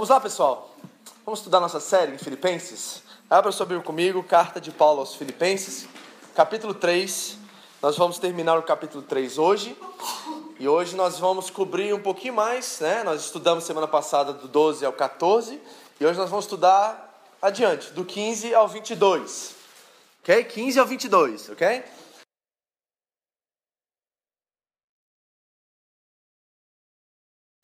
Vamos 0.00 0.08
lá, 0.08 0.18
pessoal. 0.18 0.74
Vamos 1.26 1.40
estudar 1.40 1.60
nossa 1.60 1.78
série 1.78 2.14
em 2.14 2.16
Filipenses. 2.16 3.02
Abra 3.28 3.52
sua 3.52 3.66
Bíblia 3.66 3.84
comigo, 3.84 4.22
carta 4.22 4.58
de 4.58 4.70
Paulo 4.70 5.00
aos 5.00 5.14
Filipenses, 5.14 5.86
capítulo 6.34 6.72
3. 6.72 7.36
Nós 7.82 7.98
vamos 7.98 8.18
terminar 8.18 8.58
o 8.58 8.62
capítulo 8.62 9.02
3 9.02 9.36
hoje. 9.36 9.76
E 10.58 10.66
hoje 10.66 10.96
nós 10.96 11.18
vamos 11.18 11.50
cobrir 11.50 11.92
um 11.92 12.00
pouquinho 12.00 12.32
mais, 12.32 12.80
né? 12.80 13.02
Nós 13.04 13.20
estudamos 13.26 13.64
semana 13.64 13.86
passada 13.86 14.32
do 14.32 14.48
12 14.48 14.86
ao 14.86 14.92
14. 14.94 15.60
E 16.00 16.06
hoje 16.06 16.18
nós 16.18 16.30
vamos 16.30 16.46
estudar 16.46 17.22
adiante, 17.42 17.92
do 17.92 18.02
15 18.02 18.54
ao 18.54 18.66
22. 18.66 19.54
Ok? 20.22 20.44
15 20.44 20.78
ao 20.78 20.86
22, 20.86 21.50
ok? 21.50 21.84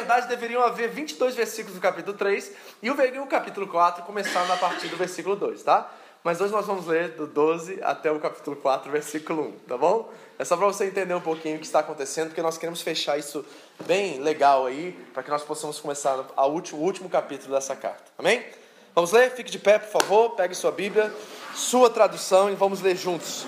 Verdade, 0.07 0.29
deveriam 0.29 0.62
haver 0.62 0.89
22 0.89 1.35
versículos 1.35 1.75
no 1.75 1.81
capítulo 1.81 2.17
3 2.17 2.53
e 2.81 2.89
o 2.89 3.27
capítulo 3.27 3.67
4 3.67 4.05
começando 4.05 4.49
a 4.53 4.57
partir 4.57 4.87
do 4.87 4.97
versículo 4.97 5.35
2, 5.35 5.65
tá? 5.65 5.91
Mas 6.23 6.41
hoje 6.41 6.53
nós 6.53 6.65
vamos 6.65 6.87
ler 6.87 7.11
do 7.11 7.27
12 7.27 7.81
até 7.83 8.11
o 8.11 8.21
capítulo 8.21 8.55
4, 8.57 8.91
versículo 8.91 9.49
1, 9.49 9.53
tá 9.67 9.77
bom? 9.77 10.12
É 10.39 10.45
só 10.45 10.57
para 10.57 10.67
você 10.67 10.87
entender 10.87 11.12
um 11.12 11.21
pouquinho 11.21 11.57
o 11.57 11.59
que 11.59 11.67
está 11.67 11.81
acontecendo, 11.81 12.29
porque 12.29 12.41
nós 12.41 12.57
queremos 12.57 12.83
fechar 12.83 13.19
isso 13.19 13.45
bem 13.84 14.21
legal 14.21 14.65
aí, 14.65 14.93
para 15.12 15.25
que 15.25 15.31
nós 15.31 15.43
possamos 15.43 15.81
começar 15.81 16.25
a 16.37 16.47
último, 16.47 16.81
o 16.81 16.84
último 16.84 17.09
capítulo 17.09 17.55
dessa 17.55 17.75
carta, 17.75 18.05
amém? 18.17 18.47
Vamos 18.95 19.11
ler? 19.11 19.33
Fique 19.33 19.51
de 19.51 19.59
pé, 19.59 19.81
por 19.81 20.01
favor, 20.01 20.31
pegue 20.31 20.55
sua 20.55 20.71
Bíblia, 20.71 21.12
sua 21.53 21.91
tradução 21.91 22.49
e 22.49 22.55
vamos 22.55 22.81
ler 22.81 22.97
juntos. 22.97 23.45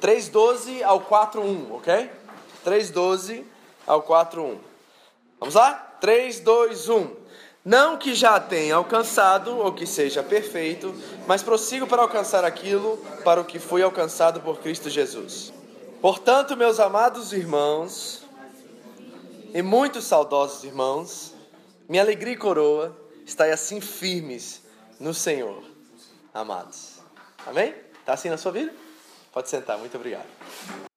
3:12 0.00 0.82
ao 0.82 1.00
4:1, 1.02 1.72
ok? 1.72 2.10
3:12 2.64 3.44
ao 3.86 4.02
4:1. 4.02 4.71
Vamos 5.42 5.56
lá? 5.56 5.74
3 6.00 6.38
2 6.38 6.88
1. 6.88 7.16
Não 7.64 7.96
que 7.96 8.14
já 8.14 8.38
tenha 8.38 8.76
alcançado 8.76 9.58
ou 9.58 9.72
que 9.72 9.84
seja 9.86 10.22
perfeito, 10.22 10.94
mas 11.26 11.42
prossigo 11.42 11.84
para 11.84 12.00
alcançar 12.00 12.44
aquilo 12.44 12.96
para 13.24 13.40
o 13.40 13.44
que 13.44 13.58
fui 13.58 13.82
alcançado 13.82 14.40
por 14.40 14.60
Cristo 14.60 14.88
Jesus. 14.88 15.52
Portanto, 16.00 16.56
meus 16.56 16.78
amados 16.78 17.32
irmãos 17.32 18.22
e 19.52 19.60
muito 19.62 20.00
saudosos 20.00 20.62
irmãos, 20.62 21.34
minha 21.88 22.04
alegria 22.04 22.34
e 22.34 22.36
coroa, 22.36 22.96
estai 23.26 23.50
assim 23.50 23.80
firmes 23.80 24.62
no 25.00 25.12
Senhor, 25.12 25.64
amados. 26.32 27.00
Amém? 27.44 27.74
Está 27.98 28.12
assim 28.12 28.30
na 28.30 28.36
sua 28.36 28.52
vida? 28.52 28.72
Pode 29.32 29.48
sentar, 29.48 29.76
muito 29.76 29.96
obrigado. 29.96 30.91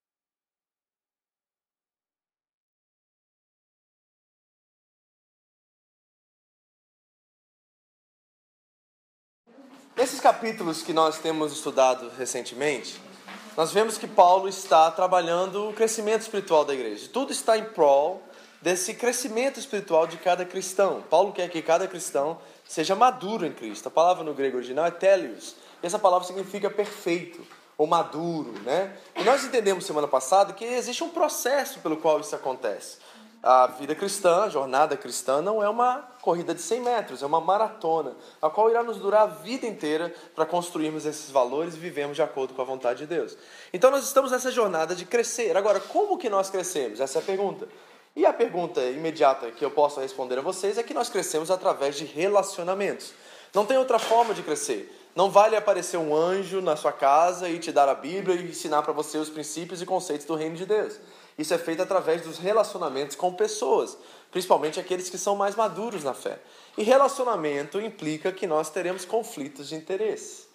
Nesses 10.05 10.19
capítulos 10.19 10.83
que 10.83 10.93
nós 10.93 11.17
temos 11.17 11.51
estudado 11.51 12.11
recentemente, 12.15 13.01
nós 13.57 13.71
vemos 13.71 13.97
que 13.97 14.05
Paulo 14.05 14.47
está 14.47 14.91
trabalhando 14.91 15.67
o 15.69 15.73
crescimento 15.73 16.21
espiritual 16.21 16.63
da 16.63 16.75
igreja. 16.75 17.09
Tudo 17.11 17.31
está 17.31 17.57
em 17.57 17.65
prol 17.65 18.21
desse 18.61 18.93
crescimento 18.93 19.59
espiritual 19.59 20.05
de 20.05 20.17
cada 20.17 20.45
cristão. 20.45 21.03
Paulo 21.09 21.33
quer 21.33 21.49
que 21.49 21.59
cada 21.59 21.87
cristão 21.87 22.37
seja 22.67 22.93
maduro 22.93 23.47
em 23.47 23.51
Cristo. 23.51 23.87
A 23.87 23.91
palavra 23.91 24.23
no 24.23 24.35
grego 24.35 24.57
original 24.57 24.85
é 24.85 24.91
telios. 24.91 25.55
E 25.81 25.87
essa 25.87 25.97
palavra 25.97 26.27
significa 26.27 26.69
perfeito 26.69 27.43
ou 27.75 27.87
maduro, 27.87 28.53
né? 28.61 28.95
E 29.15 29.23
nós 29.23 29.43
entendemos 29.43 29.87
semana 29.87 30.07
passada 30.07 30.53
que 30.53 30.65
existe 30.65 31.03
um 31.03 31.09
processo 31.09 31.79
pelo 31.79 31.97
qual 31.97 32.19
isso 32.19 32.35
acontece 32.35 32.99
a 33.45 33.67
vida 33.67 33.93
cristã, 33.93 34.45
a 34.45 34.49
jornada 34.49 34.97
cristã, 34.97 35.39
não 35.39 35.61
é 35.61 35.69
uma 35.69 35.99
corrida 36.19 36.51
de 36.51 36.61
100 36.63 36.81
metros, 36.81 37.21
é 37.21 37.27
uma 37.27 37.39
maratona, 37.39 38.15
a 38.41 38.49
qual 38.49 38.71
irá 38.71 38.81
nos 38.81 38.97
durar 38.97 39.21
a 39.21 39.25
vida 39.27 39.67
inteira 39.67 40.11
para 40.33 40.47
construirmos 40.47 41.05
esses 41.05 41.29
valores 41.29 41.75
e 41.75 41.77
vivemos 41.77 42.15
de 42.15 42.23
acordo 42.23 42.55
com 42.55 42.61
a 42.63 42.65
vontade 42.65 42.99
de 42.99 43.05
Deus. 43.05 43.37
Então 43.71 43.91
nós 43.91 44.03
estamos 44.03 44.31
nessa 44.31 44.49
jornada 44.49 44.95
de 44.95 45.05
crescer. 45.05 45.55
Agora, 45.55 45.79
como 45.79 46.17
que 46.17 46.27
nós 46.27 46.49
crescemos? 46.49 46.99
Essa 46.99 47.19
é 47.19 47.21
a 47.21 47.23
pergunta. 47.25 47.69
E 48.15 48.25
a 48.25 48.33
pergunta 48.33 48.81
imediata 48.81 49.51
que 49.51 49.63
eu 49.63 49.69
posso 49.69 49.99
responder 49.99 50.39
a 50.39 50.41
vocês 50.41 50.79
é 50.79 50.83
que 50.83 50.93
nós 50.95 51.07
crescemos 51.07 51.51
através 51.51 51.95
de 51.95 52.05
relacionamentos. 52.05 53.13
Não 53.53 53.63
tem 53.63 53.77
outra 53.77 53.99
forma 53.99 54.33
de 54.33 54.41
crescer. 54.41 54.91
Não 55.15 55.29
vale 55.29 55.55
aparecer 55.55 55.97
um 55.97 56.15
anjo 56.15 56.61
na 56.61 56.75
sua 56.75 56.91
casa 56.91 57.47
e 57.47 57.59
te 57.59 57.71
dar 57.71 57.87
a 57.87 57.93
Bíblia 57.93 58.35
e 58.35 58.49
ensinar 58.49 58.81
para 58.81 58.91
você 58.91 59.19
os 59.19 59.29
princípios 59.29 59.83
e 59.83 59.85
conceitos 59.85 60.25
do 60.25 60.33
reino 60.33 60.55
de 60.55 60.65
Deus. 60.65 60.99
Isso 61.37 61.53
é 61.53 61.57
feito 61.57 61.81
através 61.81 62.21
dos 62.21 62.37
relacionamentos 62.37 63.15
com 63.15 63.33
pessoas, 63.33 63.97
principalmente 64.31 64.79
aqueles 64.79 65.09
que 65.09 65.17
são 65.17 65.35
mais 65.35 65.55
maduros 65.55 66.03
na 66.03 66.13
fé. 66.13 66.39
E 66.77 66.83
relacionamento 66.83 67.79
implica 67.79 68.31
que 68.31 68.47
nós 68.47 68.69
teremos 68.69 69.03
conflitos 69.03 69.69
de 69.69 69.75
interesse. 69.75 70.45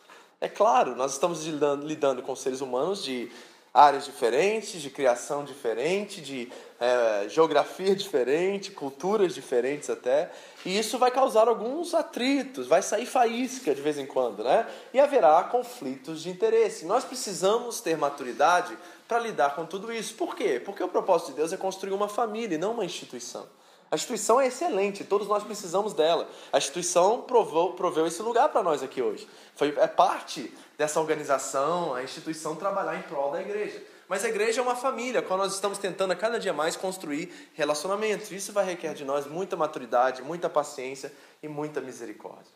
É 0.41 0.49
claro, 0.49 0.97
nós 0.97 1.13
estamos 1.13 1.45
lidando, 1.45 1.87
lidando 1.87 2.23
com 2.23 2.35
seres 2.35 2.63
humanos 2.63 3.05
de 3.05 3.31
áreas 3.73 4.05
diferentes, 4.05 4.83
de 4.83 4.91
criação 4.91 5.45
diferente, 5.45 6.21
de 6.21 6.51
é, 6.81 7.29
geografia 7.29 7.95
diferente, 7.95 8.73
culturas 8.73 9.35
diferentes 9.35 9.89
até, 9.89 10.31
e 10.65 10.77
isso 10.77 10.99
vai 10.99 11.11
causar 11.11 11.47
alguns 11.47 11.95
atritos, 11.95 12.67
vai 12.67 12.83
sair 12.83 13.07
faísca 13.07 13.75
de 13.75 13.81
vez 13.81 13.97
em 13.97 14.07
quando, 14.07 14.43
né? 14.43 14.67
E 14.93 14.99
haverá 14.99 15.43
conflitos 15.45 16.23
de 16.23 16.31
interesse. 16.31 16.85
Nós 16.85 17.05
precisamos 17.05 17.81
ter 17.81 17.97
maturidade 17.97 18.77
para 19.11 19.19
lidar 19.19 19.57
com 19.57 19.67
tudo 19.67 19.93
isso. 19.93 20.15
Por 20.15 20.37
quê? 20.37 20.63
Porque 20.65 20.85
o 20.85 20.89
propósito 20.89 21.31
de 21.31 21.39
Deus 21.39 21.53
é 21.53 21.57
construir 21.57 21.93
uma 21.93 22.09
família 22.09 22.55
e 22.55 22.59
não 22.59 22.71
uma 22.71 22.85
instituição. 22.85 23.45
A 23.91 23.97
instituição 23.97 24.41
é 24.41 24.47
excelente, 24.47 25.03
todos 25.03 25.27
nós 25.27 25.43
precisamos 25.43 25.93
dela. 25.93 26.29
A 26.53 26.59
instituição 26.59 27.23
provou, 27.23 27.73
proveu 27.73 28.07
esse 28.07 28.23
lugar 28.23 28.49
para 28.51 28.63
nós 28.63 28.85
aqui 28.85 29.03
hoje. 29.03 29.29
Foi, 29.57 29.75
é 29.77 29.89
parte 29.89 30.55
dessa 30.79 31.01
organização, 31.01 31.93
a 31.93 32.05
instituição 32.05 32.55
trabalhar 32.55 32.95
em 32.95 33.03
prol 33.03 33.33
da 33.33 33.41
igreja. 33.41 33.83
Mas 34.09 34.25
a 34.25 34.29
igreja 34.29 34.61
é 34.61 34.63
uma 34.63 34.77
família, 34.77 35.21
quando 35.21 35.41
nós 35.41 35.55
estamos 35.55 35.79
tentando 35.79 36.13
a 36.13 36.17
cada 36.17 36.39
dia 36.39 36.53
mais 36.53 36.77
construir 36.77 37.51
relacionamentos. 37.55 38.31
Isso 38.31 38.53
vai 38.53 38.65
requerer 38.65 38.95
de 38.95 39.05
nós 39.05 39.27
muita 39.27 39.57
maturidade, 39.57 40.23
muita 40.23 40.49
paciência 40.49 41.13
e 41.43 41.49
muita 41.49 41.81
misericórdia. 41.81 42.53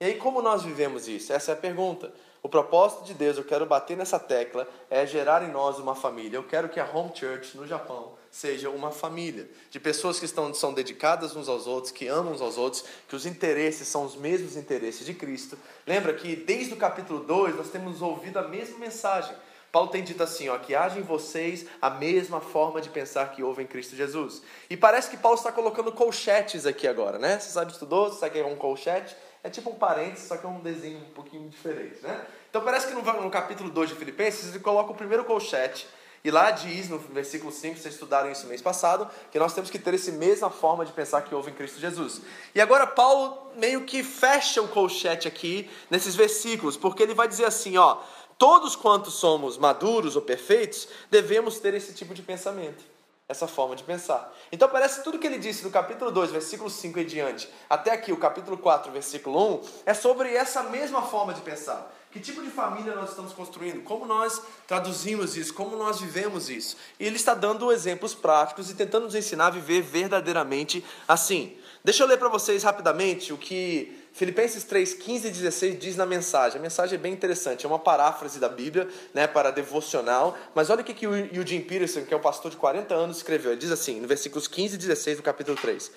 E 0.00 0.06
aí, 0.06 0.14
como 0.14 0.40
nós 0.40 0.62
vivemos 0.62 1.06
isso? 1.06 1.30
Essa 1.30 1.50
é 1.50 1.54
a 1.54 1.58
pergunta. 1.58 2.10
O 2.42 2.48
propósito 2.48 3.04
de 3.04 3.12
Deus, 3.12 3.36
eu 3.36 3.44
quero 3.44 3.66
bater 3.66 3.96
nessa 3.96 4.18
tecla, 4.18 4.66
é 4.88 5.04
gerar 5.04 5.42
em 5.42 5.52
nós 5.52 5.78
uma 5.78 5.94
família. 5.94 6.38
Eu 6.38 6.42
quero 6.42 6.70
que 6.70 6.80
a 6.80 6.90
Home 6.90 7.12
Church 7.14 7.56
no 7.56 7.66
Japão 7.66 8.12
seja 8.30 8.70
uma 8.70 8.90
família 8.90 9.48
de 9.70 9.78
pessoas 9.78 10.18
que 10.18 10.24
estão, 10.24 10.54
são 10.54 10.72
dedicadas 10.72 11.36
uns 11.36 11.48
aos 11.48 11.66
outros, 11.66 11.92
que 11.92 12.06
amam 12.06 12.32
uns 12.32 12.40
aos 12.40 12.56
outros, 12.56 12.84
que 13.06 13.14
os 13.14 13.26
interesses 13.26 13.86
são 13.88 14.04
os 14.04 14.16
mesmos 14.16 14.56
interesses 14.56 15.04
de 15.04 15.12
Cristo. 15.12 15.58
Lembra 15.86 16.14
que 16.14 16.34
desde 16.34 16.72
o 16.72 16.76
capítulo 16.76 17.20
2 17.20 17.56
nós 17.56 17.68
temos 17.68 18.00
ouvido 18.00 18.38
a 18.38 18.48
mesma 18.48 18.78
mensagem. 18.78 19.34
Paulo 19.70 19.88
tem 19.88 20.02
dito 20.02 20.22
assim, 20.22 20.48
ó, 20.48 20.58
que 20.58 20.74
haja 20.74 20.98
em 20.98 21.02
vocês 21.02 21.66
a 21.80 21.90
mesma 21.90 22.40
forma 22.40 22.80
de 22.80 22.88
pensar 22.88 23.30
que 23.30 23.42
houve 23.42 23.62
em 23.62 23.66
Cristo 23.66 23.94
Jesus. 23.94 24.42
E 24.68 24.76
parece 24.76 25.10
que 25.10 25.16
Paulo 25.16 25.38
está 25.38 25.52
colocando 25.52 25.92
colchetes 25.92 26.66
aqui 26.66 26.88
agora, 26.88 27.18
né? 27.18 27.38
Você 27.38 27.50
sabe, 27.50 27.70
estudou? 27.70 28.08
Você 28.08 28.18
sabe 28.18 28.32
que 28.32 28.40
é 28.40 28.44
um 28.44 28.56
colchete? 28.56 29.14
É 29.42 29.48
tipo 29.48 29.70
um 29.70 29.74
parênteses, 29.74 30.28
só 30.28 30.36
que 30.36 30.44
é 30.44 30.48
um 30.48 30.60
desenho 30.60 30.98
um 30.98 31.10
pouquinho 31.10 31.48
diferente, 31.48 32.02
né? 32.02 32.26
Então 32.50 32.62
parece 32.62 32.88
que 32.88 32.94
no, 32.94 33.02
no 33.02 33.30
capítulo 33.30 33.70
2 33.70 33.90
de 33.90 33.94
Filipenses 33.94 34.50
ele 34.50 34.60
coloca 34.60 34.92
o 34.92 34.94
primeiro 34.94 35.24
colchete 35.24 35.86
e 36.22 36.30
lá 36.30 36.50
diz, 36.50 36.90
no 36.90 36.98
versículo 36.98 37.50
5, 37.50 37.78
vocês 37.78 37.94
estudaram 37.94 38.30
isso 38.30 38.46
mês 38.46 38.60
passado, 38.60 39.08
que 39.32 39.38
nós 39.38 39.54
temos 39.54 39.70
que 39.70 39.78
ter 39.78 39.94
essa 39.94 40.12
mesma 40.12 40.50
forma 40.50 40.84
de 40.84 40.92
pensar 40.92 41.22
que 41.22 41.34
houve 41.34 41.50
em 41.50 41.54
Cristo 41.54 41.80
Jesus. 41.80 42.20
E 42.54 42.60
agora 42.60 42.86
Paulo 42.86 43.50
meio 43.56 43.86
que 43.86 44.02
fecha 44.02 44.60
o 44.60 44.68
colchete 44.68 45.26
aqui 45.26 45.70
nesses 45.88 46.14
versículos, 46.14 46.76
porque 46.76 47.02
ele 47.02 47.14
vai 47.14 47.26
dizer 47.26 47.46
assim, 47.46 47.78
ó, 47.78 47.96
todos 48.36 48.76
quantos 48.76 49.14
somos 49.14 49.56
maduros 49.56 50.14
ou 50.14 50.20
perfeitos, 50.20 50.88
devemos 51.10 51.58
ter 51.58 51.72
esse 51.72 51.94
tipo 51.94 52.12
de 52.12 52.20
pensamento 52.20 52.89
essa 53.30 53.46
forma 53.46 53.76
de 53.76 53.84
pensar. 53.84 54.34
Então 54.50 54.68
parece 54.68 55.04
tudo 55.04 55.18
que 55.18 55.26
ele 55.26 55.38
disse 55.38 55.62
do 55.62 55.70
capítulo 55.70 56.10
2, 56.10 56.32
versículo 56.32 56.68
5 56.68 56.98
e 56.98 57.04
diante, 57.04 57.48
até 57.68 57.92
aqui 57.92 58.12
o 58.12 58.16
capítulo 58.16 58.58
4, 58.58 58.90
versículo 58.90 59.54
1, 59.54 59.60
é 59.86 59.94
sobre 59.94 60.34
essa 60.34 60.64
mesma 60.64 61.02
forma 61.02 61.32
de 61.32 61.40
pensar. 61.40 61.94
Que 62.10 62.18
tipo 62.18 62.42
de 62.42 62.50
família 62.50 62.92
nós 62.96 63.10
estamos 63.10 63.32
construindo? 63.32 63.84
Como 63.84 64.04
nós 64.04 64.42
traduzimos 64.66 65.36
isso? 65.36 65.54
Como 65.54 65.76
nós 65.76 66.00
vivemos 66.00 66.50
isso? 66.50 66.76
E 66.98 67.06
ele 67.06 67.14
está 67.14 67.34
dando 67.34 67.70
exemplos 67.70 68.16
práticos 68.16 68.68
e 68.68 68.74
tentando 68.74 69.04
nos 69.04 69.14
ensinar 69.14 69.46
a 69.46 69.50
viver 69.50 69.80
verdadeiramente 69.80 70.84
assim. 71.06 71.56
Deixa 71.84 72.02
eu 72.02 72.08
ler 72.08 72.18
para 72.18 72.28
vocês 72.28 72.64
rapidamente 72.64 73.32
o 73.32 73.38
que 73.38 73.99
Filipenses 74.12 74.64
3, 74.64 74.94
15 74.94 75.28
e 75.28 75.30
16 75.30 75.78
diz 75.78 75.96
na 75.96 76.04
mensagem. 76.04 76.58
A 76.58 76.62
mensagem 76.62 76.98
é 76.98 77.00
bem 77.00 77.12
interessante, 77.12 77.64
é 77.64 77.68
uma 77.68 77.78
paráfrase 77.78 78.38
da 78.38 78.48
Bíblia, 78.48 78.88
né, 79.14 79.26
para 79.26 79.50
devocional. 79.50 80.36
Mas 80.54 80.68
olha 80.68 80.82
o 80.82 80.84
que, 80.84 80.92
que 80.92 81.06
o 81.06 81.14
Eugene 81.14 81.62
Peterson, 81.62 82.04
que 82.04 82.12
é 82.12 82.16
um 82.16 82.20
pastor 82.20 82.50
de 82.50 82.56
40 82.56 82.94
anos, 82.94 83.18
escreveu. 83.18 83.52
Ele 83.52 83.60
diz 83.60 83.70
assim, 83.70 84.00
no 84.00 84.08
versículos 84.08 84.48
15 84.48 84.74
e 84.74 84.78
16 84.78 85.16
do 85.18 85.22
capítulo 85.22 85.56
3. 85.56 85.90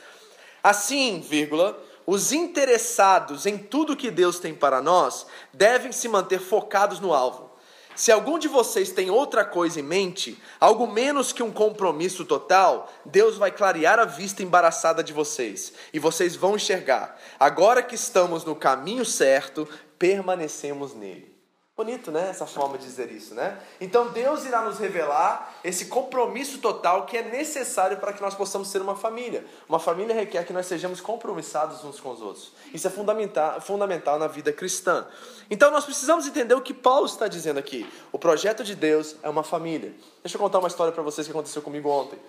Assim, 0.63 1.19
vírgula, 1.19 1.77
os 2.05 2.31
interessados 2.31 3.45
em 3.45 3.57
tudo 3.57 3.95
que 3.95 4.11
Deus 4.11 4.39
tem 4.39 4.53
para 4.53 4.81
nós 4.81 5.25
devem 5.53 5.91
se 5.91 6.07
manter 6.07 6.39
focados 6.39 6.99
no 6.99 7.13
alvo. 7.13 7.52
Se 7.95 8.11
algum 8.11 8.39
de 8.39 8.47
vocês 8.47 8.91
tem 8.91 9.09
outra 9.09 9.45
coisa 9.45 9.79
em 9.79 9.83
mente, 9.83 10.41
algo 10.59 10.87
menos 10.87 11.31
que 11.31 11.43
um 11.43 11.51
compromisso 11.51 12.25
total, 12.25 12.91
Deus 13.05 13.37
vai 13.37 13.51
clarear 13.51 13.99
a 13.99 14.05
vista 14.05 14.41
embaraçada 14.41 15.03
de 15.03 15.13
vocês 15.13 15.73
e 15.93 15.99
vocês 15.99 16.35
vão 16.35 16.55
enxergar. 16.55 17.19
Agora 17.39 17.83
que 17.83 17.95
estamos 17.95 18.43
no 18.43 18.55
caminho 18.55 19.05
certo, 19.05 19.67
permanecemos 19.99 20.93
nele. 20.93 21.32
Bonito, 21.75 22.11
né? 22.11 22.29
Essa 22.29 22.45
forma 22.45 22.77
de 22.77 22.85
dizer 22.85 23.11
isso, 23.11 23.33
né? 23.33 23.59
Então 23.81 24.11
Deus 24.11 24.45
irá 24.45 24.61
nos 24.61 24.77
revelar 24.77 25.55
esse 25.63 25.87
compromisso 25.87 26.59
total 26.59 27.07
que 27.07 27.17
é 27.17 27.23
necessário 27.23 27.97
para 27.97 28.13
que 28.13 28.21
nós 28.21 28.35
possamos 28.35 28.67
ser 28.67 28.79
uma 28.79 28.95
família. 28.95 29.43
Uma 29.67 29.79
família 29.79 30.13
requer 30.13 30.45
que 30.45 30.53
nós 30.53 30.67
sejamos 30.67 31.01
compromissados 31.01 31.83
uns 31.83 31.99
com 31.99 32.11
os 32.11 32.21
outros. 32.21 32.51
Isso 32.71 32.85
é 32.85 32.91
fundamental, 32.91 33.59
fundamental 33.59 34.19
na 34.19 34.27
vida 34.27 34.53
cristã. 34.53 35.07
Então 35.49 35.71
nós 35.71 35.83
precisamos 35.83 36.27
entender 36.27 36.53
o 36.53 36.61
que 36.61 36.75
Paulo 36.75 37.07
está 37.07 37.27
dizendo 37.27 37.57
aqui. 37.57 37.91
O 38.11 38.19
projeto 38.19 38.63
de 38.63 38.75
Deus 38.75 39.15
é 39.23 39.29
uma 39.29 39.43
família. 39.43 39.95
Deixa 40.21 40.37
eu 40.37 40.41
contar 40.41 40.59
uma 40.59 40.67
história 40.67 40.93
para 40.93 41.01
vocês 41.01 41.25
que 41.25 41.31
aconteceu 41.31 41.63
comigo 41.63 41.89
ontem. 41.89 42.19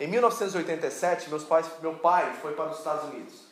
Em 0.00 0.08
1987, 0.08 1.28
meus 1.28 1.44
pais, 1.44 1.66
meu 1.82 1.92
pai 1.96 2.34
foi 2.40 2.54
para 2.54 2.70
os 2.70 2.78
Estados 2.78 3.12
Unidos. 3.12 3.47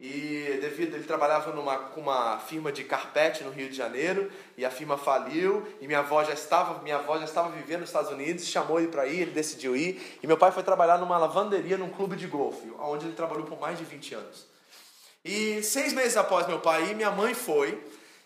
E 0.00 0.58
devido 0.60 0.94
ele 0.94 1.02
trabalhava 1.02 1.50
numa 1.52 1.76
com 1.76 2.00
uma 2.02 2.38
firma 2.38 2.70
de 2.70 2.84
carpete 2.84 3.42
no 3.42 3.50
Rio 3.50 3.68
de 3.68 3.74
Janeiro 3.74 4.30
e 4.56 4.64
a 4.64 4.70
firma 4.70 4.96
faliu 4.96 5.66
e 5.80 5.88
minha 5.88 5.98
avó 5.98 6.22
já 6.22 6.34
estava 6.34 6.80
minha 6.84 6.96
avó 6.96 7.18
já 7.18 7.24
estava 7.24 7.48
vivendo 7.48 7.80
nos 7.80 7.88
Estados 7.88 8.12
Unidos 8.12 8.46
chamou 8.46 8.78
ele 8.78 8.86
para 8.86 9.08
ir 9.08 9.22
ele 9.22 9.32
decidiu 9.32 9.74
ir 9.74 10.18
e 10.22 10.26
meu 10.28 10.38
pai 10.38 10.52
foi 10.52 10.62
trabalhar 10.62 10.98
numa 10.98 11.18
lavanderia 11.18 11.76
num 11.76 11.90
clube 11.90 12.14
de 12.14 12.28
golfe 12.28 12.72
onde 12.78 13.06
ele 13.06 13.16
trabalhou 13.16 13.44
por 13.44 13.58
mais 13.58 13.76
de 13.76 13.84
20 13.84 14.14
anos. 14.14 14.46
E 15.24 15.64
seis 15.64 15.92
meses 15.92 16.16
após 16.16 16.46
meu 16.46 16.60
pai 16.60 16.90
ir 16.90 16.94
minha 16.94 17.10
mãe 17.10 17.34
foi 17.34 17.82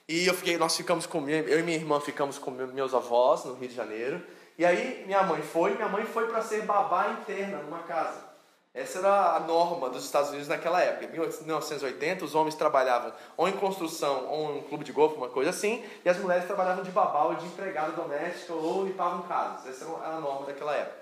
e 0.07 0.27
eu 0.27 0.35
fiquei 0.35 0.59
nós 0.59 0.77
ficamos 0.77 1.07
com 1.07 1.27
eu 1.27 1.59
e 1.59 1.63
minha 1.63 1.79
irmã 1.79 1.99
ficamos 2.01 2.39
com 2.39 2.51
meus 2.51 2.93
avós 2.93 3.47
no 3.47 3.55
Rio 3.55 3.71
de 3.71 3.75
Janeiro 3.75 4.23
e 4.59 4.67
aí 4.67 5.05
minha 5.07 5.23
mãe 5.23 5.41
foi 5.41 5.75
minha 5.75 5.89
mãe 5.89 6.05
foi 6.05 6.27
para 6.27 6.43
ser 6.43 6.67
babá 6.67 7.17
interna 7.19 7.63
numa 7.63 7.79
casa 7.85 8.32
essa 8.75 9.01
era 9.01 9.37
a 9.37 9.41
norma 9.41 9.91
dos 9.91 10.03
Estados 10.03 10.31
Unidos 10.31 10.49
naquela 10.49 10.81
época. 10.81 11.05
Em 11.05 11.11
1980, 11.11 12.25
os 12.25 12.35
homens 12.35 12.55
trabalhavam 12.55 13.13
ou 13.37 13.47
em 13.47 13.53
construção 13.53 14.27
ou 14.31 14.55
em 14.55 14.59
um 14.61 14.63
clube 14.63 14.83
de 14.83 14.93
golfe, 14.93 15.15
uma 15.17 15.29
coisa 15.29 15.51
assim, 15.51 15.85
e 16.03 16.09
as 16.09 16.17
mulheres 16.17 16.47
trabalhavam 16.47 16.83
de 16.83 16.91
babá 16.91 17.25
ou 17.25 17.35
de 17.35 17.45
empregada 17.45 17.93
doméstica 17.93 18.55
ou 18.55 18.87
limpavam 18.87 19.23
casas. 19.23 19.69
Essa 19.69 19.85
era 19.85 20.17
a 20.17 20.21
norma 20.21 20.47
daquela 20.47 20.75
época. 20.75 20.97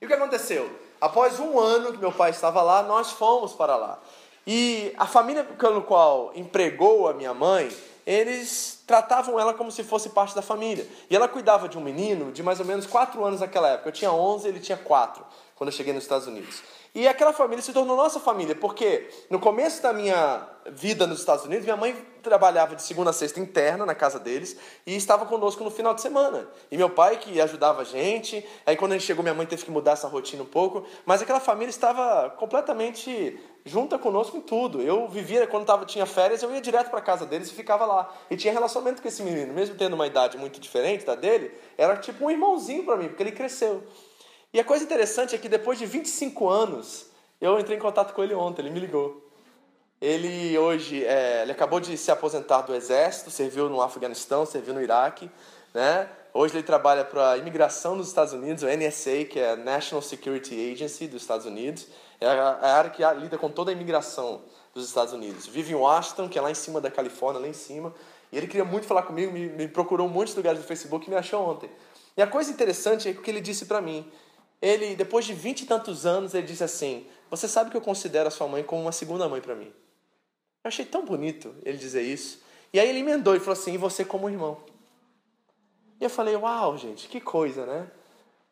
E 0.00 0.06
o 0.06 0.08
que 0.08 0.14
aconteceu? 0.14 0.70
Após 0.98 1.38
um 1.38 1.60
ano 1.60 1.92
que 1.92 1.98
meu 1.98 2.12
pai 2.12 2.30
estava 2.30 2.62
lá, 2.62 2.82
nós 2.82 3.12
fomos 3.12 3.52
para 3.52 3.76
lá. 3.76 3.98
E 4.46 4.94
a 4.96 5.06
família 5.06 5.44
pelo 5.44 5.82
qual 5.82 6.32
empregou 6.34 7.08
a 7.08 7.12
minha 7.12 7.34
mãe, 7.34 7.70
eles 8.06 8.82
tratavam 8.86 9.38
ela 9.38 9.52
como 9.52 9.70
se 9.70 9.84
fosse 9.84 10.08
parte 10.08 10.34
da 10.34 10.42
família. 10.42 10.88
E 11.10 11.14
ela 11.14 11.28
cuidava 11.28 11.68
de 11.68 11.76
um 11.76 11.80
menino 11.82 12.32
de 12.32 12.42
mais 12.42 12.58
ou 12.58 12.64
menos 12.64 12.86
4 12.86 13.22
anos 13.22 13.40
naquela 13.40 13.68
época. 13.68 13.90
Eu 13.90 13.92
tinha 13.92 14.10
11, 14.10 14.48
ele 14.48 14.60
tinha 14.60 14.78
4, 14.78 15.24
quando 15.54 15.68
eu 15.68 15.76
cheguei 15.76 15.92
nos 15.92 16.04
Estados 16.04 16.26
Unidos. 16.26 16.62
E 16.94 17.08
aquela 17.08 17.32
família 17.32 17.62
se 17.62 17.72
tornou 17.72 17.96
nossa 17.96 18.20
família, 18.20 18.54
porque 18.54 19.08
no 19.30 19.40
começo 19.40 19.82
da 19.82 19.94
minha 19.94 20.46
vida 20.70 21.06
nos 21.06 21.20
Estados 21.20 21.46
Unidos, 21.46 21.64
minha 21.64 21.76
mãe 21.76 21.96
trabalhava 22.22 22.76
de 22.76 22.82
segunda 22.82 23.08
a 23.08 23.12
sexta 23.14 23.40
interna 23.40 23.86
na 23.86 23.94
casa 23.94 24.18
deles 24.18 24.56
e 24.86 24.94
estava 24.94 25.24
conosco 25.24 25.64
no 25.64 25.70
final 25.70 25.94
de 25.94 26.02
semana. 26.02 26.46
E 26.70 26.76
meu 26.76 26.90
pai 26.90 27.16
que 27.16 27.40
ajudava 27.40 27.80
a 27.80 27.84
gente. 27.84 28.46
Aí 28.66 28.76
quando 28.76 28.92
a 28.92 28.98
gente 28.98 29.06
chegou, 29.06 29.22
minha 29.22 29.34
mãe 29.34 29.46
teve 29.46 29.64
que 29.64 29.70
mudar 29.70 29.92
essa 29.92 30.06
rotina 30.06 30.42
um 30.42 30.46
pouco, 30.46 30.86
mas 31.06 31.22
aquela 31.22 31.40
família 31.40 31.70
estava 31.70 32.28
completamente 32.30 33.40
junta 33.64 33.98
conosco 33.98 34.36
em 34.36 34.40
tudo. 34.42 34.82
Eu 34.82 35.08
vivia 35.08 35.46
quando 35.46 35.64
tava, 35.64 35.86
tinha 35.86 36.04
férias, 36.04 36.42
eu 36.42 36.54
ia 36.54 36.60
direto 36.60 36.90
para 36.90 37.00
casa 37.00 37.24
deles 37.24 37.48
e 37.48 37.54
ficava 37.54 37.86
lá. 37.86 38.12
E 38.30 38.36
tinha 38.36 38.52
relacionamento 38.52 39.00
com 39.00 39.08
esse 39.08 39.22
menino, 39.22 39.52
mesmo 39.54 39.76
tendo 39.76 39.94
uma 39.94 40.06
idade 40.06 40.36
muito 40.36 40.60
diferente 40.60 41.06
da 41.06 41.14
dele, 41.14 41.50
era 41.78 41.96
tipo 41.96 42.26
um 42.26 42.30
irmãozinho 42.30 42.84
para 42.84 42.96
mim, 42.96 43.08
porque 43.08 43.22
ele 43.22 43.32
cresceu. 43.32 43.82
E 44.52 44.60
a 44.60 44.64
coisa 44.64 44.84
interessante 44.84 45.34
é 45.34 45.38
que 45.38 45.48
depois 45.48 45.78
de 45.78 45.86
25 45.86 46.48
anos, 46.48 47.06
eu 47.40 47.58
entrei 47.58 47.78
em 47.78 47.80
contato 47.80 48.12
com 48.12 48.22
ele 48.22 48.34
ontem, 48.34 48.60
ele 48.60 48.70
me 48.70 48.80
ligou. 48.80 49.26
Ele 50.00 50.58
hoje, 50.58 51.04
é, 51.04 51.42
ele 51.42 51.52
acabou 51.52 51.80
de 51.80 51.96
se 51.96 52.10
aposentar 52.10 52.62
do 52.62 52.74
exército, 52.74 53.30
serviu 53.30 53.70
no 53.70 53.80
Afeganistão, 53.80 54.44
serviu 54.44 54.74
no 54.74 54.82
Iraque, 54.82 55.30
né? 55.72 56.08
Hoje 56.34 56.54
ele 56.56 56.62
trabalha 56.62 57.04
para 57.04 57.32
a 57.32 57.38
imigração 57.38 57.94
nos 57.94 58.08
Estados 58.08 58.32
Unidos, 58.32 58.62
o 58.62 58.66
NSA, 58.66 59.24
que 59.24 59.38
é 59.38 59.52
a 59.52 59.56
National 59.56 60.02
Security 60.02 60.72
Agency 60.72 61.06
dos 61.06 61.22
Estados 61.22 61.46
Unidos. 61.46 61.86
É 62.20 62.26
a, 62.26 62.58
é 62.62 62.66
área 62.66 62.90
que 62.90 63.02
lida 63.20 63.38
com 63.38 63.48
toda 63.48 63.70
a 63.70 63.74
imigração 63.74 64.42
dos 64.74 64.86
Estados 64.86 65.12
Unidos. 65.14 65.46
Vive 65.46 65.72
em 65.72 65.76
Washington, 65.76 66.28
que 66.28 66.38
é 66.38 66.42
lá 66.42 66.50
em 66.50 66.54
cima 66.54 66.80
da 66.80 66.90
Califórnia, 66.90 67.40
lá 67.40 67.48
em 67.48 67.52
cima. 67.52 67.94
E 68.30 68.36
ele 68.36 68.46
queria 68.46 68.64
muito 68.64 68.86
falar 68.86 69.02
comigo, 69.02 69.32
me, 69.32 69.48
me 69.48 69.68
procurou 69.68 70.06
um 70.06 70.10
monte 70.10 70.30
de 70.30 70.36
lugares 70.36 70.60
no 70.60 70.66
Facebook 70.66 71.06
e 71.06 71.10
me 71.10 71.16
achou 71.16 71.48
ontem. 71.48 71.70
E 72.16 72.22
a 72.22 72.26
coisa 72.26 72.50
interessante 72.50 73.08
é 73.08 73.12
que 73.12 73.30
ele 73.30 73.40
disse 73.40 73.66
para 73.66 73.80
mim 73.80 74.10
ele, 74.62 74.94
depois 74.94 75.24
de 75.24 75.34
vinte 75.34 75.62
e 75.62 75.66
tantos 75.66 76.06
anos, 76.06 76.32
ele 76.32 76.46
disse 76.46 76.62
assim: 76.62 77.04
Você 77.28 77.48
sabe 77.48 77.68
que 77.68 77.76
eu 77.76 77.80
considero 77.80 78.28
a 78.28 78.30
sua 78.30 78.46
mãe 78.46 78.62
como 78.62 78.82
uma 78.82 78.92
segunda 78.92 79.28
mãe 79.28 79.40
para 79.40 79.56
mim. 79.56 79.72
Eu 80.62 80.68
achei 80.68 80.84
tão 80.84 81.04
bonito 81.04 81.52
ele 81.64 81.76
dizer 81.76 82.02
isso. 82.02 82.40
E 82.72 82.78
aí 82.78 82.88
ele 82.88 83.00
emendou 83.00 83.34
e 83.34 83.40
falou 83.40 83.54
assim: 83.54 83.74
E 83.74 83.76
você 83.76 84.04
como 84.04 84.30
irmão? 84.30 84.58
E 86.00 86.04
eu 86.04 86.08
falei: 86.08 86.36
Uau, 86.36 86.78
gente, 86.78 87.08
que 87.08 87.20
coisa, 87.20 87.66
né? 87.66 87.90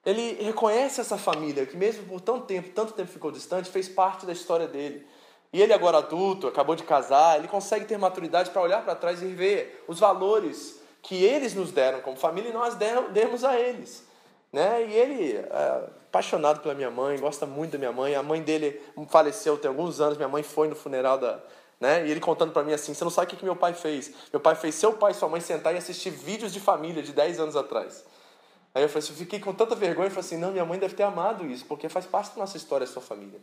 Ele 0.04 0.42
reconhece 0.42 1.00
essa 1.00 1.16
família 1.16 1.64
que, 1.64 1.76
mesmo 1.76 2.04
por 2.04 2.20
tanto 2.20 2.46
tempo, 2.46 2.70
tanto 2.70 2.92
tempo 2.92 3.08
ficou 3.08 3.30
distante, 3.30 3.70
fez 3.70 3.88
parte 3.88 4.26
da 4.26 4.32
história 4.32 4.66
dele. 4.66 5.06
E 5.52 5.62
ele, 5.62 5.72
agora 5.72 5.98
adulto, 5.98 6.48
acabou 6.48 6.74
de 6.74 6.82
casar, 6.82 7.38
ele 7.38 7.46
consegue 7.46 7.84
ter 7.84 7.98
maturidade 7.98 8.50
para 8.50 8.62
olhar 8.62 8.82
para 8.82 8.94
trás 8.96 9.22
e 9.22 9.26
ver 9.26 9.84
os 9.86 10.00
valores 10.00 10.80
que 11.02 11.22
eles 11.22 11.54
nos 11.54 11.70
deram 11.70 12.00
como 12.00 12.16
família 12.16 12.50
e 12.50 12.52
nós 12.52 12.76
demos 13.12 13.44
a 13.44 13.58
eles. 13.58 14.04
Né? 14.52 14.86
E 14.88 14.92
ele 14.92 15.36
é 15.36 15.99
apaixonado 16.10 16.60
pela 16.60 16.74
minha 16.74 16.90
mãe, 16.90 17.18
gosta 17.18 17.46
muito 17.46 17.72
da 17.72 17.78
minha 17.78 17.92
mãe. 17.92 18.14
A 18.16 18.22
mãe 18.22 18.42
dele 18.42 18.82
faleceu 19.08 19.56
tem 19.56 19.68
alguns 19.68 20.00
anos, 20.00 20.18
minha 20.18 20.28
mãe 20.28 20.42
foi 20.42 20.68
no 20.68 20.74
funeral 20.74 21.16
da. 21.16 21.40
Né? 21.80 22.06
E 22.06 22.10
ele 22.10 22.20
contando 22.20 22.52
para 22.52 22.62
mim 22.62 22.72
assim: 22.72 22.92
você 22.92 23.04
não 23.04 23.10
sabe 23.10 23.28
o 23.28 23.30
que, 23.30 23.36
que 23.36 23.44
meu 23.44 23.56
pai 23.56 23.72
fez. 23.72 24.12
Meu 24.32 24.40
pai 24.40 24.54
fez 24.56 24.74
seu 24.74 24.92
pai 24.92 25.12
e 25.12 25.14
sua 25.14 25.28
mãe 25.28 25.40
sentar 25.40 25.72
e 25.72 25.78
assistir 25.78 26.10
vídeos 26.10 26.52
de 26.52 26.60
família 26.60 27.02
de 27.02 27.12
10 27.12 27.40
anos 27.40 27.56
atrás. 27.56 28.04
Aí 28.74 28.82
eu 28.82 28.88
falei 28.88 29.02
assim, 29.02 29.12
eu 29.12 29.18
fiquei 29.18 29.40
com 29.40 29.52
tanta 29.54 29.74
vergonha 29.74 30.08
e 30.08 30.10
falei 30.10 30.26
assim: 30.26 30.36
não, 30.36 30.50
minha 30.50 30.64
mãe 30.64 30.78
deve 30.78 30.94
ter 30.94 31.04
amado 31.04 31.46
isso, 31.46 31.64
porque 31.64 31.88
faz 31.88 32.04
parte 32.04 32.34
da 32.34 32.40
nossa 32.40 32.56
história, 32.56 32.84
a 32.84 32.88
sua 32.88 33.00
família. 33.00 33.40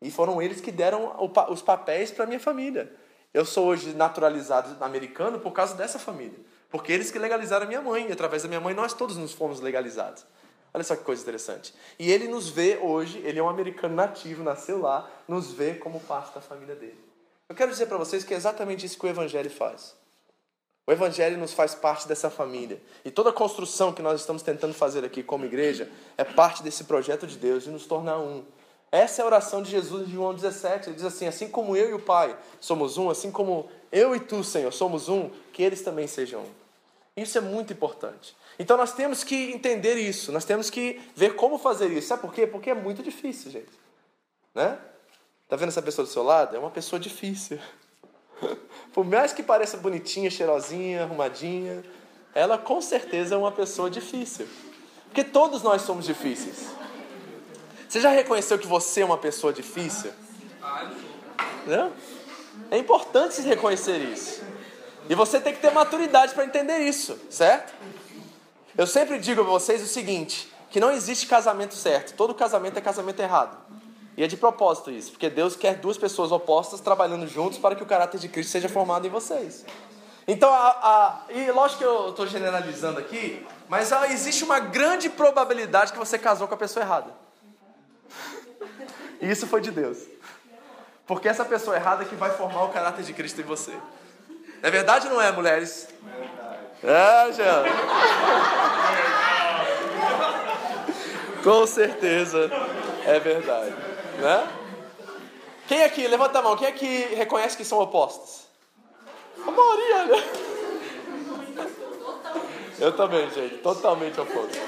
E 0.00 0.10
foram 0.10 0.40
eles 0.42 0.60
que 0.60 0.70
deram 0.70 1.16
os 1.48 1.62
papéis 1.62 2.10
para 2.10 2.26
minha 2.26 2.40
família. 2.40 2.92
Eu 3.32 3.46
sou 3.46 3.66
hoje 3.68 3.94
naturalizado 3.94 4.76
americano 4.84 5.40
por 5.40 5.52
causa 5.52 5.74
dessa 5.74 5.98
família. 5.98 6.38
Porque 6.68 6.92
eles 6.92 7.10
que 7.10 7.18
legalizaram 7.18 7.64
a 7.64 7.68
minha 7.68 7.80
mãe, 7.80 8.08
e 8.08 8.12
através 8.12 8.42
da 8.42 8.48
minha 8.48 8.60
mãe 8.60 8.74
nós 8.74 8.92
todos 8.92 9.16
nos 9.16 9.32
fomos 9.32 9.60
legalizados. 9.60 10.24
Olha 10.74 10.84
só 10.84 10.96
que 10.96 11.04
coisa 11.04 11.22
interessante. 11.22 11.74
E 11.98 12.10
ele 12.10 12.28
nos 12.28 12.48
vê 12.48 12.78
hoje, 12.80 13.18
ele 13.18 13.38
é 13.38 13.42
um 13.42 13.48
americano 13.48 13.94
nativo, 13.94 14.42
nasceu 14.42 14.80
lá, 14.80 15.10
nos 15.28 15.52
vê 15.52 15.74
como 15.74 16.00
parte 16.00 16.34
da 16.34 16.40
família 16.40 16.74
dele. 16.74 16.98
Eu 17.48 17.54
quero 17.54 17.70
dizer 17.70 17.86
para 17.86 17.98
vocês 17.98 18.24
que 18.24 18.32
é 18.32 18.36
exatamente 18.36 18.86
isso 18.86 18.98
que 18.98 19.04
o 19.04 19.08
Evangelho 19.08 19.50
faz. 19.50 19.94
O 20.86 20.90
Evangelho 20.90 21.36
nos 21.36 21.52
faz 21.52 21.74
parte 21.74 22.08
dessa 22.08 22.30
família. 22.30 22.80
E 23.04 23.10
toda 23.10 23.30
a 23.30 23.32
construção 23.32 23.92
que 23.92 24.02
nós 24.02 24.20
estamos 24.20 24.42
tentando 24.42 24.72
fazer 24.72 25.04
aqui 25.04 25.22
como 25.22 25.44
igreja 25.44 25.90
é 26.16 26.24
parte 26.24 26.62
desse 26.62 26.84
projeto 26.84 27.26
de 27.26 27.36
Deus 27.36 27.64
de 27.64 27.70
nos 27.70 27.86
tornar 27.86 28.18
um. 28.18 28.42
Essa 28.90 29.20
é 29.20 29.22
a 29.22 29.26
oração 29.26 29.62
de 29.62 29.70
Jesus 29.70 30.08
em 30.08 30.12
João 30.12 30.34
17. 30.34 30.88
Ele 30.88 30.96
diz 30.96 31.04
assim: 31.04 31.26
Assim 31.26 31.48
como 31.48 31.76
eu 31.76 31.90
e 31.90 31.94
o 31.94 32.00
Pai 32.00 32.36
somos 32.58 32.98
um, 32.98 33.10
assim 33.10 33.30
como 33.30 33.68
eu 33.92 34.16
e 34.16 34.20
tu, 34.20 34.42
Senhor, 34.42 34.72
somos 34.72 35.08
um, 35.08 35.30
que 35.52 35.62
eles 35.62 35.82
também 35.82 36.06
sejam 36.06 36.40
um. 36.40 36.50
Isso 37.16 37.38
é 37.38 37.40
muito 37.40 37.72
importante. 37.72 38.34
Então 38.58 38.76
nós 38.76 38.92
temos 38.92 39.24
que 39.24 39.52
entender 39.52 39.94
isso, 39.96 40.30
nós 40.30 40.44
temos 40.44 40.70
que 40.70 41.00
ver 41.16 41.34
como 41.36 41.58
fazer 41.58 41.90
isso. 41.90 42.08
Sabe 42.08 42.22
por 42.22 42.32
quê? 42.32 42.46
Porque 42.46 42.70
é 42.70 42.74
muito 42.74 43.02
difícil, 43.02 43.50
gente. 43.50 43.72
Né? 44.54 44.78
Tá 45.48 45.56
vendo 45.56 45.68
essa 45.68 45.82
pessoa 45.82 46.06
do 46.06 46.10
seu 46.10 46.22
lado? 46.22 46.56
É 46.56 46.58
uma 46.58 46.70
pessoa 46.70 46.98
difícil. 46.98 47.58
Por 48.92 49.04
mais 49.04 49.32
que 49.32 49.42
pareça 49.42 49.76
bonitinha, 49.76 50.30
cheirosinha, 50.30 51.02
arrumadinha, 51.02 51.82
ela 52.34 52.58
com 52.58 52.80
certeza 52.80 53.34
é 53.34 53.38
uma 53.38 53.52
pessoa 53.52 53.90
difícil. 53.90 54.48
Porque 55.06 55.22
todos 55.22 55.62
nós 55.62 55.82
somos 55.82 56.06
difíceis. 56.06 56.68
Você 57.88 58.00
já 58.00 58.08
reconheceu 58.08 58.58
que 58.58 58.66
você 58.66 59.02
é 59.02 59.04
uma 59.04 59.18
pessoa 59.18 59.52
difícil? 59.52 60.10
Não? 61.66 61.92
É 62.70 62.78
importante 62.78 63.34
se 63.34 63.42
reconhecer 63.42 63.98
isso. 63.98 64.42
E 65.08 65.14
você 65.14 65.38
tem 65.38 65.52
que 65.52 65.60
ter 65.60 65.70
maturidade 65.70 66.32
para 66.32 66.44
entender 66.44 66.78
isso, 66.78 67.18
certo? 67.28 67.74
Eu 68.76 68.86
sempre 68.86 69.18
digo 69.18 69.42
a 69.42 69.44
vocês 69.44 69.82
o 69.82 69.86
seguinte: 69.86 70.52
que 70.70 70.80
não 70.80 70.90
existe 70.90 71.26
casamento 71.26 71.74
certo. 71.74 72.14
Todo 72.14 72.34
casamento 72.34 72.78
é 72.78 72.80
casamento 72.80 73.20
errado. 73.20 73.56
E 74.16 74.22
é 74.22 74.26
de 74.26 74.36
propósito 74.36 74.90
isso, 74.90 75.10
porque 75.12 75.30
Deus 75.30 75.56
quer 75.56 75.76
duas 75.76 75.96
pessoas 75.96 76.32
opostas 76.32 76.80
trabalhando 76.80 77.26
juntos 77.26 77.58
para 77.58 77.74
que 77.74 77.82
o 77.82 77.86
caráter 77.86 78.20
de 78.20 78.28
Cristo 78.28 78.50
seja 78.50 78.68
formado 78.68 79.06
em 79.06 79.10
vocês. 79.10 79.64
Então, 80.28 80.52
a, 80.52 80.68
a, 80.68 81.32
e 81.32 81.50
lógico 81.50 81.78
que 81.78 81.84
eu 81.84 82.10
estou 82.10 82.26
generalizando 82.26 82.98
aqui, 82.98 83.44
mas 83.68 83.90
a, 83.92 84.08
existe 84.08 84.44
uma 84.44 84.60
grande 84.60 85.08
probabilidade 85.08 85.92
que 85.92 85.98
você 85.98 86.18
casou 86.18 86.46
com 86.46 86.54
a 86.54 86.58
pessoa 86.58 86.84
errada. 86.84 87.10
E 89.20 89.28
isso 89.30 89.46
foi 89.46 89.62
de 89.62 89.70
Deus. 89.70 89.98
Porque 91.06 91.26
essa 91.26 91.44
pessoa 91.44 91.76
errada 91.76 92.02
é 92.02 92.06
que 92.06 92.14
vai 92.14 92.30
formar 92.30 92.64
o 92.64 92.68
caráter 92.68 93.04
de 93.04 93.12
Cristo 93.12 93.40
em 93.40 93.44
você. 93.44 93.72
É 94.62 94.70
verdade 94.70 95.08
ou 95.08 95.14
não 95.14 95.20
é, 95.20 95.32
mulheres? 95.32 95.88
É, 96.84 97.32
Jean. 97.32 97.64
Com 101.44 101.66
certeza 101.66 102.50
é 103.06 103.20
verdade. 103.20 103.74
Né? 104.18 104.48
Quem 105.68 105.84
aqui, 105.84 106.06
levanta 106.06 106.38
a 106.38 106.42
mão, 106.42 106.56
quem 106.56 106.66
aqui 106.66 107.08
reconhece 107.14 107.56
que 107.56 107.64
são 107.64 107.78
opostos? 107.78 108.46
A 109.46 109.50
maioria, 109.50 110.04
né? 110.06 110.24
Eu 112.78 112.92
também, 112.96 113.30
gente, 113.30 113.58
totalmente 113.58 114.20
oposto. 114.20 114.58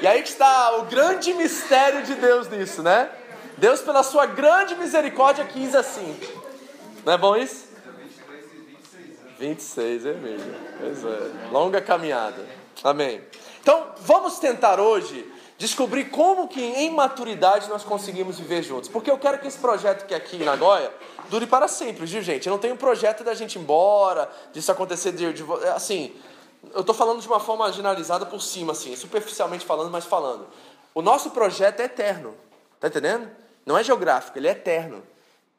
E 0.00 0.06
aí 0.06 0.22
que 0.22 0.28
está 0.28 0.76
o 0.76 0.84
grande 0.84 1.34
mistério 1.34 2.04
de 2.04 2.14
Deus 2.14 2.48
nisso, 2.48 2.82
né? 2.82 3.10
Deus, 3.56 3.80
pela 3.80 4.04
sua 4.04 4.24
grande 4.26 4.76
misericórdia, 4.76 5.44
quis 5.44 5.74
assim. 5.74 6.16
Não 7.04 7.12
é 7.12 7.18
bom 7.18 7.36
isso? 7.36 7.66
26 9.38 10.06
é 10.06 10.12
mesmo. 10.12 10.67
Pois 10.78 11.04
é. 11.04 11.48
Longa 11.50 11.80
caminhada. 11.80 12.46
Amém. 12.82 13.20
Então, 13.60 13.88
vamos 13.98 14.38
tentar 14.38 14.80
hoje 14.80 15.30
descobrir 15.58 16.04
como 16.06 16.46
que 16.46 16.62
em 16.62 16.90
maturidade 16.90 17.68
nós 17.68 17.82
conseguimos 17.82 18.38
viver 18.38 18.62
juntos. 18.62 18.88
Porque 18.88 19.10
eu 19.10 19.18
quero 19.18 19.38
que 19.38 19.48
esse 19.48 19.58
projeto 19.58 20.06
que 20.06 20.14
é 20.14 20.16
aqui 20.16 20.36
em 20.36 20.44
Nagoya 20.44 20.92
dure 21.28 21.46
para 21.46 21.66
sempre, 21.66 22.06
viu, 22.06 22.22
gente? 22.22 22.46
Eu 22.46 22.52
não 22.52 22.58
tenho 22.58 22.76
projeto 22.76 23.24
da 23.24 23.34
gente 23.34 23.56
ir 23.56 23.58
embora, 23.58 24.30
disso 24.52 24.70
acontecer 24.70 25.12
de, 25.12 25.32
de 25.32 25.44
assim, 25.74 26.14
eu 26.72 26.80
estou 26.80 26.94
falando 26.94 27.20
de 27.20 27.26
uma 27.26 27.40
forma 27.40 27.70
generalizada 27.72 28.24
por 28.24 28.40
cima, 28.40 28.72
assim, 28.72 28.94
superficialmente 28.94 29.66
falando, 29.66 29.90
mas 29.90 30.04
falando. 30.04 30.46
O 30.94 31.02
nosso 31.02 31.30
projeto 31.30 31.80
é 31.80 31.84
eterno, 31.84 32.34
tá 32.78 32.88
entendendo? 32.88 33.28
Não 33.66 33.76
é 33.76 33.82
geográfico, 33.82 34.38
ele 34.38 34.48
é 34.48 34.52
eterno, 34.52 35.02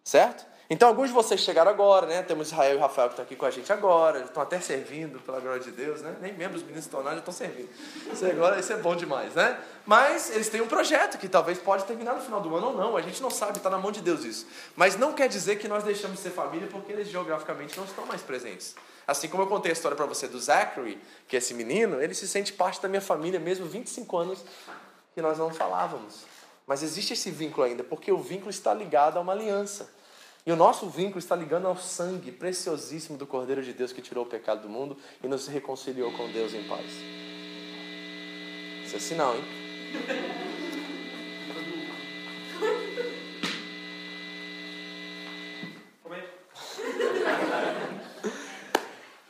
certo? 0.03 0.45
Então, 0.71 0.87
alguns 0.87 1.07
de 1.07 1.15
vocês 1.15 1.41
chegaram 1.41 1.71
agora, 1.71 2.05
né? 2.05 2.21
Temos 2.21 2.49
Israel 2.49 2.77
e 2.77 2.79
Rafael 2.79 3.07
que 3.07 3.13
estão 3.13 3.25
aqui 3.25 3.35
com 3.35 3.43
a 3.43 3.49
gente 3.49 3.73
agora, 3.73 4.19
estão 4.19 4.43
até 4.43 4.61
servindo, 4.61 5.19
pela 5.21 5.39
glória 5.39 5.59
de 5.59 5.71
Deus, 5.71 6.01
né? 6.03 6.15
Nem 6.21 6.31
membros 6.31 6.63
se 6.83 6.89
tornaram, 6.89 7.15
já 7.15 7.21
estão 7.21 7.33
servindo. 7.33 7.67
Isso 8.13 8.23
agora, 8.23 8.59
isso 8.59 8.71
é 8.71 8.77
bom 8.77 8.95
demais, 8.95 9.33
né? 9.33 9.59
Mas 9.83 10.29
eles 10.29 10.47
têm 10.47 10.61
um 10.61 10.67
projeto 10.67 11.17
que 11.17 11.27
talvez 11.27 11.57
pode 11.57 11.85
terminar 11.85 12.13
no 12.13 12.21
final 12.21 12.39
do 12.39 12.55
ano 12.55 12.67
ou 12.67 12.77
não, 12.77 12.95
a 12.95 13.01
gente 13.01 13.19
não 13.19 13.31
sabe, 13.31 13.57
está 13.57 13.67
na 13.67 13.79
mão 13.79 13.91
de 13.91 13.99
Deus 13.99 14.23
isso. 14.23 14.45
Mas 14.75 14.95
não 14.95 15.11
quer 15.11 15.27
dizer 15.27 15.55
que 15.55 15.67
nós 15.67 15.83
deixamos 15.83 16.17
de 16.17 16.23
ser 16.23 16.29
família 16.29 16.67
porque 16.67 16.91
eles 16.91 17.07
geograficamente 17.07 17.75
não 17.75 17.85
estão 17.85 18.05
mais 18.05 18.21
presentes. 18.21 18.75
Assim 19.07 19.27
como 19.27 19.41
eu 19.41 19.47
contei 19.47 19.71
a 19.71 19.73
história 19.73 19.97
para 19.97 20.05
você 20.05 20.27
do 20.27 20.39
Zachary, 20.39 21.01
que 21.27 21.35
é 21.35 21.39
esse 21.39 21.55
menino, 21.55 21.99
ele 21.99 22.13
se 22.13 22.27
sente 22.27 22.53
parte 22.53 22.79
da 22.79 22.87
minha 22.87 23.01
família 23.01 23.39
mesmo 23.39 23.65
25 23.65 24.15
anos 24.15 24.45
que 25.15 25.21
nós 25.21 25.39
não 25.39 25.49
falávamos. 25.49 26.25
Mas 26.67 26.83
existe 26.83 27.13
esse 27.13 27.31
vínculo 27.31 27.65
ainda, 27.65 27.83
porque 27.83 28.11
o 28.11 28.19
vínculo 28.19 28.51
está 28.51 28.71
ligado 28.71 29.17
a 29.17 29.21
uma 29.21 29.33
aliança. 29.33 29.97
E 30.45 30.51
o 30.51 30.55
nosso 30.55 30.89
vínculo 30.89 31.19
está 31.19 31.35
ligando 31.35 31.67
ao 31.67 31.77
sangue 31.77 32.31
preciosíssimo 32.31 33.17
do 33.17 33.27
Cordeiro 33.27 33.61
de 33.61 33.73
Deus 33.73 33.91
que 33.91 34.01
tirou 34.01 34.23
o 34.23 34.27
pecado 34.27 34.61
do 34.61 34.69
mundo 34.69 34.97
e 35.23 35.27
nos 35.27 35.47
reconciliou 35.47 36.11
com 36.13 36.31
Deus 36.31 36.53
em 36.53 36.63
paz. 36.63 36.85
Isso 38.85 38.95
é 38.95 38.99
sinal, 38.99 39.35
hein? 39.35 39.43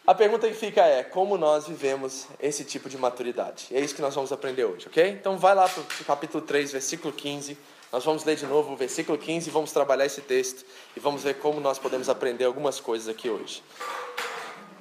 A 0.10 0.16
pergunta 0.16 0.48
que 0.48 0.56
fica 0.56 0.82
é: 0.82 1.04
como 1.04 1.38
nós 1.38 1.68
vivemos 1.68 2.26
esse 2.40 2.64
tipo 2.64 2.90
de 2.90 2.98
maturidade? 2.98 3.68
É 3.72 3.80
isso 3.80 3.94
que 3.94 4.02
nós 4.02 4.16
vamos 4.16 4.32
aprender 4.32 4.66
hoje, 4.66 4.88
ok? 4.88 5.08
Então 5.08 5.38
vai 5.38 5.54
lá 5.54 5.70
para 5.70 5.84
o 5.84 6.06
capítulo 6.06 6.44
3, 6.44 6.72
versículo 6.72 7.14
15. 7.14 7.56
Nós 7.92 8.04
vamos 8.06 8.24
ler 8.24 8.36
de 8.36 8.46
novo 8.46 8.74
o 8.74 8.76
versículo 8.76 9.18
15 9.18 9.50
e 9.50 9.52
vamos 9.52 9.72
trabalhar 9.72 10.06
esse 10.06 10.22
texto 10.22 10.64
e 10.96 11.00
vamos 11.00 11.24
ver 11.24 11.36
como 11.40 11.60
nós 11.60 11.80
podemos 11.80 12.08
aprender 12.08 12.46
algumas 12.46 12.80
coisas 12.80 13.08
aqui 13.08 13.30
hoje. 13.30 13.64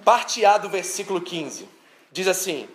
Parte 0.05 0.45
A 0.45 0.59
do 0.59 0.69
versículo 0.69 1.21
15 1.21 1.67
diz 2.13 2.29
assim: 2.29 2.69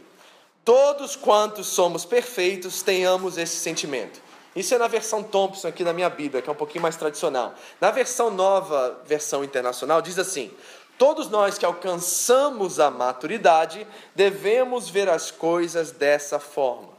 Todos 0.65 1.15
quantos 1.15 1.67
somos 1.67 2.03
perfeitos 2.03 2.81
tenhamos 2.81 3.37
esse 3.37 3.57
sentimento. 3.57 4.21
Isso 4.55 4.73
é 4.73 4.77
na 4.77 4.87
versão 4.87 5.23
Thompson 5.23 5.67
aqui 5.67 5.83
na 5.83 5.93
minha 5.93 6.09
Bíblia, 6.09 6.41
que 6.41 6.49
é 6.49 6.51
um 6.51 6.55
pouquinho 6.55 6.81
mais 6.81 6.95
tradicional. 6.95 7.53
Na 7.81 7.91
versão 7.91 8.31
nova, 8.31 9.01
versão 9.05 9.43
internacional, 9.43 10.01
diz 10.01 10.17
assim: 10.17 10.51
Todos 10.97 11.29
nós 11.29 11.59
que 11.59 11.65
alcançamos 11.65 12.79
a 12.79 12.89
maturidade 12.89 13.85
devemos 14.15 14.89
ver 14.89 15.09
as 15.09 15.29
coisas 15.29 15.91
dessa 15.91 16.39
forma. 16.39 16.89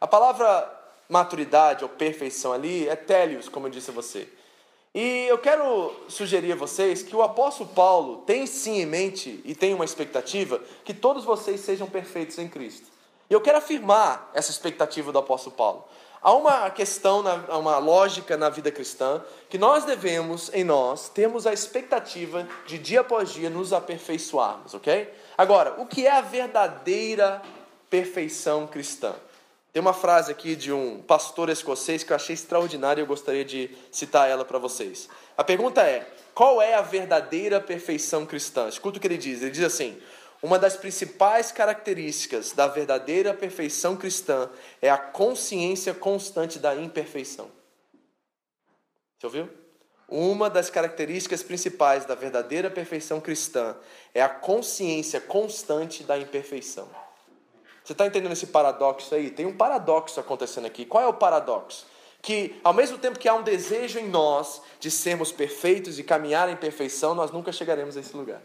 A 0.00 0.06
palavra 0.06 0.79
maturidade 1.10 1.84
ou 1.84 1.90
perfeição 1.90 2.52
ali 2.52 2.88
é 2.88 2.96
télios, 2.96 3.48
como 3.48 3.66
eu 3.66 3.70
disse 3.70 3.90
a 3.90 3.92
você. 3.92 4.28
E 4.94 5.26
eu 5.28 5.38
quero 5.38 5.92
sugerir 6.08 6.52
a 6.52 6.56
vocês 6.56 7.02
que 7.02 7.14
o 7.14 7.22
apóstolo 7.22 7.70
Paulo 7.70 8.22
tem 8.26 8.46
sim 8.46 8.80
em 8.80 8.86
mente 8.86 9.40
e 9.44 9.54
tem 9.54 9.74
uma 9.74 9.84
expectativa 9.84 10.60
que 10.84 10.94
todos 10.94 11.24
vocês 11.24 11.60
sejam 11.60 11.88
perfeitos 11.88 12.38
em 12.38 12.48
Cristo. 12.48 12.86
E 13.28 13.32
eu 13.32 13.40
quero 13.40 13.58
afirmar 13.58 14.30
essa 14.34 14.50
expectativa 14.50 15.12
do 15.12 15.18
apóstolo 15.18 15.54
Paulo. 15.54 15.84
Há 16.22 16.32
uma 16.32 16.68
questão, 16.70 17.24
uma 17.48 17.78
lógica 17.78 18.36
na 18.36 18.50
vida 18.50 18.70
cristã 18.70 19.22
que 19.48 19.56
nós 19.56 19.84
devemos, 19.84 20.50
em 20.52 20.64
nós, 20.64 21.08
termos 21.08 21.46
a 21.46 21.52
expectativa 21.52 22.46
de 22.66 22.76
dia 22.76 23.00
após 23.00 23.32
dia 23.32 23.48
nos 23.48 23.72
aperfeiçoarmos, 23.72 24.74
ok? 24.74 25.08
Agora, 25.38 25.80
o 25.80 25.86
que 25.86 26.06
é 26.06 26.10
a 26.10 26.20
verdadeira 26.20 27.40
perfeição 27.88 28.66
cristã? 28.66 29.14
Tem 29.72 29.80
uma 29.80 29.92
frase 29.92 30.32
aqui 30.32 30.56
de 30.56 30.72
um 30.72 31.00
pastor 31.02 31.48
escocês 31.48 32.02
que 32.02 32.12
eu 32.12 32.16
achei 32.16 32.34
extraordinária 32.34 33.00
e 33.00 33.04
eu 33.04 33.06
gostaria 33.06 33.44
de 33.44 33.70
citar 33.92 34.28
ela 34.28 34.44
para 34.44 34.58
vocês. 34.58 35.08
A 35.36 35.44
pergunta 35.44 35.82
é: 35.82 36.06
qual 36.34 36.60
é 36.60 36.74
a 36.74 36.82
verdadeira 36.82 37.60
perfeição 37.60 38.26
cristã? 38.26 38.68
Escuta 38.68 38.98
o 38.98 39.00
que 39.00 39.06
ele 39.06 39.16
diz. 39.16 39.42
Ele 39.42 39.52
diz 39.52 39.62
assim: 39.62 40.00
uma 40.42 40.58
das 40.58 40.76
principais 40.76 41.52
características 41.52 42.52
da 42.52 42.66
verdadeira 42.66 43.34
perfeição 43.34 43.96
cristã 43.96 44.48
é 44.80 44.90
a 44.90 44.98
consciência 44.98 45.94
constante 45.94 46.58
da 46.58 46.74
imperfeição. 46.74 47.50
Você 49.18 49.26
ouviu? 49.26 49.50
Uma 50.08 50.50
das 50.50 50.70
características 50.70 51.42
principais 51.42 52.04
da 52.04 52.16
verdadeira 52.16 52.68
perfeição 52.68 53.20
cristã 53.20 53.76
é 54.12 54.20
a 54.20 54.28
consciência 54.28 55.20
constante 55.20 56.02
da 56.02 56.18
imperfeição. 56.18 56.88
Você 57.84 57.92
está 57.92 58.06
entendendo 58.06 58.32
esse 58.32 58.46
paradoxo 58.46 59.14
aí? 59.14 59.30
Tem 59.30 59.46
um 59.46 59.56
paradoxo 59.56 60.20
acontecendo 60.20 60.66
aqui. 60.66 60.84
Qual 60.84 61.02
é 61.02 61.06
o 61.06 61.14
paradoxo? 61.14 61.86
Que 62.22 62.60
ao 62.62 62.74
mesmo 62.74 62.98
tempo 62.98 63.18
que 63.18 63.28
há 63.28 63.34
um 63.34 63.42
desejo 63.42 63.98
em 63.98 64.08
nós 64.08 64.60
de 64.78 64.90
sermos 64.90 65.32
perfeitos 65.32 65.98
e 65.98 66.02
caminhar 66.02 66.48
em 66.48 66.56
perfeição, 66.56 67.14
nós 67.14 67.30
nunca 67.30 67.50
chegaremos 67.50 67.96
a 67.96 68.00
esse 68.00 68.16
lugar. 68.16 68.42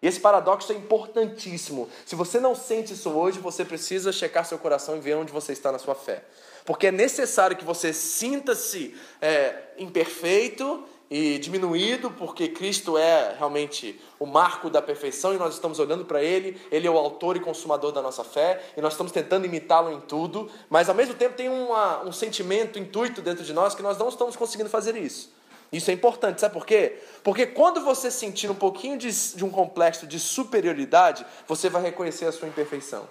E 0.00 0.06
esse 0.06 0.20
paradoxo 0.20 0.72
é 0.72 0.76
importantíssimo. 0.76 1.88
Se 2.06 2.14
você 2.14 2.38
não 2.38 2.54
sente 2.54 2.92
isso 2.92 3.10
hoje, 3.10 3.40
você 3.40 3.64
precisa 3.64 4.12
checar 4.12 4.44
seu 4.44 4.58
coração 4.58 4.96
e 4.96 5.00
ver 5.00 5.14
onde 5.14 5.32
você 5.32 5.52
está 5.52 5.72
na 5.72 5.78
sua 5.78 5.94
fé. 5.94 6.22
Porque 6.64 6.88
é 6.88 6.92
necessário 6.92 7.56
que 7.56 7.64
você 7.64 7.92
sinta-se 7.92 8.96
é, 9.20 9.54
imperfeito 9.78 10.84
e 11.10 11.38
diminuído, 11.38 12.10
porque 12.10 12.48
Cristo 12.48 12.98
é 12.98 13.34
realmente 13.36 13.98
o 14.18 14.26
marco 14.26 14.68
da 14.68 14.82
perfeição 14.82 15.34
e 15.34 15.38
nós 15.38 15.54
estamos 15.54 15.78
olhando 15.78 16.04
para 16.04 16.22
Ele, 16.22 16.60
Ele 16.70 16.86
é 16.86 16.90
o 16.90 16.98
autor 16.98 17.36
e 17.36 17.40
consumador 17.40 17.92
da 17.92 18.02
nossa 18.02 18.22
fé 18.22 18.62
e 18.76 18.80
nós 18.80 18.92
estamos 18.92 19.10
tentando 19.10 19.46
imitá-lo 19.46 19.90
em 19.90 20.00
tudo, 20.00 20.50
mas 20.68 20.88
ao 20.88 20.94
mesmo 20.94 21.14
tempo 21.14 21.34
tem 21.34 21.48
uma, 21.48 22.02
um 22.04 22.12
sentimento 22.12 22.78
intuito 22.78 23.22
dentro 23.22 23.42
de 23.42 23.52
nós 23.52 23.74
que 23.74 23.82
nós 23.82 23.96
não 23.96 24.08
estamos 24.08 24.36
conseguindo 24.36 24.68
fazer 24.68 24.96
isso. 24.96 25.32
Isso 25.72 25.90
é 25.90 25.94
importante, 25.94 26.40
sabe 26.40 26.54
por 26.54 26.64
quê? 26.64 26.98
Porque 27.22 27.46
quando 27.46 27.82
você 27.82 28.10
sentir 28.10 28.50
um 28.50 28.54
pouquinho 28.54 28.96
de, 28.96 29.10
de 29.36 29.44
um 29.44 29.50
complexo 29.50 30.06
de 30.06 30.18
superioridade, 30.18 31.26
você 31.46 31.68
vai 31.68 31.82
reconhecer 31.82 32.24
a 32.24 32.32
sua 32.32 32.48
imperfeição. 32.48 33.06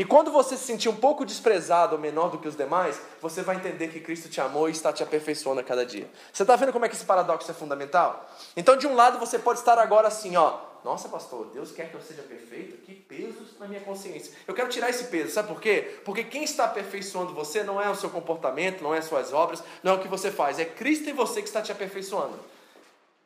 E 0.00 0.04
quando 0.06 0.32
você 0.32 0.56
se 0.56 0.64
sentir 0.64 0.88
um 0.88 0.96
pouco 0.96 1.26
desprezado 1.26 1.94
ou 1.94 2.00
menor 2.00 2.30
do 2.30 2.38
que 2.38 2.48
os 2.48 2.56
demais, 2.56 2.98
você 3.20 3.42
vai 3.42 3.56
entender 3.56 3.88
que 3.88 4.00
Cristo 4.00 4.30
te 4.30 4.40
amou 4.40 4.66
e 4.66 4.72
está 4.72 4.90
te 4.90 5.02
aperfeiçoando 5.02 5.60
a 5.60 5.62
cada 5.62 5.84
dia. 5.84 6.08
Você 6.32 6.42
está 6.42 6.56
vendo 6.56 6.72
como 6.72 6.86
é 6.86 6.88
que 6.88 6.94
esse 6.94 7.04
paradoxo 7.04 7.50
é 7.50 7.52
fundamental? 7.52 8.26
Então, 8.56 8.78
de 8.78 8.86
um 8.86 8.94
lado, 8.94 9.18
você 9.18 9.38
pode 9.38 9.58
estar 9.58 9.78
agora 9.78 10.08
assim, 10.08 10.36
ó. 10.36 10.56
Nossa, 10.82 11.06
pastor, 11.10 11.48
Deus 11.52 11.70
quer 11.70 11.90
que 11.90 11.96
eu 11.96 12.00
seja 12.00 12.22
perfeito? 12.22 12.78
Que 12.78 12.94
peso 12.94 13.46
na 13.58 13.68
minha 13.68 13.82
consciência. 13.82 14.32
Eu 14.48 14.54
quero 14.54 14.70
tirar 14.70 14.88
esse 14.88 15.04
peso, 15.04 15.34
sabe 15.34 15.48
por 15.48 15.60
quê? 15.60 16.00
Porque 16.02 16.24
quem 16.24 16.44
está 16.44 16.64
aperfeiçoando 16.64 17.34
você 17.34 17.62
não 17.62 17.78
é 17.78 17.90
o 17.90 17.94
seu 17.94 18.08
comportamento, 18.08 18.82
não 18.82 18.94
é 18.94 19.00
as 19.00 19.04
suas 19.04 19.34
obras, 19.34 19.62
não 19.82 19.92
é 19.92 19.96
o 19.96 20.00
que 20.00 20.08
você 20.08 20.30
faz, 20.30 20.58
é 20.58 20.64
Cristo 20.64 21.10
em 21.10 21.12
você 21.12 21.42
que 21.42 21.48
está 21.48 21.60
te 21.60 21.72
aperfeiçoando. 21.72 22.38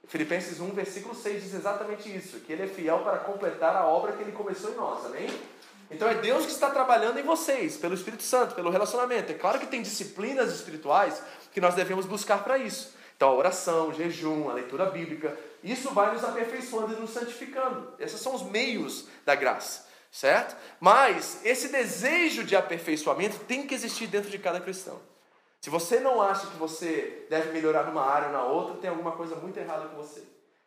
Filipenses 0.08 0.58
1, 0.58 0.70
versículo 0.70 1.14
6 1.14 1.40
diz 1.40 1.54
exatamente 1.54 2.12
isso, 2.14 2.40
que 2.40 2.52
ele 2.52 2.64
é 2.64 2.66
fiel 2.66 2.98
para 2.98 3.18
completar 3.18 3.76
a 3.76 3.86
obra 3.86 4.10
que 4.10 4.22
ele 4.24 4.32
começou 4.32 4.72
em 4.72 4.74
nós, 4.74 5.06
amém? 5.06 5.30
Então 5.90 6.08
é 6.08 6.14
Deus 6.14 6.46
que 6.46 6.52
está 6.52 6.70
trabalhando 6.70 7.18
em 7.18 7.22
vocês, 7.22 7.76
pelo 7.76 7.94
Espírito 7.94 8.22
Santo, 8.22 8.54
pelo 8.54 8.70
relacionamento. 8.70 9.30
É 9.30 9.34
claro 9.34 9.58
que 9.58 9.66
tem 9.66 9.82
disciplinas 9.82 10.52
espirituais 10.52 11.22
que 11.52 11.60
nós 11.60 11.74
devemos 11.74 12.06
buscar 12.06 12.42
para 12.42 12.58
isso. 12.58 12.94
Então 13.16 13.28
a 13.28 13.34
oração, 13.34 13.88
o 13.88 13.94
jejum, 13.94 14.50
a 14.50 14.54
leitura 14.54 14.86
bíblica, 14.86 15.38
isso 15.62 15.90
vai 15.90 16.12
nos 16.12 16.24
aperfeiçoando 16.24 16.94
e 16.94 17.00
nos 17.00 17.10
santificando. 17.10 17.94
Esses 17.98 18.20
são 18.20 18.34
os 18.34 18.42
meios 18.42 19.06
da 19.24 19.34
graça, 19.34 19.86
certo? 20.10 20.56
Mas 20.80 21.40
esse 21.44 21.68
desejo 21.68 22.44
de 22.44 22.56
aperfeiçoamento 22.56 23.38
tem 23.40 23.66
que 23.66 23.74
existir 23.74 24.06
dentro 24.06 24.30
de 24.30 24.38
cada 24.38 24.60
cristão. 24.60 25.00
Se 25.60 25.70
você 25.70 26.00
não 26.00 26.20
acha 26.20 26.46
que 26.48 26.56
você 26.58 27.26
deve 27.30 27.52
melhorar 27.52 27.84
numa 27.84 28.04
área 28.04 28.28
ou 28.28 28.32
na 28.34 28.42
outra, 28.42 28.76
tem 28.76 28.90
alguma 28.90 29.12
coisa 29.12 29.36
muito 29.36 29.58
errada 29.58 29.88
com 29.88 29.96
você. 29.96 30.22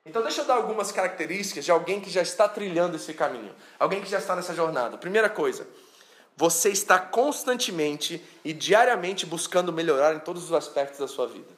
Então, 0.08 0.22
deixa 0.22 0.42
eu 0.42 0.46
dar 0.46 0.56
algumas 0.56 0.92
características 0.92 1.66
de 1.66 1.72
alguém 1.72 2.00
que 2.00 2.10
já 2.10 2.22
está 2.22 2.48
trilhando 2.48 2.96
esse 2.96 3.14
caminho, 3.14 3.54
alguém 3.78 4.02
que 4.02 4.10
já 4.10 4.18
está 4.18 4.36
nessa 4.36 4.56
jornada. 4.56 4.98
Primeira 4.98 5.30
coisa, 5.30 5.68
você 6.36 6.70
está 6.70 6.98
constantemente 6.98 8.24
e 8.46 8.54
diariamente 8.54 9.26
buscando 9.26 9.74
melhorar 9.74 10.16
em 10.16 10.20
todos 10.20 10.46
os 10.46 10.54
aspectos 10.54 11.00
da 11.00 11.08
sua 11.08 11.28
vida. 11.28 11.58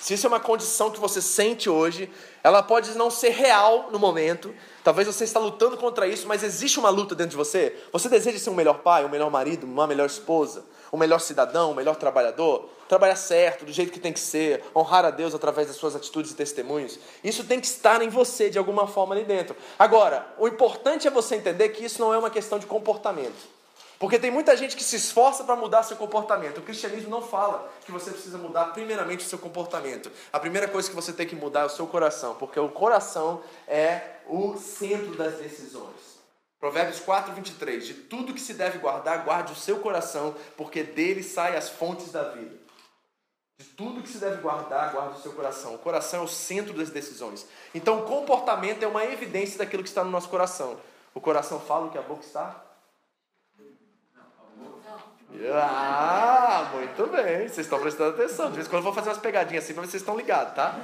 Se 0.00 0.14
isso 0.14 0.26
é 0.26 0.28
uma 0.28 0.38
condição 0.38 0.90
que 0.90 1.00
você 1.00 1.20
sente 1.22 1.68
hoje, 1.68 2.12
ela 2.42 2.62
pode 2.62 2.90
não 2.90 3.10
ser 3.10 3.30
real 3.30 3.88
no 3.90 3.98
momento, 3.98 4.54
talvez 4.84 5.08
você 5.08 5.24
está 5.24 5.40
lutando 5.40 5.78
contra 5.78 6.06
isso, 6.06 6.28
mas 6.28 6.42
existe 6.42 6.78
uma 6.78 6.90
luta 6.90 7.14
dentro 7.14 7.30
de 7.30 7.36
você. 7.36 7.74
Você 7.90 8.08
deseja 8.08 8.38
ser 8.38 8.50
um 8.50 8.54
melhor 8.54 8.80
pai, 8.80 9.04
um 9.04 9.08
melhor 9.08 9.30
marido, 9.30 9.64
uma 9.64 9.86
melhor 9.86 10.06
esposa, 10.06 10.62
um 10.92 10.98
melhor 10.98 11.20
cidadão, 11.20 11.72
um 11.72 11.74
melhor 11.74 11.96
trabalhador? 11.96 12.68
Trabalhar 12.88 13.16
certo, 13.16 13.64
do 13.64 13.72
jeito 13.72 13.92
que 13.92 14.00
tem 14.00 14.12
que 14.12 14.20
ser, 14.20 14.64
honrar 14.74 15.04
a 15.04 15.10
Deus 15.10 15.34
através 15.34 15.68
das 15.68 15.76
suas 15.76 15.96
atitudes 15.96 16.32
e 16.32 16.34
testemunhos. 16.34 16.98
Isso 17.22 17.44
tem 17.44 17.60
que 17.60 17.66
estar 17.66 18.02
em 18.02 18.08
você 18.08 18.50
de 18.50 18.58
alguma 18.58 18.86
forma 18.86 19.14
ali 19.14 19.24
dentro. 19.24 19.56
Agora, 19.78 20.26
o 20.38 20.46
importante 20.46 21.06
é 21.06 21.10
você 21.10 21.36
entender 21.36 21.70
que 21.70 21.84
isso 21.84 22.00
não 22.00 22.12
é 22.12 22.18
uma 22.18 22.30
questão 22.30 22.58
de 22.58 22.66
comportamento. 22.66 23.54
Porque 23.98 24.18
tem 24.18 24.30
muita 24.30 24.56
gente 24.56 24.76
que 24.76 24.84
se 24.84 24.96
esforça 24.96 25.44
para 25.44 25.56
mudar 25.56 25.82
seu 25.82 25.96
comportamento. 25.96 26.58
O 26.58 26.62
cristianismo 26.62 27.08
não 27.08 27.22
fala 27.22 27.72
que 27.86 27.92
você 27.92 28.10
precisa 28.10 28.36
mudar 28.36 28.66
primeiramente 28.66 29.24
o 29.24 29.28
seu 29.28 29.38
comportamento. 29.38 30.10
A 30.32 30.40
primeira 30.40 30.68
coisa 30.68 30.88
que 30.88 30.94
você 30.94 31.12
tem 31.12 31.26
que 31.26 31.36
mudar 31.36 31.60
é 31.60 31.64
o 31.64 31.70
seu 31.70 31.86
coração, 31.86 32.34
porque 32.34 32.58
o 32.58 32.68
coração 32.68 33.42
é 33.66 34.00
o 34.26 34.56
centro 34.56 35.14
das 35.16 35.34
decisões. 35.34 36.14
Provérbios 36.58 36.98
4, 37.00 37.32
23. 37.34 37.86
De 37.86 37.94
tudo 37.94 38.34
que 38.34 38.40
se 38.40 38.54
deve 38.54 38.78
guardar, 38.78 39.24
guarde 39.24 39.52
o 39.52 39.56
seu 39.56 39.78
coração, 39.78 40.34
porque 40.56 40.82
dele 40.82 41.22
saem 41.22 41.56
as 41.56 41.68
fontes 41.68 42.10
da 42.10 42.24
vida. 42.30 42.63
De 43.58 43.64
tudo 43.66 44.02
que 44.02 44.08
se 44.08 44.18
deve 44.18 44.42
guardar, 44.42 44.92
guarde 44.92 45.18
o 45.18 45.22
seu 45.22 45.32
coração. 45.32 45.74
O 45.74 45.78
coração 45.78 46.20
é 46.20 46.24
o 46.24 46.28
centro 46.28 46.72
das 46.74 46.90
decisões. 46.90 47.46
Então, 47.74 48.00
o 48.00 48.02
comportamento 48.02 48.82
é 48.82 48.86
uma 48.86 49.04
evidência 49.04 49.58
daquilo 49.58 49.82
que 49.82 49.88
está 49.88 50.02
no 50.02 50.10
nosso 50.10 50.28
coração. 50.28 50.78
O 51.14 51.20
coração 51.20 51.60
fala 51.60 51.86
o 51.86 51.90
que 51.90 51.98
a 51.98 52.02
boca 52.02 52.24
está? 52.24 52.64
Ah, 55.52 56.70
muito 56.72 57.06
bem. 57.06 57.48
Vocês 57.48 57.58
estão 57.58 57.80
prestando 57.80 58.10
atenção. 58.10 58.48
De 58.48 58.56
vez 58.56 58.66
em 58.66 58.70
quando 58.70 58.80
eu 58.80 58.84
vou 58.84 58.92
fazer 58.92 59.10
umas 59.10 59.18
pegadinhas 59.18 59.64
assim 59.64 59.74
para 59.74 59.84
vocês 59.84 60.02
estão 60.02 60.16
ligados, 60.16 60.54
tá? 60.54 60.80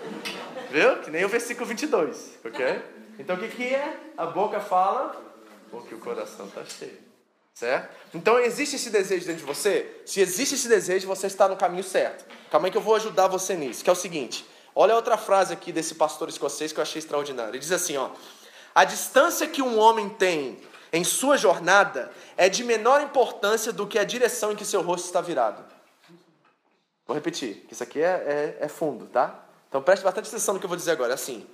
Viu? 0.70 0.98
Que 1.00 1.10
nem 1.10 1.24
o 1.24 1.28
versículo 1.28 1.66
22, 1.66 2.38
ok? 2.44 2.82
Então, 3.18 3.36
o 3.36 3.38
que, 3.38 3.48
que 3.48 3.74
é? 3.74 4.12
A 4.16 4.26
boca 4.26 4.60
fala 4.60 5.20
o 5.72 5.80
que 5.82 5.94
o 5.94 5.98
coração 5.98 6.46
está 6.46 6.64
cheio. 6.64 7.09
Certo? 7.60 7.94
Então 8.14 8.38
existe 8.38 8.76
esse 8.76 8.88
desejo 8.88 9.26
dentro 9.26 9.42
de 9.42 9.46
você? 9.46 10.00
Se 10.06 10.18
existe 10.18 10.54
esse 10.54 10.66
desejo, 10.66 11.06
você 11.06 11.26
está 11.26 11.46
no 11.46 11.58
caminho 11.58 11.84
certo. 11.84 12.24
Calma 12.50 12.66
aí 12.66 12.70
que 12.70 12.78
eu 12.78 12.80
vou 12.80 12.94
ajudar 12.94 13.28
você 13.28 13.54
nisso. 13.54 13.84
Que 13.84 13.90
é 13.90 13.92
o 13.92 13.96
seguinte: 13.96 14.46
olha 14.74 14.94
outra 14.94 15.18
frase 15.18 15.52
aqui 15.52 15.70
desse 15.70 15.94
pastor 15.94 16.30
escocês 16.30 16.72
que 16.72 16.78
eu 16.78 16.82
achei 16.82 17.00
extraordinário. 17.00 17.50
Ele 17.50 17.58
diz 17.58 17.70
assim: 17.70 17.98
ó, 17.98 18.12
a 18.74 18.86
distância 18.86 19.46
que 19.46 19.60
um 19.60 19.78
homem 19.78 20.08
tem 20.08 20.56
em 20.90 21.04
sua 21.04 21.36
jornada 21.36 22.10
é 22.34 22.48
de 22.48 22.64
menor 22.64 23.02
importância 23.02 23.74
do 23.74 23.86
que 23.86 23.98
a 23.98 24.04
direção 24.04 24.52
em 24.52 24.56
que 24.56 24.64
seu 24.64 24.80
rosto 24.80 25.04
está 25.04 25.20
virado. 25.20 25.62
Vou 27.06 27.14
repetir, 27.14 27.66
que 27.68 27.74
isso 27.74 27.82
aqui 27.82 28.00
é, 28.00 28.56
é, 28.58 28.64
é 28.64 28.68
fundo, 28.68 29.06
tá? 29.06 29.38
Então 29.68 29.82
preste 29.82 30.02
bastante 30.02 30.30
atenção 30.30 30.54
no 30.54 30.60
que 30.60 30.64
eu 30.64 30.70
vou 30.70 30.78
dizer 30.78 30.92
agora. 30.92 31.12
Assim: 31.12 31.46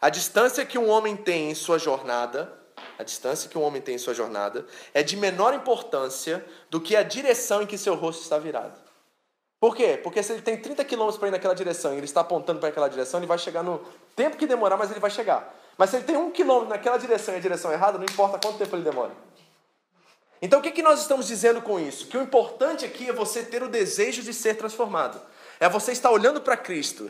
a 0.00 0.08
distância 0.08 0.66
que 0.66 0.76
um 0.76 0.90
homem 0.90 1.14
tem 1.14 1.52
em 1.52 1.54
sua 1.54 1.78
jornada 1.78 2.61
a 2.98 3.02
distância 3.02 3.48
que 3.48 3.58
um 3.58 3.62
homem 3.62 3.80
tem 3.80 3.94
em 3.94 3.98
sua 3.98 4.14
jornada, 4.14 4.66
é 4.92 5.02
de 5.02 5.16
menor 5.16 5.54
importância 5.54 6.44
do 6.70 6.80
que 6.80 6.96
a 6.96 7.02
direção 7.02 7.62
em 7.62 7.66
que 7.66 7.78
seu 7.78 7.94
rosto 7.94 8.22
está 8.22 8.38
virado. 8.38 8.78
Por 9.60 9.76
quê? 9.76 9.98
Porque 10.02 10.22
se 10.22 10.32
ele 10.32 10.42
tem 10.42 10.56
30 10.56 10.84
quilômetros 10.84 11.18
para 11.18 11.28
ir 11.28 11.30
naquela 11.30 11.54
direção 11.54 11.94
e 11.94 11.96
ele 11.96 12.04
está 12.04 12.20
apontando 12.20 12.58
para 12.58 12.68
aquela 12.68 12.88
direção, 12.88 13.20
ele 13.20 13.28
vai 13.28 13.38
chegar 13.38 13.62
no 13.62 13.80
tempo 14.16 14.36
que 14.36 14.46
demorar, 14.46 14.76
mas 14.76 14.90
ele 14.90 14.98
vai 14.98 15.10
chegar. 15.10 15.54
Mas 15.78 15.90
se 15.90 15.96
ele 15.96 16.04
tem 16.04 16.16
um 16.16 16.30
quilômetro 16.30 16.70
naquela 16.70 16.96
direção 16.96 17.34
e 17.34 17.36
a 17.36 17.40
direção 17.40 17.72
errada, 17.72 17.96
não 17.96 18.04
importa 18.04 18.38
quanto 18.38 18.58
tempo 18.58 18.74
ele 18.74 18.82
demora. 18.82 19.12
Então 20.42 20.58
o 20.58 20.62
que, 20.62 20.72
que 20.72 20.82
nós 20.82 21.00
estamos 21.00 21.28
dizendo 21.28 21.62
com 21.62 21.78
isso? 21.78 22.08
Que 22.08 22.18
o 22.18 22.22
importante 22.22 22.84
aqui 22.84 23.08
é 23.08 23.12
você 23.12 23.44
ter 23.44 23.62
o 23.62 23.68
desejo 23.68 24.22
de 24.22 24.34
ser 24.34 24.56
transformado. 24.56 25.20
É 25.62 25.68
você 25.68 25.92
estar 25.92 26.10
olhando 26.10 26.40
para 26.40 26.56
Cristo. 26.56 27.08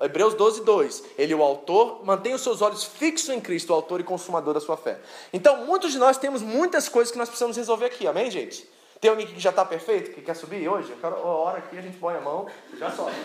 Hebreus 0.00 0.34
12, 0.34 0.62
2. 0.62 1.02
Ele, 1.18 1.34
o 1.34 1.42
autor, 1.42 2.04
mantém 2.04 2.32
os 2.32 2.40
seus 2.40 2.62
olhos 2.62 2.84
fixos 2.84 3.28
em 3.30 3.40
Cristo, 3.40 3.70
o 3.70 3.74
autor 3.74 3.98
e 3.98 4.04
consumador 4.04 4.54
da 4.54 4.60
sua 4.60 4.76
fé. 4.76 5.00
Então, 5.32 5.66
muitos 5.66 5.90
de 5.90 5.98
nós 5.98 6.16
temos 6.16 6.42
muitas 6.42 6.88
coisas 6.88 7.10
que 7.10 7.18
nós 7.18 7.28
precisamos 7.28 7.56
resolver 7.56 7.86
aqui, 7.86 8.06
amém, 8.06 8.30
gente? 8.30 8.70
Tem 9.00 9.10
alguém 9.10 9.26
que 9.26 9.40
já 9.40 9.50
está 9.50 9.64
perfeito, 9.64 10.12
que 10.12 10.22
quer 10.22 10.36
subir 10.36 10.68
hoje? 10.68 10.94
Quero, 11.00 11.26
hora 11.26 11.58
aqui, 11.58 11.76
a 11.76 11.82
gente 11.82 11.96
põe 11.96 12.14
a 12.14 12.20
mão, 12.20 12.46
já 12.78 12.88
sobe. 12.92 13.16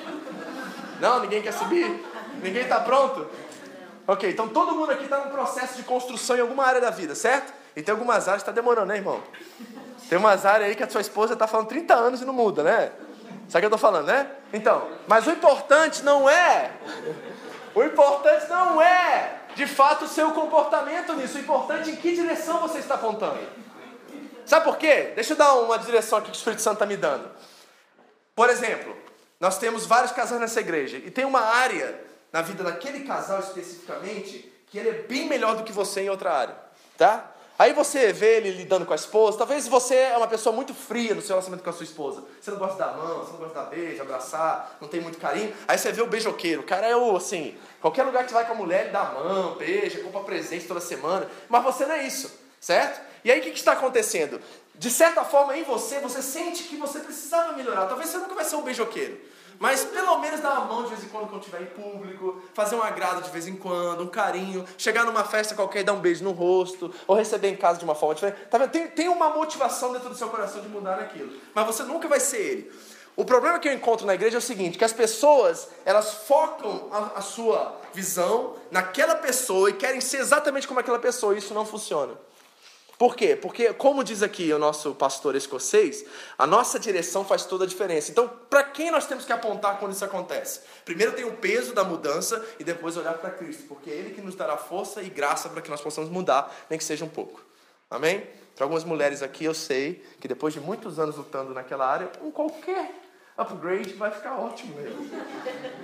Não, 1.00 1.20
ninguém 1.20 1.44
quer 1.44 1.54
subir? 1.54 2.04
Ninguém 2.42 2.64
está 2.64 2.80
pronto? 2.80 3.28
Ok, 4.08 4.28
então 4.28 4.50
todo 4.50 4.72
mundo 4.74 4.92
aqui 4.92 5.04
está 5.04 5.24
num 5.24 5.30
processo 5.30 5.76
de 5.76 5.84
construção 5.84 6.36
em 6.36 6.40
alguma 6.40 6.66
área 6.66 6.82
da 6.82 6.90
vida, 6.90 7.14
certo? 7.14 7.54
E 7.76 7.84
tem 7.84 7.92
algumas 7.92 8.28
áreas 8.28 8.42
que 8.42 8.50
está 8.50 8.60
demorando, 8.60 8.88
né, 8.88 8.96
irmão? 8.96 9.22
Tem 10.10 10.18
umas 10.18 10.48
áreas 10.48 10.72
aí 10.72 10.76
que 10.76 10.82
a 10.82 10.90
sua 10.90 11.02
esposa 11.02 11.34
está 11.34 11.46
falando 11.46 11.68
30 11.68 11.94
anos 11.94 12.22
e 12.24 12.26
não 12.26 12.34
muda, 12.34 12.64
né? 12.64 12.92
Sabe 13.50 13.66
o 13.66 13.70
que 13.70 13.74
eu 13.74 13.76
estou 13.76 13.80
falando, 13.80 14.08
né? 14.08 14.30
Então, 14.52 14.90
mas 15.08 15.26
o 15.26 15.32
importante 15.32 16.04
não 16.04 16.30
é. 16.30 16.72
O 17.74 17.84
importante 17.84 18.50
não 18.50 18.82
é, 18.82 19.40
de 19.56 19.68
fato, 19.68 20.06
o 20.06 20.08
seu 20.08 20.32
comportamento 20.32 21.14
nisso. 21.14 21.38
O 21.38 21.42
importante 21.42 21.90
é 21.90 21.94
em 21.94 21.96
que 21.96 22.16
direção 22.16 22.60
você 22.60 22.80
está 22.80 22.96
apontando. 22.96 23.40
Sabe 24.46 24.66
por 24.66 24.78
quê? 24.78 25.12
Deixa 25.16 25.34
eu 25.34 25.38
dar 25.38 25.54
uma 25.56 25.78
direção 25.78 26.20
aqui 26.20 26.32
que 26.32 26.38
o 26.38 26.40
Espírito 26.40 26.62
Santo 26.62 26.76
está 26.76 26.86
me 26.86 26.98
dando. 26.98 27.30
Por 28.36 28.50
exemplo, 28.50 28.96
nós 29.40 29.58
temos 29.58 29.86
vários 29.86 30.12
casais 30.12 30.40
nessa 30.40 30.60
igreja 30.60 30.98
e 30.98 31.12
tem 31.12 31.26
uma 31.26 31.42
área 31.42 32.00
na 32.32 32.42
vida 32.42 32.64
daquele 32.64 33.02
casal 33.02 33.40
especificamente 33.40 34.52
que 34.68 34.78
ele 34.78 34.90
é 34.90 35.02
bem 35.04 35.28
melhor 35.28 35.56
do 35.56 35.64
que 35.64 35.72
você 35.72 36.02
em 36.02 36.10
outra 36.10 36.34
área, 36.34 36.56
tá? 36.98 37.32
Aí 37.60 37.74
você 37.74 38.14
vê 38.14 38.38
ele 38.38 38.52
lidando 38.52 38.86
com 38.86 38.94
a 38.94 38.96
esposa, 38.96 39.38
talvez 39.38 39.68
você 39.68 39.96
é 39.96 40.18
uma 40.18 40.28
pessoa 40.28 40.56
muito 40.56 40.76
fria 40.76 41.16
no 41.16 41.22
seu 41.22 41.30
relacionamento 41.30 41.64
com 41.64 41.70
a 41.72 41.74
sua 41.74 41.86
esposa. 41.86 42.24
Você 42.40 42.52
não 42.52 42.60
gosta 42.60 42.78
da 42.78 42.92
mão, 42.92 43.20
você 43.20 43.32
não 43.32 43.40
gosta 43.40 43.56
da 43.56 43.64
beijo, 43.64 44.00
abraçar, 44.00 44.78
não 44.80 44.88
tem 44.88 45.02
muito 45.02 45.18
carinho. 45.18 45.52
Aí 45.68 45.76
você 45.76 45.92
vê 45.92 46.04
o 46.04 46.08
beijoqueiro, 46.08 46.62
o 46.62 46.66
cara 46.66 46.86
é 46.86 46.96
o 46.96 47.16
assim, 47.16 47.58
qualquer 47.82 48.04
lugar 48.04 48.24
que 48.24 48.30
você 48.30 48.36
vai 48.36 48.46
com 48.46 48.54
a 48.54 48.56
mulher, 48.56 48.84
ele 48.84 48.92
dá 48.92 49.02
a 49.02 49.12
mão, 49.12 49.56
beija, 49.56 50.00
compra 50.02 50.22
presente 50.22 50.68
toda 50.68 50.80
semana. 50.80 51.28
Mas 51.50 51.64
você 51.64 51.86
não 51.88 51.96
é 51.96 52.06
isso, 52.06 52.32
certo? 52.60 53.02
E 53.24 53.32
aí 53.32 53.40
o 53.40 53.44
que, 53.44 53.50
que 53.50 53.58
está 53.58 53.72
acontecendo? 53.72 54.40
De 54.76 54.92
certa 54.92 55.24
forma, 55.24 55.58
em 55.58 55.64
você, 55.64 56.00
você 56.00 56.22
sente 56.22 56.64
que 56.64 56.78
você 56.78 57.00
precisava 57.00 57.54
melhorar. 57.54 57.88
Talvez 57.88 58.10
você 58.10 58.20
nunca 58.20 58.36
vai 58.36 58.46
ser 58.46 58.58
um 58.58 58.62
beijoqueiro. 58.62 59.20
Mas 59.60 59.84
pelo 59.86 60.20
menos 60.20 60.40
dar 60.40 60.60
uma 60.60 60.66
mão 60.66 60.84
de 60.84 60.90
vez 60.90 61.04
em 61.04 61.10
quando 61.10 61.28
quando 61.28 61.42
estiver 61.42 61.62
em 61.62 61.66
público, 61.66 62.42
fazer 62.54 62.76
um 62.76 62.84
agrado 62.84 63.22
de 63.22 63.30
vez 63.30 63.48
em 63.48 63.56
quando, 63.56 64.04
um 64.04 64.08
carinho, 64.08 64.66
chegar 64.78 65.06
numa 65.06 65.24
festa 65.24 65.56
qualquer 65.56 65.82
e 65.82 65.84
dar 65.84 65.94
um 65.94 66.00
beijo 66.00 66.24
no 66.24 66.32
rosto, 66.32 66.94
ou 67.08 67.16
receber 67.16 67.50
em 67.50 67.56
casa 67.56 67.80
de 67.80 67.86
uma 67.86 67.96
forma 67.96 68.16
diferente. 68.16 68.40
Tá 68.50 68.58
vendo? 68.58 68.72
Tem, 68.72 68.88
tem 68.88 69.10
uma 69.10 69.30
motivação 69.30 69.94
dentro 69.94 70.10
do 70.10 70.16
seu 70.16 70.30
coração 70.30 70.62
de 70.62 70.68
mudar 70.70 71.00
aquilo. 71.00 71.32
Mas 71.54 71.66
você 71.66 71.84
nunca 71.84 72.08
vai 72.08 72.20
ser 72.20 72.38
ele. 72.38 72.72
O 73.16 73.26
problema 73.26 73.58
que 73.58 73.68
eu 73.68 73.74
encontro 73.74 74.06
na 74.06 74.14
igreja 74.14 74.38
é 74.38 74.40
o 74.40 74.42
seguinte, 74.42 74.78
que 74.78 74.86
as 74.86 74.94
pessoas, 74.94 75.68
elas 75.84 76.14
focam 76.28 76.88
a, 76.92 77.18
a 77.18 77.22
sua 77.22 77.76
visão 77.92 78.54
naquela 78.70 79.16
pessoa 79.16 79.72
e 79.72 79.74
querem 79.74 80.00
ser 80.00 80.18
exatamente 80.18 80.68
como 80.68 80.80
aquela 80.80 81.00
pessoa, 81.00 81.34
e 81.34 81.40
isso 81.40 81.52
não 81.52 81.66
funciona. 81.66 82.14
Por 82.98 83.16
quê? 83.16 83.36
Porque, 83.36 83.72
como 83.74 84.04
diz 84.04 84.24
aqui 84.24 84.52
o 84.52 84.58
nosso 84.58 84.96
pastor 84.96 85.36
escocês, 85.36 86.04
a 86.36 86.48
nossa 86.48 86.80
direção 86.80 87.24
faz 87.24 87.46
toda 87.46 87.64
a 87.64 87.68
diferença. 87.68 88.10
Então, 88.10 88.28
para 88.50 88.64
quem 88.64 88.90
nós 88.90 89.06
temos 89.06 89.24
que 89.24 89.32
apontar 89.32 89.78
quando 89.78 89.92
isso 89.92 90.04
acontece? 90.04 90.62
Primeiro 90.84 91.12
tem 91.12 91.24
o 91.24 91.34
peso 91.34 91.76
da 91.76 91.84
mudança 91.84 92.44
e 92.60 92.64
depois 92.64 92.98
olhar 92.98 93.14
para 93.14 93.30
Cristo, 93.30 93.64
porque 93.68 93.92
é 93.92 93.94
Ele 93.94 94.16
que 94.16 94.22
nos 94.22 94.34
dará 94.34 94.58
força 94.58 95.04
e 95.04 95.10
graça 95.10 95.48
para 95.48 95.62
que 95.62 95.70
nós 95.70 95.80
possamos 95.80 96.10
mudar, 96.10 96.52
nem 96.70 96.80
que 96.80 96.84
seja 96.84 97.06
um 97.06 97.10
pouco. 97.10 97.40
Amém? 97.90 98.28
Para 98.56 98.66
algumas 98.66 98.84
mulheres 98.84 99.22
aqui, 99.22 99.46
eu 99.46 99.54
sei 99.54 100.04
que 100.20 100.28
depois 100.28 100.52
de 100.52 100.60
muitos 100.60 100.98
anos 100.98 101.16
lutando 101.16 101.54
naquela 101.54 101.86
área, 101.86 102.12
um 102.24 102.32
qualquer 102.32 102.92
upgrade 103.38 103.94
vai 103.94 104.10
ficar 104.10 104.40
ótimo 104.40 104.76
mesmo. 104.76 105.08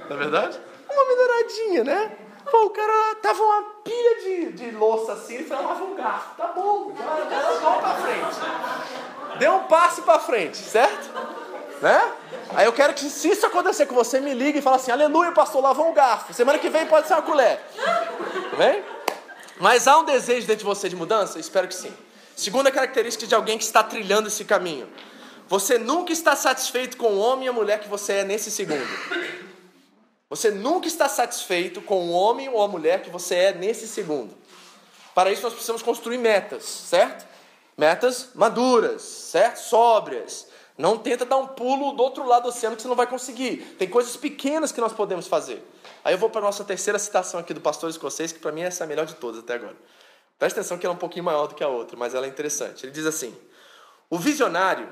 Não 0.10 0.16
é 0.16 0.20
verdade? 0.20 0.60
Uma 0.90 1.06
melhoradinha, 1.06 1.84
né? 1.84 2.18
Pô, 2.50 2.66
o 2.66 2.70
cara 2.70 3.16
tava 3.22 3.42
uma 3.42 3.64
pilha 3.84 4.22
de, 4.22 4.52
de 4.54 4.72
louça 4.72 5.14
assim, 5.14 5.36
ele 5.36 5.46
foi 5.46 5.58
um 5.58 5.96
garfo. 5.96 6.36
Tá 6.36 6.48
bom, 6.48 6.94
já 6.98 7.50
andou 7.50 7.80
pra 7.80 7.96
frente. 7.96 9.40
Deu 9.40 9.54
um 9.54 9.64
passo 9.64 10.02
pra 10.04 10.20
frente, 10.20 10.58
certo? 10.58 11.12
Né? 11.82 12.12
Aí 12.56 12.66
eu 12.66 12.74
quero 12.74 12.94
que, 12.94 13.10
se 13.10 13.30
isso 13.30 13.46
acontecer 13.46 13.86
com 13.86 13.96
você, 13.96 14.20
me 14.20 14.34
ligue 14.34 14.60
e 14.60 14.62
fale 14.62 14.78
assim: 14.78 14.92
Aleluia, 14.92 15.32
pastor, 15.32 15.62
lavou 15.62 15.90
um 15.90 15.94
garfo. 15.94 16.34
Semana 16.34 16.60
que 16.60 16.70
vem 16.70 16.86
pode 16.86 17.08
ser 17.08 17.14
uma 17.14 17.22
colher. 17.22 17.60
Tá 17.76 18.58
bem? 18.58 18.84
Mas 19.60 19.88
há 19.88 19.98
um 19.98 20.04
desejo 20.04 20.48
dentro 20.48 20.60
de 20.60 20.66
você 20.66 20.90
de 20.90 20.96
mudança? 20.96 21.40
Espero 21.40 21.68
que 21.68 21.76
sim. 21.76 21.94
Segunda 22.36 22.72
característica 22.72 23.28
de 23.28 23.36
alguém 23.36 23.58
que 23.58 23.64
está 23.64 23.84
trilhando 23.84 24.28
esse 24.28 24.44
caminho. 24.44 24.88
Você 25.48 25.78
nunca 25.78 26.12
está 26.12 26.36
satisfeito 26.36 26.98
com 26.98 27.08
o 27.08 27.20
homem 27.20 27.46
e 27.46 27.50
a 27.50 27.54
mulher 27.54 27.80
que 27.80 27.88
você 27.88 28.14
é 28.14 28.24
nesse 28.24 28.50
segundo. 28.50 28.86
Você 30.34 30.50
nunca 30.50 30.88
está 30.88 31.08
satisfeito 31.08 31.80
com 31.80 32.08
o 32.08 32.12
homem 32.12 32.50
ou 32.50 32.60
a 32.64 32.68
mulher 32.68 33.04
que 33.04 33.10
você 33.12 33.36
é 33.36 33.54
nesse 33.54 33.88
segundo. 33.88 34.36
Para 35.14 35.32
isso 35.32 35.44
nós 35.44 35.54
precisamos 35.54 35.84
construir 35.84 36.18
metas, 36.18 36.64
certo? 36.64 37.28
Metas 37.78 38.30
maduras, 38.34 39.04
certo? 39.04 39.58
Sóbrias. 39.58 40.48
Não 40.76 40.98
tenta 40.98 41.24
dar 41.24 41.38
um 41.38 41.46
pulo 41.46 41.92
do 41.92 42.02
outro 42.02 42.28
lado 42.28 42.44
do 42.44 42.50
oceano 42.50 42.76
que 42.76 42.82
você 42.82 42.88
não 42.88 42.96
vai 42.96 43.06
conseguir. 43.06 43.76
Tem 43.78 43.88
coisas 43.88 44.18
pequenas 44.18 44.72
que 44.72 44.82
nós 44.82 44.92
podemos 44.92 45.28
fazer. 45.28 45.64
Aí 46.04 46.16
eu 46.16 46.18
vou 46.18 46.32
para 46.32 46.42
a 46.42 46.46
nossa 46.46 46.64
terceira 46.64 46.98
citação 46.98 47.40
aqui 47.40 47.54
do 47.54 47.62
pastor 47.62 47.92
escocês, 47.92 48.32
que 48.32 48.40
para 48.40 48.52
mim 48.52 48.62
essa 48.62 48.84
é 48.84 48.86
a 48.86 48.88
melhor 48.88 49.06
de 49.06 49.14
todas 49.14 49.40
até 49.40 49.54
agora. 49.54 49.78
Presta 50.40 50.62
atenção 50.62 50.80
que 50.80 50.86
ela 50.88 50.96
é 50.96 50.98
um 50.98 51.00
pouquinho 51.00 51.26
maior 51.26 51.46
do 51.46 51.54
que 51.54 51.64
a 51.64 51.68
outra, 51.68 51.96
mas 51.96 52.16
ela 52.16 52.26
é 52.26 52.30
interessante. 52.30 52.88
Ele 52.88 52.92
diz 52.92 53.06
assim: 53.06 53.38
O 54.10 54.18
visionário 54.18 54.92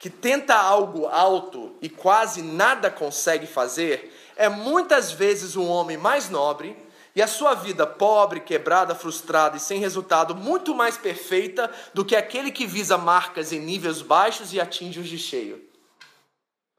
que 0.00 0.10
tenta 0.10 0.56
algo 0.56 1.06
alto 1.06 1.76
e 1.80 1.88
quase 1.88 2.42
nada 2.42 2.90
consegue 2.90 3.46
fazer 3.46 4.12
é 4.36 4.48
muitas 4.48 5.12
vezes 5.12 5.56
um 5.56 5.68
homem 5.68 5.96
mais 5.96 6.28
nobre 6.28 6.76
e 7.14 7.22
a 7.22 7.28
sua 7.28 7.54
vida 7.54 7.86
pobre, 7.86 8.40
quebrada, 8.40 8.94
frustrada 8.94 9.56
e 9.56 9.60
sem 9.60 9.78
resultado 9.78 10.34
muito 10.34 10.74
mais 10.74 10.96
perfeita 10.96 11.70
do 11.92 12.04
que 12.04 12.16
aquele 12.16 12.50
que 12.50 12.66
visa 12.66 12.98
marcas 12.98 13.52
em 13.52 13.60
níveis 13.60 14.02
baixos 14.02 14.52
e 14.52 14.60
atinge 14.60 14.98
os 14.98 15.08
de 15.08 15.18
cheio. 15.18 15.62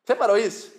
Você 0.03 0.13
parou 0.13 0.37
isso? 0.37 0.74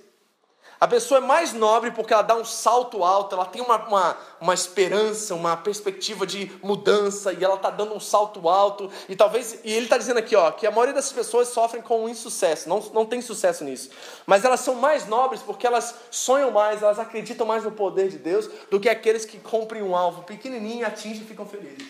A 0.78 0.86
pessoa 0.86 1.18
é 1.18 1.20
mais 1.22 1.54
nobre 1.54 1.90
porque 1.90 2.12
ela 2.12 2.22
dá 2.22 2.36
um 2.36 2.44
salto 2.44 3.02
alto, 3.02 3.34
ela 3.34 3.46
tem 3.46 3.62
uma, 3.62 3.76
uma, 3.86 4.16
uma 4.40 4.52
esperança, 4.52 5.34
uma 5.34 5.56
perspectiva 5.56 6.26
de 6.26 6.52
mudança 6.62 7.32
e 7.32 7.42
ela 7.42 7.54
está 7.54 7.70
dando 7.70 7.94
um 7.94 8.00
salto 8.00 8.46
alto. 8.46 8.90
E 9.08 9.16
talvez, 9.16 9.58
e 9.64 9.72
ele 9.72 9.86
está 9.86 9.96
dizendo 9.96 10.18
aqui 10.18 10.36
ó, 10.36 10.50
que 10.50 10.66
a 10.66 10.70
maioria 10.70 10.92
das 10.92 11.10
pessoas 11.10 11.48
sofrem 11.48 11.82
com 11.82 12.04
um 12.04 12.08
insucesso, 12.08 12.68
não, 12.68 12.80
não 12.92 13.06
tem 13.06 13.22
sucesso 13.22 13.64
nisso. 13.64 13.88
Mas 14.26 14.44
elas 14.44 14.60
são 14.60 14.74
mais 14.74 15.06
nobres 15.06 15.40
porque 15.40 15.66
elas 15.66 15.94
sonham 16.10 16.50
mais, 16.50 16.82
elas 16.82 16.98
acreditam 16.98 17.46
mais 17.46 17.64
no 17.64 17.72
poder 17.72 18.10
de 18.10 18.18
Deus 18.18 18.46
do 18.70 18.78
que 18.78 18.88
aqueles 18.88 19.24
que 19.24 19.38
cumprem 19.38 19.82
um 19.82 19.96
alvo 19.96 20.24
pequenininho, 20.24 20.86
atingem 20.86 21.22
e 21.22 21.26
ficam 21.26 21.46
felizes. 21.46 21.86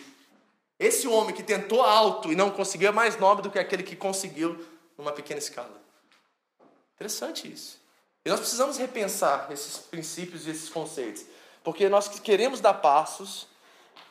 Esse 0.79 1.07
homem 1.07 1.35
que 1.35 1.43
tentou 1.43 1.81
alto 1.81 2.31
e 2.31 2.35
não 2.35 2.51
conseguiu 2.51 2.87
é 2.89 2.91
mais 2.91 3.19
nobre 3.19 3.43
do 3.43 3.49
que 3.49 3.59
aquele 3.59 3.83
que 3.83 3.95
conseguiu 3.95 4.63
numa 4.97 5.11
pequena 5.11 5.39
escala. 5.39 5.81
Interessante 6.95 7.51
isso. 7.51 7.86
E 8.27 8.29
nós 8.29 8.41
precisamos 8.41 8.75
repensar 8.75 9.49
esses 9.53 9.77
princípios 9.77 10.45
e 10.45 10.49
esses 10.49 10.67
conceitos, 10.67 11.23
porque 11.63 11.87
nós 11.87 12.09
queremos 12.09 12.59
dar 12.59 12.73
passos, 12.73 13.47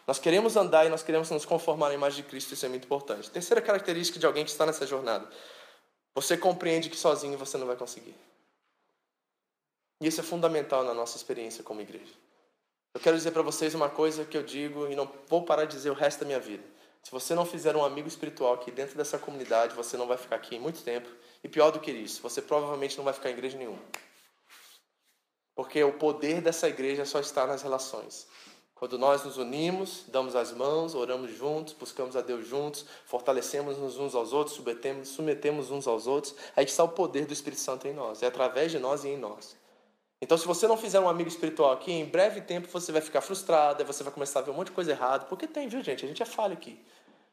nós 0.07 0.19
queremos 0.19 0.57
andar 0.57 0.87
e 0.87 0.89
nós 0.89 1.03
queremos 1.03 1.29
nos 1.29 1.45
conformar 1.45 1.91
à 1.91 1.93
imagem 1.93 2.23
de 2.23 2.31
Cristo, 2.31 2.55
isso 2.55 2.65
é 2.65 2.69
muito 2.71 2.87
importante. 2.87 3.31
Terceira 3.31 3.61
característica 3.61 4.19
de 4.19 4.25
alguém 4.25 4.43
que 4.43 4.51
está 4.51 4.65
nessa 4.65 4.87
jornada: 4.87 5.29
você 6.15 6.35
compreende 6.35 6.89
que 6.89 6.97
sozinho 6.97 7.37
você 7.37 7.59
não 7.59 7.67
vai 7.67 7.77
conseguir. 7.77 8.15
E 10.01 10.07
isso 10.07 10.23
é 10.23 10.25
fundamental 10.25 10.83
na 10.83 10.95
nossa 10.95 11.19
experiência 11.19 11.63
como 11.63 11.83
igreja. 11.83 12.15
Eu 12.95 13.01
quero 13.03 13.19
dizer 13.19 13.33
para 13.33 13.43
vocês 13.43 13.75
uma 13.75 13.91
coisa 13.91 14.25
que 14.25 14.39
eu 14.39 14.43
digo 14.43 14.91
e 14.91 14.97
não 14.97 15.13
vou 15.29 15.43
parar 15.43 15.67
de 15.67 15.77
dizer 15.77 15.91
o 15.91 15.95
resto 15.95 16.21
da 16.21 16.27
minha 16.27 16.41
vida. 16.41 16.65
Se 17.03 17.11
você 17.11 17.35
não 17.35 17.45
fizer 17.45 17.77
um 17.77 17.85
amigo 17.85 18.09
espiritual 18.09 18.55
aqui 18.55 18.71
dentro 18.71 18.97
dessa 18.97 19.19
comunidade, 19.19 19.75
você 19.75 19.99
não 19.99 20.07
vai 20.07 20.17
ficar 20.17 20.37
aqui 20.37 20.59
muito 20.59 20.83
tempo. 20.83 21.07
E 21.45 21.49
pior 21.49 21.71
do 21.71 21.79
que 21.79 21.93
isso, 21.93 22.23
você 22.23 22.41
provavelmente 22.41 22.97
não 22.97 23.05
vai 23.05 23.13
ficar 23.13 23.29
em 23.29 23.33
igreja 23.35 23.59
nenhuma. 23.59 23.79
Porque 25.57 25.83
o 25.83 25.95
poder 25.95 26.41
dessa 26.41 26.69
igreja 26.69 27.05
só 27.05 27.19
está 27.19 27.47
nas 27.47 27.63
relações. 27.63 28.29
Quando 28.75 28.99
nós 28.99 29.25
nos 29.25 29.39
unimos, 29.39 30.05
damos 30.07 30.37
as 30.37 30.53
mãos, 30.53 30.95
oramos 30.95 31.31
juntos, 31.35 31.73
buscamos 31.73 32.15
a 32.15 32.21
Deus 32.21 32.47
juntos, 32.47 32.85
fortalecemos-nos 33.07 33.97
uns 33.97 34.15
aos 34.15 34.35
outros, 34.35 34.55
submetemos, 34.55 35.09
submetemos 35.09 35.71
uns 35.71 35.89
aos 35.89 36.07
outros, 36.07 36.35
aí 36.55 36.67
está 36.67 36.85
o 36.85 36.89
poder 36.91 37.25
do 37.25 37.33
Espírito 37.33 37.63
Santo 37.63 37.89
em 37.89 37.95
nós. 37.95 38.23
É 38.23 38.27
através 38.27 38.71
de 38.71 38.79
nós 38.79 39.03
e 39.03 39.09
em 39.09 39.17
nós. 39.17 39.57
Então, 40.21 40.37
se 40.37 40.47
você 40.47 40.69
não 40.69 40.77
fizer 40.77 41.01
um 41.01 41.09
amigo 41.09 41.29
espiritual 41.29 41.73
aqui, 41.73 41.91
em 41.91 42.05
breve 42.05 42.43
tempo 42.43 42.69
você 42.69 42.93
vai 42.93 43.01
ficar 43.01 43.23
frustrado, 43.23 43.83
você 43.83 44.03
vai 44.03 44.13
começar 44.13 44.41
a 44.41 44.43
ver 44.43 44.51
um 44.51 44.55
monte 44.55 44.67
de 44.67 44.75
coisa 44.75 44.91
errada. 44.91 45.25
Porque 45.25 45.47
tem, 45.47 45.69
viu, 45.69 45.83
gente? 45.83 46.05
A 46.05 46.09
gente 46.09 46.23
é 46.23 46.27
falho 46.27 46.53
aqui. 46.53 46.79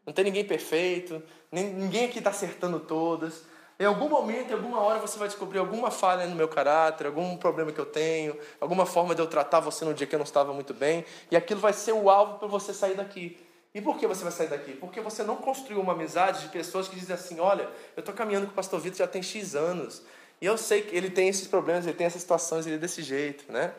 Não 0.06 0.14
tem 0.14 0.24
ninguém 0.24 0.46
perfeito, 0.46 1.22
ninguém 1.52 2.06
aqui 2.06 2.20
está 2.20 2.30
acertando 2.30 2.80
todas. 2.80 3.44
Em 3.80 3.86
algum 3.86 4.08
momento, 4.08 4.52
em 4.52 4.54
alguma 4.54 4.80
hora, 4.80 5.00
você 5.00 5.18
vai 5.18 5.28
descobrir 5.28 5.58
alguma 5.58 5.90
falha 5.90 6.28
no 6.28 6.36
meu 6.36 6.48
caráter, 6.48 7.08
algum 7.08 7.36
problema 7.38 7.72
que 7.72 7.80
eu 7.80 7.86
tenho, 7.86 8.38
alguma 8.62 8.86
forma 8.86 9.16
de 9.16 9.22
eu 9.22 9.28
tratar 9.28 9.60
você 9.60 9.84
no 9.84 9.94
dia 9.94 10.06
que 10.06 10.14
eu 10.14 10.20
não 10.20 10.24
estava 10.26 10.54
muito 10.54 10.74
bem, 10.74 11.04
e 11.32 11.36
aquilo 11.36 11.60
vai 11.60 11.74
ser 11.74 11.92
o 11.92 12.10
alvo 12.10 12.38
para 12.38 12.48
você 12.48 12.74
sair 12.74 12.96
daqui. 12.96 13.38
E 13.74 13.82
por 13.82 13.98
que 13.98 14.06
você 14.06 14.22
vai 14.22 14.32
sair 14.32 14.48
daqui? 14.48 14.74
Porque 14.74 15.02
você 15.02 15.24
não 15.24 15.36
construiu 15.36 15.82
uma 15.82 15.94
amizade 15.94 16.42
de 16.42 16.50
pessoas 16.50 16.88
que 16.88 16.96
dizem 16.96 17.16
assim: 17.16 17.40
olha, 17.40 17.68
eu 17.96 18.02
estou 18.02 18.14
caminhando 18.14 18.46
com 18.46 18.52
o 18.52 18.56
pastor 18.56 18.80
Vitor 18.80 19.00
já 19.00 19.08
tem 19.08 19.24
X 19.24 19.56
anos, 19.56 20.04
e 20.40 20.46
eu 20.46 20.58
sei 20.58 20.84
que 20.84 20.96
ele 20.96 21.10
tem 21.10 21.28
esses 21.28 21.48
problemas, 21.48 21.86
ele 21.86 21.98
tem 21.98 22.06
essas 22.06 22.22
situações, 22.22 22.68
ele 22.68 22.76
é 22.76 22.80
desse 22.80 23.02
jeito, 23.02 23.52
né? 23.52 23.74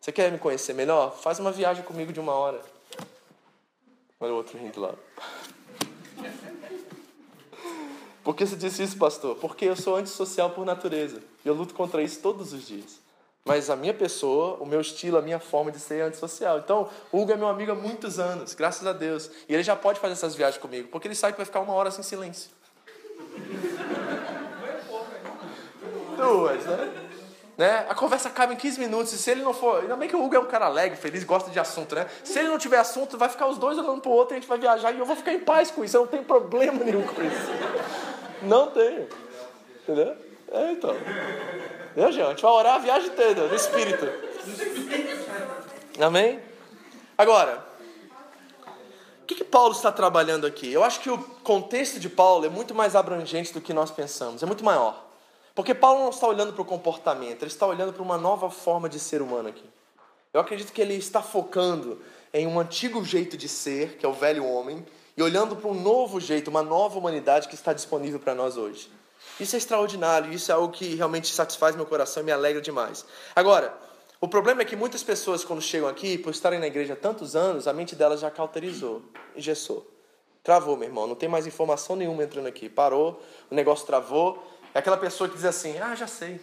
Você 0.00 0.10
quer 0.10 0.32
me 0.32 0.38
conhecer 0.38 0.72
melhor? 0.72 1.16
Faz 1.16 1.38
uma 1.38 1.52
viagem 1.52 1.84
comigo 1.84 2.12
de 2.12 2.18
uma 2.18 2.32
hora. 2.32 2.60
Olha 4.18 4.32
o 4.32 4.36
outro 4.36 4.58
rindo 4.58 4.80
lá. 4.80 4.94
Por 8.26 8.34
que 8.34 8.44
você 8.44 8.56
disse 8.56 8.82
isso, 8.82 8.98
pastor? 8.98 9.36
Porque 9.36 9.64
eu 9.64 9.76
sou 9.76 9.94
antissocial 9.94 10.50
por 10.50 10.66
natureza. 10.66 11.22
E 11.44 11.48
eu 11.48 11.54
luto 11.54 11.72
contra 11.74 12.02
isso 12.02 12.18
todos 12.18 12.52
os 12.52 12.66
dias. 12.66 12.98
Mas 13.44 13.70
a 13.70 13.76
minha 13.76 13.94
pessoa, 13.94 14.56
o 14.58 14.66
meu 14.66 14.80
estilo, 14.80 15.16
a 15.16 15.22
minha 15.22 15.38
forma 15.38 15.70
de 15.70 15.78
ser 15.78 15.98
é 15.98 16.02
antissocial. 16.02 16.58
Então, 16.58 16.90
o 17.12 17.20
Hugo 17.20 17.30
é 17.30 17.36
meu 17.36 17.46
amigo 17.46 17.70
há 17.70 17.76
muitos 17.76 18.18
anos, 18.18 18.52
graças 18.52 18.84
a 18.84 18.92
Deus. 18.92 19.30
E 19.48 19.54
ele 19.54 19.62
já 19.62 19.76
pode 19.76 20.00
fazer 20.00 20.14
essas 20.14 20.34
viagens 20.34 20.60
comigo, 20.60 20.88
porque 20.88 21.06
ele 21.06 21.14
sabe 21.14 21.34
que 21.34 21.36
vai 21.36 21.46
ficar 21.46 21.60
uma 21.60 21.72
hora 21.72 21.88
sem 21.92 22.02
silêncio. 22.02 22.50
Duas, 26.16 26.64
né? 26.64 26.92
né? 27.56 27.86
A 27.88 27.94
conversa 27.94 28.28
acaba 28.28 28.52
em 28.52 28.56
15 28.56 28.80
minutos. 28.80 29.12
E 29.12 29.18
se 29.18 29.30
ele 29.30 29.42
não 29.42 29.54
for. 29.54 29.82
Ainda 29.82 29.94
bem 29.94 30.08
que 30.08 30.16
o 30.16 30.24
Hugo 30.24 30.34
é 30.34 30.40
um 30.40 30.46
cara 30.46 30.66
alegre, 30.66 30.98
feliz, 30.98 31.22
gosta 31.22 31.48
de 31.48 31.60
assunto, 31.60 31.94
né? 31.94 32.08
Se 32.24 32.40
ele 32.40 32.48
não 32.48 32.58
tiver 32.58 32.78
assunto, 32.78 33.16
vai 33.16 33.28
ficar 33.28 33.46
os 33.46 33.56
dois 33.56 33.78
olhando 33.78 34.00
pro 34.00 34.10
outro 34.10 34.34
e 34.34 34.38
a 34.38 34.40
gente 34.40 34.48
vai 34.48 34.58
viajar 34.58 34.90
e 34.90 34.98
eu 34.98 35.06
vou 35.06 35.14
ficar 35.14 35.32
em 35.32 35.38
paz 35.38 35.70
com 35.70 35.84
isso. 35.84 35.96
Eu 35.96 36.00
não 36.00 36.08
tenho 36.08 36.24
problema 36.24 36.82
nenhum 36.82 37.04
com 37.04 37.22
isso. 37.22 38.15
Não 38.42 38.70
tenho. 38.70 39.08
Entendeu? 39.82 40.16
É, 40.52 40.72
então. 40.72 40.94
Meu 41.96 42.12
gente, 42.12 42.22
a 42.22 42.28
gente 42.30 42.42
vai 42.42 42.52
orar 42.52 42.74
a 42.74 42.78
viagem 42.78 43.08
inteira, 43.08 43.46
no 43.46 43.54
Espírito. 43.54 44.06
Amém? 46.00 46.40
Agora, 47.16 47.66
o 49.22 49.26
que, 49.26 49.34
que 49.34 49.44
Paulo 49.44 49.72
está 49.72 49.90
trabalhando 49.90 50.46
aqui? 50.46 50.70
Eu 50.70 50.84
acho 50.84 51.00
que 51.00 51.10
o 51.10 51.18
contexto 51.18 51.98
de 51.98 52.08
Paulo 52.08 52.44
é 52.44 52.48
muito 52.48 52.74
mais 52.74 52.94
abrangente 52.94 53.52
do 53.52 53.60
que 53.60 53.72
nós 53.72 53.90
pensamos, 53.90 54.42
é 54.42 54.46
muito 54.46 54.64
maior. 54.64 55.04
Porque 55.54 55.74
Paulo 55.74 56.02
não 56.02 56.10
está 56.10 56.26
olhando 56.26 56.52
para 56.52 56.60
o 56.60 56.66
comportamento, 56.66 57.42
ele 57.42 57.50
está 57.50 57.66
olhando 57.66 57.92
para 57.92 58.02
uma 58.02 58.18
nova 58.18 58.50
forma 58.50 58.90
de 58.90 59.00
ser 59.00 59.22
humano 59.22 59.48
aqui. 59.48 59.64
Eu 60.34 60.40
acredito 60.40 60.70
que 60.70 60.82
ele 60.82 60.94
está 60.94 61.22
focando 61.22 61.98
em 62.32 62.46
um 62.46 62.60
antigo 62.60 63.02
jeito 63.02 63.38
de 63.38 63.48
ser, 63.48 63.96
que 63.96 64.04
é 64.04 64.08
o 64.08 64.12
velho 64.12 64.44
homem, 64.44 64.84
e 65.16 65.22
olhando 65.22 65.56
para 65.56 65.68
um 65.68 65.74
novo 65.74 66.20
jeito, 66.20 66.48
uma 66.48 66.62
nova 66.62 66.98
humanidade 66.98 67.48
que 67.48 67.54
está 67.54 67.72
disponível 67.72 68.20
para 68.20 68.34
nós 68.34 68.56
hoje. 68.56 68.90
Isso 69.40 69.56
é 69.56 69.58
extraordinário, 69.58 70.32
isso 70.32 70.50
é 70.50 70.54
algo 70.54 70.72
que 70.72 70.94
realmente 70.94 71.32
satisfaz 71.32 71.74
meu 71.74 71.86
coração 71.86 72.22
e 72.22 72.26
me 72.26 72.32
alegra 72.32 72.60
demais. 72.60 73.04
Agora, 73.34 73.74
o 74.20 74.28
problema 74.28 74.62
é 74.62 74.64
que 74.64 74.76
muitas 74.76 75.02
pessoas, 75.02 75.44
quando 75.44 75.60
chegam 75.60 75.88
aqui, 75.88 76.16
por 76.16 76.30
estarem 76.30 76.58
na 76.58 76.66
igreja 76.66 76.94
há 76.94 76.96
tantos 76.96 77.36
anos, 77.36 77.66
a 77.66 77.72
mente 77.72 77.94
delas 77.94 78.20
já 78.20 78.30
cauterizou, 78.30 79.02
engessou. 79.34 79.90
Travou, 80.42 80.76
meu 80.76 80.88
irmão, 80.88 81.06
não 81.06 81.14
tem 81.14 81.28
mais 81.28 81.46
informação 81.46 81.96
nenhuma 81.96 82.22
entrando 82.22 82.46
aqui. 82.46 82.68
Parou, 82.68 83.20
o 83.50 83.54
negócio 83.54 83.84
travou. 83.84 84.42
É 84.72 84.78
aquela 84.78 84.96
pessoa 84.96 85.28
que 85.28 85.34
diz 85.34 85.44
assim: 85.44 85.76
Ah, 85.78 85.94
já 85.94 86.06
sei. 86.06 86.40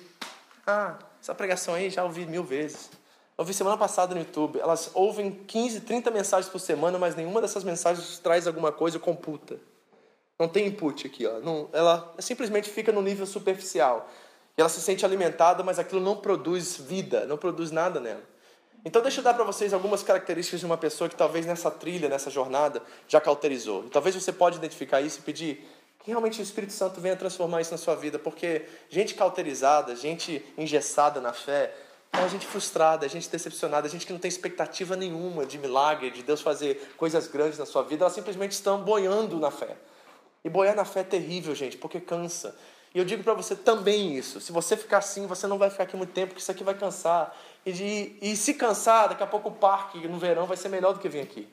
Ah, 0.68 0.98
essa 1.22 1.34
pregação 1.34 1.74
aí 1.74 1.90
já 1.90 2.04
ouvi 2.04 2.26
mil 2.26 2.44
vezes. 2.44 2.90
Eu 3.38 3.44
vi 3.44 3.54
semana 3.54 3.78
passada 3.78 4.14
no 4.14 4.22
YouTube, 4.22 4.60
elas 4.60 4.92
ouvem 4.94 5.32
15, 5.32 5.82
30 5.82 6.12
mensagens 6.12 6.52
por 6.52 6.60
semana, 6.60 7.00
mas 7.00 7.16
nenhuma 7.16 7.42
dessas 7.42 7.64
mensagens 7.64 8.20
traz 8.20 8.46
alguma 8.46 8.72
coisa 8.72 9.00
computa. 9.00 9.58
Não 10.38 10.48
tem 10.48 10.68
input 10.68 11.08
aqui, 11.08 11.26
ó. 11.26 11.40
Não, 11.40 11.68
ela 11.74 12.14
simplesmente 12.20 12.70
fica 12.70 12.92
no 12.92 13.02
nível 13.02 13.26
superficial. 13.26 14.08
E 14.56 14.62
ela 14.62 14.70
se 14.70 14.82
sente 14.82 15.04
alimentada, 15.04 15.64
mas 15.64 15.80
aquilo 15.80 16.00
não 16.00 16.16
produz 16.16 16.78
vida, 16.78 17.26
não 17.26 17.38
produz 17.38 17.72
nada 17.72 18.00
nela. 18.00 18.22
Então 18.86 19.02
deixa 19.02 19.20
eu 19.20 19.24
dar 19.24 19.34
para 19.34 19.44
vocês 19.44 19.74
algumas 19.74 20.04
características 20.04 20.60
de 20.60 20.66
uma 20.66 20.78
pessoa 20.78 21.10
que 21.10 21.16
talvez 21.16 21.46
nessa 21.46 21.72
trilha, 21.72 22.10
nessa 22.10 22.30
jornada, 22.30 22.84
já 23.08 23.20
cauterizou. 23.20 23.86
E 23.86 23.90
talvez 23.90 24.14
você 24.14 24.32
pode 24.32 24.58
identificar 24.58 25.02
isso 25.02 25.20
e 25.20 25.22
pedir 25.22 25.68
que 26.00 26.12
realmente 26.12 26.40
o 26.40 26.44
Espírito 26.44 26.74
Santo 26.74 27.00
venha 27.00 27.16
transformar 27.16 27.62
isso 27.62 27.72
na 27.72 27.78
sua 27.78 27.96
vida, 27.96 28.20
porque 28.20 28.66
gente 28.90 29.16
cauterizada, 29.16 29.96
gente 29.96 30.46
engessada 30.58 31.22
na 31.22 31.32
fé, 31.32 31.74
é 32.14 32.24
a 32.24 32.28
gente 32.28 32.46
frustrada, 32.46 33.06
a 33.06 33.10
gente 33.10 33.28
decepcionada, 33.30 33.88
a 33.88 33.90
gente 33.90 34.06
que 34.06 34.14
não 34.14 34.20
tem 34.20 34.30
expectativa 34.30 34.96
nenhuma 34.96 35.46
de 35.46 35.58
milagre, 35.58 36.12
de 36.12 36.22
Deus 36.22 36.42
fazer 36.42 36.94
coisas 36.96 37.28
grandes 37.28 37.58
na 37.58 37.66
sua 37.66 37.84
vida, 37.84 38.04
elas 38.04 38.14
simplesmente 38.14 38.52
estão 38.52 38.82
boiando 38.82 39.40
na 39.40 39.50
fé. 39.50 39.76
E 40.44 40.50
boiar 40.50 40.76
na 40.76 40.86
fé 40.86 41.00
é 41.00 41.04
terrível, 41.04 41.56
gente, 41.56 41.78
porque 41.78 42.00
cansa. 42.00 42.56
E 42.94 43.00
eu 43.00 43.06
digo 43.06 43.24
para 43.24 43.34
você 43.34 43.56
também 43.56 44.16
isso. 44.16 44.40
Se 44.40 44.52
você 44.52 44.78
ficar 44.78 45.00
assim, 45.00 45.26
você 45.26 45.48
não 45.48 45.58
vai 45.58 45.70
ficar 45.70 45.84
aqui 45.84 45.96
muito 45.96 46.14
tempo, 46.14 46.28
porque 46.28 46.42
isso 46.42 46.52
aqui 46.52 46.64
vai 46.64 46.76
cansar. 46.76 47.36
E, 47.66 47.72
de, 47.72 48.16
e 48.22 48.36
se 48.36 48.54
cansar, 48.54 49.10
daqui 49.10 49.24
a 49.24 49.28
pouco 49.28 49.50
o 49.50 49.54
parque 49.54 50.08
no 50.08 50.20
verão 50.20 50.46
vai 50.46 50.58
ser 50.58 50.70
melhor 50.70 50.94
do 50.94 51.00
que 51.00 51.10
vir 51.10 51.22
aqui. 51.22 51.48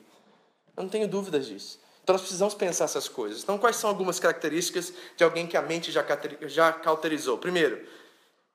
Eu 0.77 0.83
não 0.83 0.89
tenho 0.89 1.07
dúvidas 1.07 1.47
disso. 1.47 1.79
Então 2.03 2.13
nós 2.13 2.21
precisamos 2.21 2.53
pensar 2.53 2.85
essas 2.85 3.07
coisas. 3.07 3.41
Então, 3.43 3.57
quais 3.57 3.75
são 3.75 3.89
algumas 3.89 4.19
características 4.19 4.93
de 5.15 5.23
alguém 5.23 5.47
que 5.47 5.55
a 5.55 5.61
mente 5.61 5.91
já, 5.91 6.05
já 6.43 6.71
cauterizou? 6.71 7.37
Primeiro, 7.37 7.81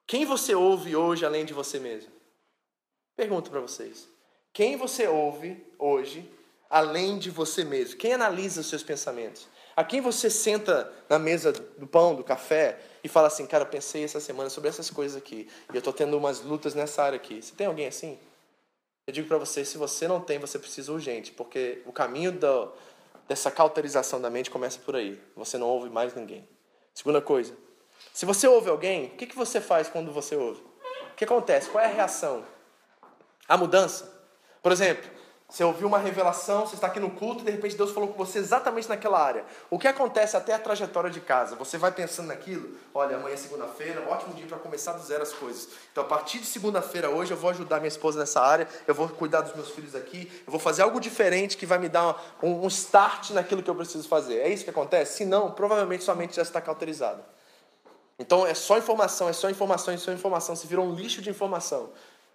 quem 0.07 0.25
você 0.25 0.55
ouve 0.55 0.95
hoje 0.95 1.25
além 1.25 1.45
de 1.45 1.53
você 1.53 1.79
mesmo? 1.79 2.11
Pergunto 3.16 3.51
para 3.51 3.61
vocês. 3.61 4.09
Quem 4.53 4.77
você 4.77 5.09
ouve 5.09 5.66
hoje 5.79 6.31
além 6.71 7.19
de 7.19 7.31
você 7.31 7.64
mesmo? 7.64 7.97
Quem 7.97 8.12
analisa 8.12 8.61
os 8.61 8.69
seus 8.69 8.83
pensamentos? 8.83 9.49
A 9.75 9.85
quem 9.85 10.01
você 10.01 10.31
senta 10.31 10.90
na 11.09 11.19
mesa 11.19 11.53
do 11.53 11.87
pão, 11.87 12.14
do 12.14 12.25
café 12.25 12.79
e 13.05 13.09
fala 13.09 13.27
assim, 13.27 13.47
cara, 13.47 13.66
pensei 13.66 14.05
essa 14.05 14.21
semana 14.21 14.49
sobre 14.49 14.71
essas 14.71 14.88
coisas 14.88 15.16
aqui 15.16 15.49
e 15.71 15.75
eu 15.75 15.81
estou 15.81 15.92
tendo 15.92 16.16
umas 16.16 16.40
lutas 16.40 16.75
nessa 16.75 17.03
área 17.03 17.16
aqui. 17.16 17.42
Você 17.42 17.55
tem 17.55 17.66
alguém 17.66 17.87
assim? 17.87 18.19
Eu 19.07 19.12
digo 19.12 19.29
para 19.29 19.38
você, 19.38 19.64
se 19.64 19.77
você 19.77 20.09
não 20.09 20.21
tem, 20.21 20.38
você 20.38 20.59
precisa 20.59 20.92
urgente, 20.92 21.33
porque 21.33 21.83
o 21.85 21.92
caminho 21.92 22.33
do, 22.33 22.73
dessa 23.29 23.51
cauterização 23.51 24.21
da 24.21 24.31
mente 24.31 24.51
começa 24.51 24.79
por 24.81 24.97
aí. 24.97 25.21
Você 25.37 25.59
não 25.59 25.69
ouve 25.69 25.90
mais 25.90 26.14
ninguém. 26.14 26.49
Segunda 26.95 27.21
coisa, 27.21 27.57
se 28.16 28.24
você 28.24 28.48
ouve 28.48 28.70
alguém, 28.70 29.09
o 29.09 29.11
que, 29.11 29.26
que 29.26 29.37
você 29.37 29.61
faz 29.61 29.90
quando 29.90 30.11
você 30.11 30.35
ouve? 30.35 30.62
O 31.12 31.14
que 31.16 31.24
acontece? 31.26 31.68
Qual 31.68 31.85
é 31.85 31.87
a 31.87 31.90
reação? 31.90 32.42
A 33.46 33.59
mudança? 33.59 34.11
Por 34.62 34.72
exemplo, 34.72 35.11
você 35.46 35.62
ouviu 35.62 35.87
uma 35.87 35.98
revelação, 35.98 36.66
você 36.66 36.76
está 36.76 36.87
aqui 36.87 36.98
no 36.98 37.11
culto 37.11 37.42
e 37.42 37.44
de 37.44 37.50
repente 37.50 37.76
Deus 37.76 37.90
falou 37.90 38.09
com 38.09 38.16
você 38.16 38.38
exatamente 38.38 38.88
naquela 38.88 39.22
área. 39.22 39.44
O 39.68 39.79
que 39.79 39.87
acontece 39.87 40.35
até 40.35 40.55
a 40.55 40.59
trajetória 40.59 41.11
de 41.11 41.20
casa? 41.20 41.57
Você 41.57 41.76
vai 41.76 41.92
pensando 41.92 42.29
naquilo, 42.29 42.79
olha, 42.94 43.16
amanhã 43.16 43.35
é 43.35 43.37
segunda-feira, 43.37 44.02
ótimo 44.09 44.33
dia 44.33 44.46
para 44.46 44.57
começar 44.61 44.94
do 44.94 45.05
zero 45.05 45.22
as 45.22 45.35
coisas. 45.35 45.68
Então, 45.92 46.02
a 46.02 46.07
partir 46.07 46.38
de 46.38 46.46
segunda-feira 46.46 47.11
hoje, 47.11 47.33
eu 47.33 47.37
vou 47.37 47.50
ajudar 47.50 47.81
minha 47.81 47.88
esposa 47.88 48.18
nessa 48.18 48.40
área, 48.40 48.66
eu 48.87 48.94
vou 48.94 49.11
cuidar 49.11 49.42
dos 49.42 49.55
meus 49.55 49.72
filhos 49.72 49.94
aqui, 49.94 50.33
eu 50.46 50.50
vou 50.50 50.59
fazer 50.59 50.81
algo 50.81 50.98
diferente 51.00 51.55
que 51.55 51.66
vai 51.66 51.76
me 51.76 51.90
dar 51.90 52.18
um, 52.42 52.64
um 52.64 52.68
start 52.68 53.33
naquilo 53.33 53.62
que 53.62 53.68
eu 53.68 53.74
preciso 53.74 54.09
fazer. 54.09 54.38
É 54.38 54.48
isso 54.48 54.64
que 54.64 54.70
acontece? 54.70 55.18
Se 55.18 55.26
não, 55.26 55.50
provavelmente 55.50 56.02
sua 56.02 56.14
mente 56.14 56.35
já 56.35 56.40
está 56.40 56.62
cauterizada. 56.62 57.36
Então, 58.18 58.46
é 58.46 58.55
só 58.55 58.79
informação, 58.79 59.29
é 59.29 59.33
só 59.33 59.50
informação, 59.50 59.92
é 59.92 59.96
só 59.96 60.12
informação. 60.12 60.57
Se 60.57 60.66
vira 60.66 60.81
um 60.81 60.94
lixo 60.94 61.20
de 61.20 61.31
informação. 61.31 61.90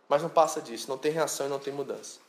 Mas 0.08 0.22
não 0.22 0.30
passa 0.30 0.62
disso, 0.62 0.90
não 0.90 0.98
tem 0.98 1.12
reação 1.12 1.48
e 1.48 1.50
não 1.50 1.60
tem 1.60 1.74
mudança. 1.74 2.20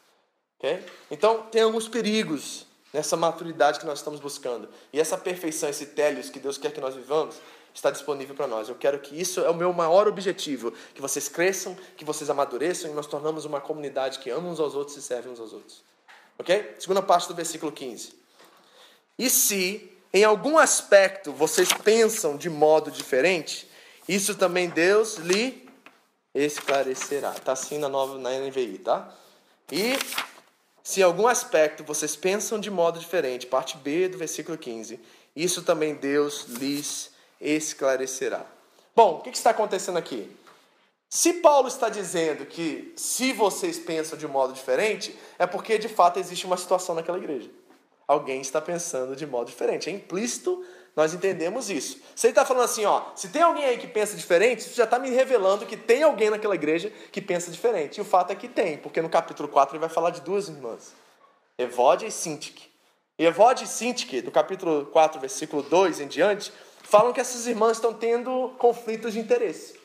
Okay? 0.59 0.85
Então, 1.11 1.43
tem 1.51 1.63
alguns 1.63 1.89
perigos 1.89 2.67
nessa 2.93 3.17
maturidade 3.17 3.81
que 3.81 3.87
nós 3.87 3.99
estamos 3.99 4.21
buscando. 4.21 4.69
E 4.93 5.01
essa 5.01 5.19
perfeição, 5.19 5.69
esse 5.69 5.87
télios 5.87 6.31
que 6.31 6.39
Deus 6.39 6.57
quer 6.57 6.73
que 6.73 6.81
nós 6.81 6.95
vivamos, 6.95 7.37
está 7.75 7.91
disponível 7.91 8.35
para 8.35 8.47
nós. 8.47 8.69
Eu 8.69 8.75
quero 8.75 8.99
que 8.99 9.19
isso 9.19 9.41
é 9.41 9.51
o 9.51 9.55
meu 9.55 9.73
maior 9.73 10.07
objetivo, 10.07 10.73
que 10.95 11.01
vocês 11.01 11.29
cresçam, 11.29 11.77
que 11.97 12.05
vocês 12.05 12.29
amadureçam 12.31 12.91
e 12.91 12.95
nós 12.95 13.07
tornamos 13.07 13.45
uma 13.45 13.61
comunidade 13.61 14.19
que 14.19 14.31
ama 14.31 14.49
uns 14.49 14.61
aos 14.61 14.75
outros 14.75 14.97
e 14.97 15.03
serve 15.03 15.29
uns 15.29 15.41
aos 15.41 15.53
outros. 15.53 15.83
Ok? 16.39 16.77
Segunda 16.79 17.03
parte 17.03 17.29
do 17.29 17.35
versículo 17.35 17.73
15. 17.73 18.15
E 19.19 19.31
se 19.31 19.92
em 20.13 20.25
algum 20.25 20.59
aspecto 20.59 21.33
vocês 21.33 21.73
pensam 21.73 22.37
de 22.37 22.51
modo 22.51 22.91
diferente, 22.91 23.69
isso 24.09 24.35
também 24.35 24.69
Deus 24.69 25.17
lhe 25.17 25.69
esclarecerá. 26.35 27.33
Está 27.33 27.53
assim 27.53 27.79
na, 27.79 27.89
nova, 27.89 28.19
na 28.19 28.31
NVI, 28.31 28.79
tá? 28.79 29.13
E 29.71 29.97
se 30.83 31.01
em 31.01 31.03
algum 31.05 31.27
aspecto 31.27 31.85
vocês 31.85 32.17
pensam 32.17 32.59
de 32.59 32.71
modo 32.71 32.99
diferente, 32.99 33.47
parte 33.47 33.77
B 33.77 34.09
do 34.09 34.19
versículo 34.19 34.59
15, 34.59 34.99
isso 35.35 35.63
também 35.63 35.95
Deus 35.95 36.45
lhes 36.49 37.11
esclarecerá. 37.41 38.45
Bom, 38.95 39.17
o 39.17 39.21
que 39.21 39.31
está 39.31 39.51
acontecendo 39.51 39.97
aqui? 39.97 40.31
Se 41.09 41.35
Paulo 41.35 41.69
está 41.69 41.89
dizendo 41.89 42.47
que 42.47 42.93
se 42.97 43.33
vocês 43.33 43.79
pensam 43.79 44.19
de 44.19 44.27
modo 44.27 44.53
diferente, 44.53 45.15
é 45.39 45.47
porque 45.47 45.79
de 45.79 45.89
fato 45.89 46.19
existe 46.19 46.47
uma 46.47 46.57
situação 46.57 46.95
naquela 46.95 47.19
igreja. 47.19 47.51
Alguém 48.13 48.43
está 48.43 48.61
pensando 48.61 49.17
de 49.17 49.27
modo 49.27 49.47
diferente. 49.47 49.89
É 49.89 49.93
implícito, 49.93 50.63
nós 50.95 51.15
entendemos 51.15 51.71
isso. 51.71 51.99
Se 52.15 52.27
ele 52.27 52.33
está 52.33 52.45
falando 52.45 52.65
assim, 52.65 52.85
ó, 52.85 53.05
se 53.17 53.31
tem 53.31 53.41
alguém 53.41 53.65
aí 53.65 53.79
que 53.79 53.87
pensa 53.87 54.15
diferente, 54.15 54.59
isso 54.59 54.77
já 54.77 54.85
está 54.85 54.99
me 54.99 55.09
revelando 55.09 55.65
que 55.65 55.79
tem 55.79 56.03
alguém 56.03 56.29
naquela 56.29 56.55
igreja 56.55 56.93
que 57.11 57.23
pensa 57.23 57.51
diferente. 57.51 57.97
E 57.97 58.01
o 58.03 58.05
fato 58.05 58.31
é 58.31 58.35
que 58.35 58.49
tem, 58.49 58.77
porque 58.77 59.01
no 59.01 59.09
capítulo 59.09 59.49
4 59.49 59.75
ele 59.75 59.81
vai 59.81 59.89
falar 59.89 60.11
de 60.11 60.21
duas 60.21 60.49
irmãs, 60.49 60.93
Evódia 61.57 62.07
e 62.07 62.11
Sintique. 62.11 62.71
E 63.19 63.25
Evódia 63.25 63.65
e 63.65 63.67
Sintique, 63.67 64.21
do 64.21 64.31
capítulo 64.31 64.85
4, 64.85 65.19
versículo 65.19 65.63
2 65.63 66.01
em 66.01 66.07
diante, 66.07 66.53
falam 66.83 67.15
que 67.15 67.21
essas 67.21 67.47
irmãs 67.47 67.79
estão 67.79 67.95
tendo 67.95 68.53
conflitos 68.59 69.15
de 69.15 69.21
interesse. 69.21 69.81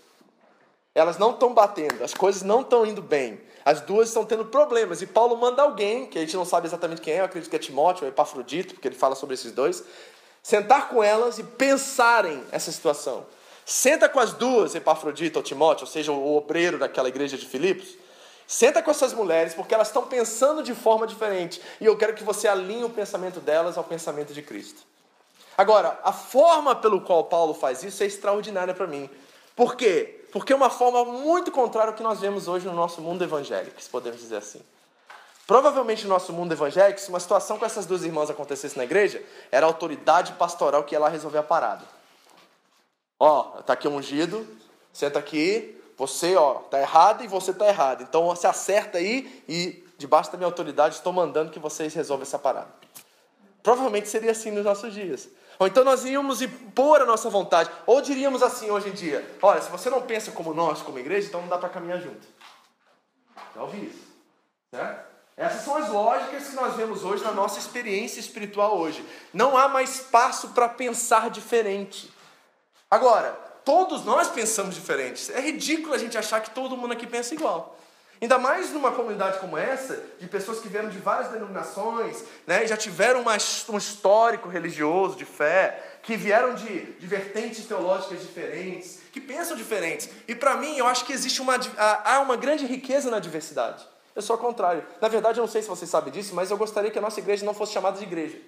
Elas 0.94 1.18
não 1.18 1.32
estão 1.32 1.54
batendo, 1.54 2.04
as 2.04 2.14
coisas 2.14 2.42
não 2.42 2.60
estão 2.60 2.86
indo 2.86 3.02
bem. 3.02 3.40
As 3.68 3.82
duas 3.82 4.08
estão 4.08 4.24
tendo 4.24 4.46
problemas. 4.46 5.02
E 5.02 5.06
Paulo 5.06 5.36
manda 5.36 5.62
alguém, 5.62 6.06
que 6.06 6.18
a 6.18 6.22
gente 6.22 6.38
não 6.38 6.46
sabe 6.46 6.68
exatamente 6.68 7.02
quem 7.02 7.16
é, 7.16 7.20
eu 7.20 7.26
acredito 7.26 7.50
que 7.50 7.56
é 7.58 7.60
Timóteo 7.60 8.06
ou 8.06 8.10
Epafrodito, 8.10 8.74
porque 8.74 8.88
ele 8.88 8.96
fala 8.96 9.14
sobre 9.14 9.34
esses 9.34 9.52
dois, 9.52 9.84
sentar 10.42 10.88
com 10.88 11.04
elas 11.04 11.38
e 11.38 11.44
pensarem 11.44 12.42
essa 12.50 12.72
situação. 12.72 13.26
Senta 13.66 14.08
com 14.08 14.22
as 14.22 14.32
duas, 14.32 14.74
Epafrodito 14.74 15.40
ou 15.40 15.44
Timóteo, 15.44 15.84
ou 15.84 15.92
seja, 15.92 16.14
o 16.14 16.38
obreiro 16.38 16.80
daquela 16.80 17.10
igreja 17.10 17.38
de 17.38 17.46
Filipos. 17.46 17.98
Senta 18.48 18.82
com 18.82 18.90
essas 18.90 19.12
mulheres, 19.12 19.54
porque 19.54 19.74
elas 19.74 19.88
estão 19.88 20.08
pensando 20.08 20.64
de 20.64 20.74
forma 20.74 21.06
diferente. 21.06 21.62
E 21.82 21.86
eu 21.86 21.98
quero 21.98 22.14
que 22.14 22.24
você 22.24 22.48
alinhe 22.48 22.86
o 22.86 22.90
pensamento 22.90 23.42
delas 23.42 23.78
ao 23.78 23.84
pensamento 23.84 24.34
de 24.34 24.42
Cristo. 24.42 24.82
Agora, 25.58 26.00
a 26.06 26.14
forma 26.14 26.74
pelo 26.74 27.02
qual 27.02 27.26
Paulo 27.26 27.54
faz 27.54 27.84
isso 27.84 28.02
é 28.02 28.06
extraordinária 28.06 28.74
para 28.74 28.88
mim. 28.88 29.10
Por 29.58 29.76
quê? 29.76 30.17
Porque 30.32 30.54
é 30.54 30.56
uma 30.56 30.70
forma 30.70 31.06
muito 31.06 31.52
contrária 31.52 31.92
ao 31.92 31.96
que 31.96 32.04
nós 32.04 32.20
vemos 32.20 32.48
hoje 32.48 32.66
no 32.66 32.74
nosso 32.74 33.02
mundo 33.02 33.24
evangélico, 33.24 33.82
se 33.82 33.90
podemos 33.90 34.20
dizer 34.20 34.38
assim. 34.38 34.62
Provavelmente 35.46 36.04
no 36.04 36.10
nosso 36.10 36.34
mundo 36.34 36.52
evangélico, 36.52 37.00
se 37.00 37.10
uma 37.10 37.20
situação 37.20 37.58
com 37.58 37.66
essas 37.66 37.86
duas 37.86 38.04
irmãs 38.04 38.30
acontecesse 38.30 38.78
na 38.78 38.84
igreja, 38.84 39.24
era 39.50 39.66
a 39.66 39.70
autoridade 39.70 40.34
pastoral 40.34 40.84
que 40.84 40.94
ia 40.94 41.00
lá 41.00 41.08
resolver 41.08 41.38
a 41.38 41.44
parada. 41.44 41.86
Ó, 43.18 43.62
tá 43.62 43.74
aqui 43.74 43.88
ungido, 43.88 44.46
senta 44.92 45.18
aqui, 45.18 45.82
você, 45.98 46.36
ó, 46.36 46.56
tá 46.56 46.80
errado 46.80 47.24
e 47.24 47.28
você 47.28 47.54
tá 47.54 47.66
errado. 47.66 48.04
Então 48.04 48.26
você 48.28 48.46
acerta 48.46 48.98
aí 48.98 49.44
e 49.48 49.84
debaixo 49.98 50.32
da 50.32 50.38
minha 50.38 50.48
autoridade 50.48 50.96
estou 50.96 51.14
mandando 51.14 51.50
que 51.50 51.60
vocês 51.60 51.94
resolvam 51.94 52.24
essa 52.24 52.38
parada. 52.38 52.68
Provavelmente 53.64 54.08
seria 54.08 54.32
assim 54.32 54.52
nos 54.52 54.66
nossos 54.66 54.94
dias. 54.94 55.30
Ou 55.60 55.68
então 55.68 55.84
nós 55.84 56.06
íamos 56.06 56.42
impor 56.42 57.02
a 57.02 57.06
nossa 57.06 57.30
vontade. 57.30 57.70
Ou 57.86 58.02
diríamos 58.02 58.44
assim 58.44 58.70
hoje 58.70 58.90
em 58.90 58.94
dia: 58.94 59.38
olha, 59.42 59.62
se 59.62 59.70
você 59.70 59.90
não 59.90 60.02
pensa 60.02 60.32
como 60.32 60.54
nós, 60.54 60.82
como 60.82 61.00
igreja, 61.00 61.28
então 61.28 61.42
não 61.42 61.48
dá 61.48 61.58
para 61.58 61.70
caminhar 61.70 62.00
junto. 62.00 62.28
Já 63.56 63.62
ouvi 63.64 63.88
isso. 63.88 64.08
Certo? 64.72 65.08
Essas 65.36 65.62
são 65.64 65.76
as 65.76 65.90
lógicas 65.90 66.48
que 66.48 66.56
nós 66.56 66.76
vemos 66.76 67.04
hoje 67.04 67.24
na 67.24 67.32
nossa 67.32 67.60
experiência 67.60 68.20
espiritual 68.20 68.78
hoje. 68.78 69.06
Não 69.32 69.56
há 69.56 69.68
mais 69.68 69.96
espaço 69.96 70.50
para 70.50 70.68
pensar 70.68 71.30
diferente. 71.30 72.12
Agora, 72.90 73.34
todos 73.64 74.04
nós 74.04 74.30
pensamos 74.30 74.74
diferentes. 74.74 75.30
É 75.30 75.40
ridículo 75.40 75.94
a 75.94 75.98
gente 75.98 76.18
achar 76.18 76.42
que 76.42 76.50
todo 76.50 76.76
mundo 76.76 76.94
aqui 76.94 77.06
pensa 77.06 77.36
igual. 77.36 77.78
Ainda 78.22 78.40
mais 78.40 78.72
numa 78.72 78.92
comunidade 78.92 79.40
como 79.40 79.58
essa, 79.58 80.04
de 80.20 80.28
pessoas 80.28 80.60
que 80.60 80.68
vieram 80.68 80.90
de 80.90 80.98
várias 80.98 81.30
denominações, 81.30 82.24
né, 82.48 82.66
já 82.66 82.76
tiveram 82.76 83.22
uma, 83.22 83.38
um 83.70 83.78
histórico 83.78 84.50
religioso 84.50 85.16
de 85.16 85.26
fé, 85.26 86.00
que 86.02 86.18
vieram 86.18 86.56
de, 86.56 86.94
de 86.94 87.06
vertentes 87.06 87.66
teológicas 87.66 88.22
diferentes, 88.22 89.00
que 89.12 89.22
pensam 89.22 89.56
diferentes. 89.56 90.10
E 90.28 90.34
para 90.34 90.56
mim, 90.56 90.78
eu 90.78 90.88
acho 90.88 91.06
que 91.06 91.14
existe 91.14 91.42
uma, 91.42 91.60
há 91.78 92.20
uma 92.22 92.36
grande 92.36 92.66
riqueza 92.66 93.12
na 93.12 93.20
diversidade. 93.20 93.86
Eu 94.16 94.22
sou 94.24 94.34
ao 94.34 94.40
contrário. 94.40 94.84
Na 95.00 95.08
verdade, 95.08 95.40
eu 95.40 95.44
não 95.44 95.52
sei 95.52 95.62
se 95.62 95.68
você 95.68 95.86
sabe 95.86 96.10
disso, 96.10 96.34
mas 96.34 96.50
eu 96.50 96.58
gostaria 96.58 96.90
que 96.90 96.98
a 96.98 97.02
nossa 97.02 97.20
igreja 97.20 97.46
não 97.46 97.54
fosse 97.54 97.74
chamada 97.74 98.00
de 98.00 98.04
igreja. 98.04 98.40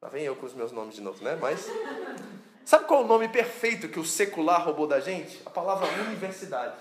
Lá 0.00 0.08
vem 0.08 0.22
eu 0.22 0.36
com 0.36 0.46
os 0.46 0.54
meus 0.54 0.70
nomes 0.70 0.94
de 0.94 1.00
novo, 1.00 1.24
né? 1.24 1.36
Mas. 1.40 1.68
Sabe 2.64 2.84
qual 2.86 3.02
é 3.02 3.04
o 3.04 3.06
nome 3.06 3.28
perfeito 3.28 3.88
que 3.88 4.00
o 4.00 4.04
secular 4.04 4.64
roubou 4.64 4.86
da 4.86 5.00
gente? 5.00 5.42
A 5.44 5.50
palavra 5.50 5.86
universidade. 6.06 6.76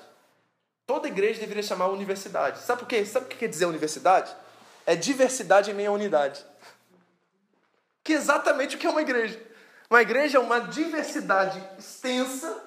Toda 0.86 1.08
igreja 1.08 1.40
deveria 1.40 1.64
chamar 1.64 1.88
universidade. 1.88 2.60
Sabe 2.60 2.82
por 2.82 2.88
quê? 2.88 3.06
Sabe 3.06 3.26
o 3.26 3.30
que 3.30 3.38
quer 3.38 3.48
dizer 3.48 3.66
universidade? 3.66 4.36
É 4.86 4.96
diversidade 4.96 5.72
em 5.72 5.74
meio 5.74 5.92
à 5.92 5.94
unidade. 5.94 6.44
Que 8.04 8.14
é 8.14 8.16
exatamente 8.18 8.76
o 8.76 8.80
que 8.80 8.86
é 8.86 8.90
uma 8.90 9.02
igreja. 9.02 9.42
Uma 9.90 10.02
igreja 10.02 10.38
é 10.38 10.42
uma 10.42 10.60
diversidade 10.60 11.64
extensa 11.78 12.64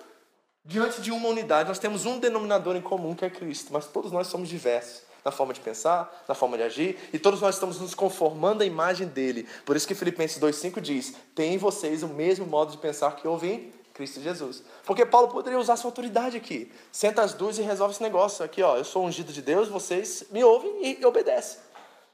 diante 0.65 1.01
de 1.01 1.11
uma 1.11 1.29
unidade. 1.29 1.69
Nós 1.69 1.79
temos 1.79 2.07
um 2.07 2.19
denominador 2.19 2.75
em 2.75 2.81
comum 2.81 3.15
que 3.15 3.25
é 3.25 3.31
Cristo, 3.31 3.73
mas 3.73 3.87
todos 3.87 4.11
nós 4.11 4.29
somos 4.29 4.49
diversos 4.49 5.03
na 5.25 5.33
forma 5.33 5.53
de 5.53 5.59
pensar, 5.59 6.25
na 6.29 6.37
forma 6.37 6.57
de 6.57 6.63
agir, 6.63 6.97
e 7.13 7.19
todos 7.19 7.41
nós 7.41 7.57
estamos 7.57 7.81
nos 7.81 7.97
conformando 7.97 8.63
à 8.63 8.67
imagem 8.67 9.09
dele. 9.09 9.49
Por 9.65 9.77
isso 9.77 9.87
que 9.87 9.95
Filipenses 9.95 10.39
2,5 10.41 10.81
diz: 10.81 11.15
tem 11.35 11.55
em 11.55 11.59
vocês 11.59 12.05
o 12.05 12.09
mesmo 12.09 12.47
modo 12.47 12.71
de 12.71 12.79
pensar 12.79 13.17
que 13.17 13.27
houve 13.27 13.49
em 13.49 13.73
Cristo 13.97 14.21
Jesus. 14.21 14.63
Porque 14.85 15.07
Paulo 15.07 15.29
poderia 15.29 15.59
usar 15.59 15.77
sua 15.77 15.89
autoridade 15.89 16.37
aqui. 16.37 16.71
Senta 16.93 17.23
as 17.23 17.33
duas 17.33 17.59
e 17.59 17.63
resolve 17.63 17.95
esse 17.95 18.03
negócio. 18.03 18.45
Aqui, 18.45 18.63
ó, 18.63 18.77
eu 18.77 18.85
sou 18.85 19.05
ungido 19.05 19.33
de 19.33 19.41
Deus, 19.41 19.69
vocês 19.69 20.25
me 20.31 20.45
ouvem 20.45 20.99
e 21.01 21.05
obedecem. 21.07 21.59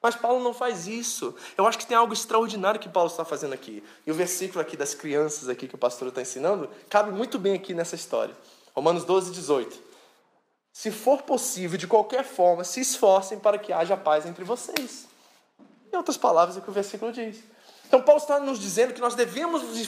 Mas 0.01 0.15
Paulo 0.15 0.43
não 0.43 0.55
faz 0.55 0.87
isso. 0.87 1.35
Eu 1.59 1.67
acho 1.67 1.79
que 1.79 1.87
tem 1.87 1.97
algo 1.97 2.13
extraordinário 2.13 2.81
que 2.81 2.89
Paulo 2.89 3.11
está 3.11 3.25
fazendo 3.25 3.53
aqui. 3.53 3.83
E 4.07 4.11
o 4.11 4.15
versículo 4.15 4.61
aqui 4.61 4.77
das 4.77 4.95
crianças 4.95 5.49
aqui 5.49 5.67
que 5.67 5.75
o 5.75 5.79
pastor 5.79 6.09
está 6.09 6.23
ensinando 6.23 6.71
cabe 6.89 7.11
muito 7.11 7.39
bem 7.39 7.55
aqui 7.55 7.75
nessa 7.75 7.97
história. 7.97 8.37
Romanos 8.75 9.05
12, 9.05 9.33
18. 9.33 9.79
Se 10.73 10.91
for 10.91 11.23
possível, 11.23 11.77
de 11.77 11.87
qualquer 11.87 12.25
forma, 12.25 12.65
se 12.65 12.81
esforcem 12.81 13.39
para 13.39 13.59
que 13.59 13.73
haja 13.73 13.97
paz 13.97 14.25
entre 14.25 14.45
vocês. 14.45 15.07
Em 15.93 15.97
outras 15.97 16.17
palavras, 16.17 16.57
é 16.57 16.61
o 16.61 16.63
que 16.63 16.71
o 16.71 16.73
versículo 16.73 17.13
diz. 17.13 17.43
Então, 17.87 18.01
Paulo 18.01 18.23
está 18.23 18.41
nos 18.41 18.59
dizendo 18.59 18.95
que 18.95 19.01
nós 19.01 19.15
devemos 19.15 19.63
nos 19.63 19.79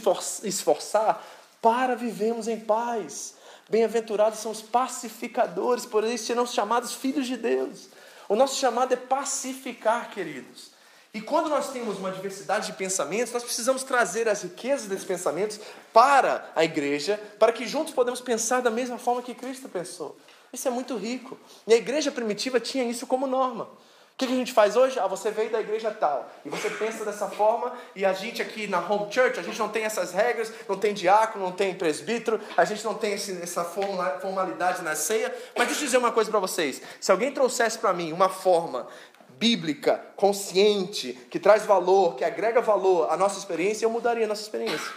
esforçar 0.44 1.24
para 1.64 1.96
vivermos 1.96 2.46
em 2.46 2.60
paz. 2.60 3.36
Bem-aventurados 3.70 4.38
são 4.38 4.52
os 4.52 4.60
pacificadores, 4.60 5.86
por 5.86 6.04
isso 6.04 6.26
serão 6.26 6.46
chamados 6.46 6.92
filhos 6.92 7.26
de 7.26 7.38
Deus. 7.38 7.88
O 8.28 8.36
nosso 8.36 8.60
chamado 8.60 8.92
é 8.92 8.96
pacificar, 8.96 10.10
queridos. 10.10 10.72
E 11.14 11.22
quando 11.22 11.48
nós 11.48 11.70
temos 11.70 11.96
uma 11.96 12.12
diversidade 12.12 12.66
de 12.66 12.74
pensamentos, 12.74 13.32
nós 13.32 13.42
precisamos 13.42 13.82
trazer 13.82 14.28
as 14.28 14.42
riquezas 14.42 14.88
desses 14.88 15.06
pensamentos 15.06 15.58
para 15.90 16.52
a 16.54 16.62
igreja, 16.62 17.18
para 17.38 17.50
que 17.50 17.66
juntos 17.66 17.94
podemos 17.94 18.20
pensar 18.20 18.60
da 18.60 18.70
mesma 18.70 18.98
forma 18.98 19.22
que 19.22 19.32
Cristo 19.32 19.66
pensou. 19.66 20.18
Isso 20.52 20.68
é 20.68 20.70
muito 20.70 20.98
rico. 20.98 21.38
E 21.66 21.72
a 21.72 21.78
igreja 21.78 22.12
primitiva 22.12 22.60
tinha 22.60 22.84
isso 22.84 23.06
como 23.06 23.26
norma. 23.26 23.70
O 24.14 24.16
que, 24.16 24.26
a 24.26 24.28
gente 24.28 24.52
faz 24.52 24.76
hoje? 24.76 24.96
Ah, 25.00 25.08
você 25.08 25.32
veio 25.32 25.50
da 25.50 25.60
igreja 25.60 25.90
tal, 25.90 26.30
e 26.44 26.48
você 26.48 26.70
pensa 26.70 27.04
dessa 27.04 27.28
forma, 27.28 27.72
e 27.96 28.04
a 28.04 28.12
gente 28.12 28.40
aqui 28.40 28.68
na 28.68 28.78
home 28.78 29.12
church, 29.12 29.40
a 29.40 29.42
gente 29.42 29.58
não 29.58 29.68
tem 29.68 29.82
essas 29.84 30.12
regras, 30.12 30.52
não 30.68 30.76
tem 30.76 30.94
diácono, 30.94 31.44
não 31.44 31.50
tem 31.50 31.74
presbítero, 31.74 32.40
a 32.56 32.64
gente 32.64 32.84
não 32.84 32.94
tem 32.94 33.14
esse, 33.14 33.42
essa 33.42 33.64
formalidade 33.64 34.82
na 34.82 34.94
ceia. 34.94 35.34
Mas 35.58 35.66
deixa 35.66 35.82
eu 35.82 35.86
dizer 35.86 35.98
uma 35.98 36.12
coisa 36.12 36.30
para 36.30 36.38
vocês: 36.38 36.80
se 37.00 37.10
alguém 37.10 37.32
trouxesse 37.32 37.76
para 37.76 37.92
mim 37.92 38.12
uma 38.12 38.28
forma 38.28 38.86
bíblica, 39.30 40.00
consciente, 40.14 41.12
que 41.28 41.40
traz 41.40 41.66
valor, 41.66 42.14
que 42.14 42.24
agrega 42.24 42.60
valor 42.60 43.10
à 43.10 43.16
nossa 43.16 43.36
experiência, 43.36 43.84
eu 43.84 43.90
mudaria 43.90 44.26
a 44.26 44.28
nossa 44.28 44.42
experiência. 44.42 44.92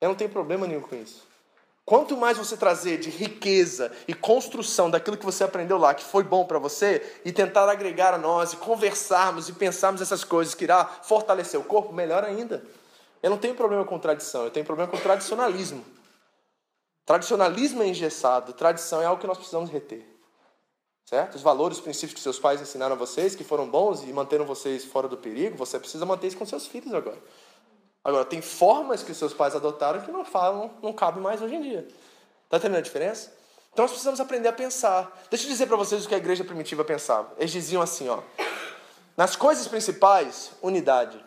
Eu 0.00 0.10
não 0.10 0.14
tenho 0.14 0.30
problema 0.30 0.68
nenhum 0.68 0.82
com 0.82 0.94
isso. 0.94 1.33
Quanto 1.86 2.16
mais 2.16 2.38
você 2.38 2.56
trazer 2.56 2.98
de 2.98 3.10
riqueza 3.10 3.92
e 4.08 4.14
construção 4.14 4.90
daquilo 4.90 5.18
que 5.18 5.24
você 5.24 5.44
aprendeu 5.44 5.76
lá, 5.76 5.92
que 5.92 6.02
foi 6.02 6.24
bom 6.24 6.46
para 6.46 6.58
você, 6.58 7.20
e 7.24 7.32
tentar 7.32 7.68
agregar 7.68 8.14
a 8.14 8.18
nós, 8.18 8.54
e 8.54 8.56
conversarmos 8.56 9.50
e 9.50 9.52
pensarmos 9.52 10.00
essas 10.00 10.24
coisas 10.24 10.54
que 10.54 10.64
irá 10.64 10.84
fortalecer 10.86 11.60
o 11.60 11.64
corpo, 11.64 11.92
melhor 11.92 12.24
ainda. 12.24 12.64
Eu 13.22 13.28
não 13.28 13.36
tenho 13.36 13.54
problema 13.54 13.84
com 13.84 13.98
tradição, 13.98 14.44
eu 14.44 14.50
tenho 14.50 14.64
problema 14.64 14.90
com 14.90 14.96
tradicionalismo. 14.98 15.84
Tradicionalismo 17.04 17.82
é 17.82 17.88
engessado, 17.88 18.54
tradição 18.54 19.02
é 19.02 19.04
algo 19.04 19.20
que 19.20 19.26
nós 19.26 19.36
precisamos 19.36 19.68
reter. 19.68 20.06
Certo? 21.04 21.34
Os 21.34 21.42
valores, 21.42 21.76
os 21.76 21.84
princípios 21.84 22.14
que 22.14 22.20
seus 22.20 22.38
pais 22.38 22.62
ensinaram 22.62 22.94
a 22.94 22.98
vocês, 22.98 23.34
que 23.34 23.44
foram 23.44 23.68
bons 23.68 24.02
e 24.02 24.06
manteram 24.06 24.46
vocês 24.46 24.86
fora 24.86 25.06
do 25.06 25.18
perigo, 25.18 25.54
você 25.54 25.78
precisa 25.78 26.06
manter 26.06 26.28
isso 26.28 26.38
com 26.38 26.46
seus 26.46 26.66
filhos 26.66 26.94
agora. 26.94 27.18
Agora, 28.04 28.24
tem 28.24 28.42
formas 28.42 29.02
que 29.02 29.14
seus 29.14 29.32
pais 29.32 29.56
adotaram 29.56 30.02
que 30.02 30.12
não 30.12 30.24
falam, 30.24 30.70
não 30.82 30.92
cabe 30.92 31.20
mais 31.20 31.40
hoje 31.40 31.54
em 31.54 31.62
dia. 31.62 31.88
Está 32.44 32.58
entendendo 32.58 32.78
a 32.78 32.82
diferença? 32.82 33.32
Então 33.72 33.84
nós 33.84 33.90
precisamos 33.90 34.20
aprender 34.20 34.46
a 34.46 34.52
pensar. 34.52 35.10
Deixa 35.30 35.46
eu 35.46 35.50
dizer 35.50 35.66
para 35.66 35.76
vocês 35.76 36.04
o 36.04 36.08
que 36.08 36.14
a 36.14 36.18
igreja 36.18 36.44
primitiva 36.44 36.84
pensava. 36.84 37.32
Eles 37.38 37.50
diziam 37.50 37.82
assim, 37.82 38.08
ó. 38.08 38.22
Nas 39.16 39.34
coisas 39.34 39.66
principais, 39.66 40.52
unidade. 40.62 41.24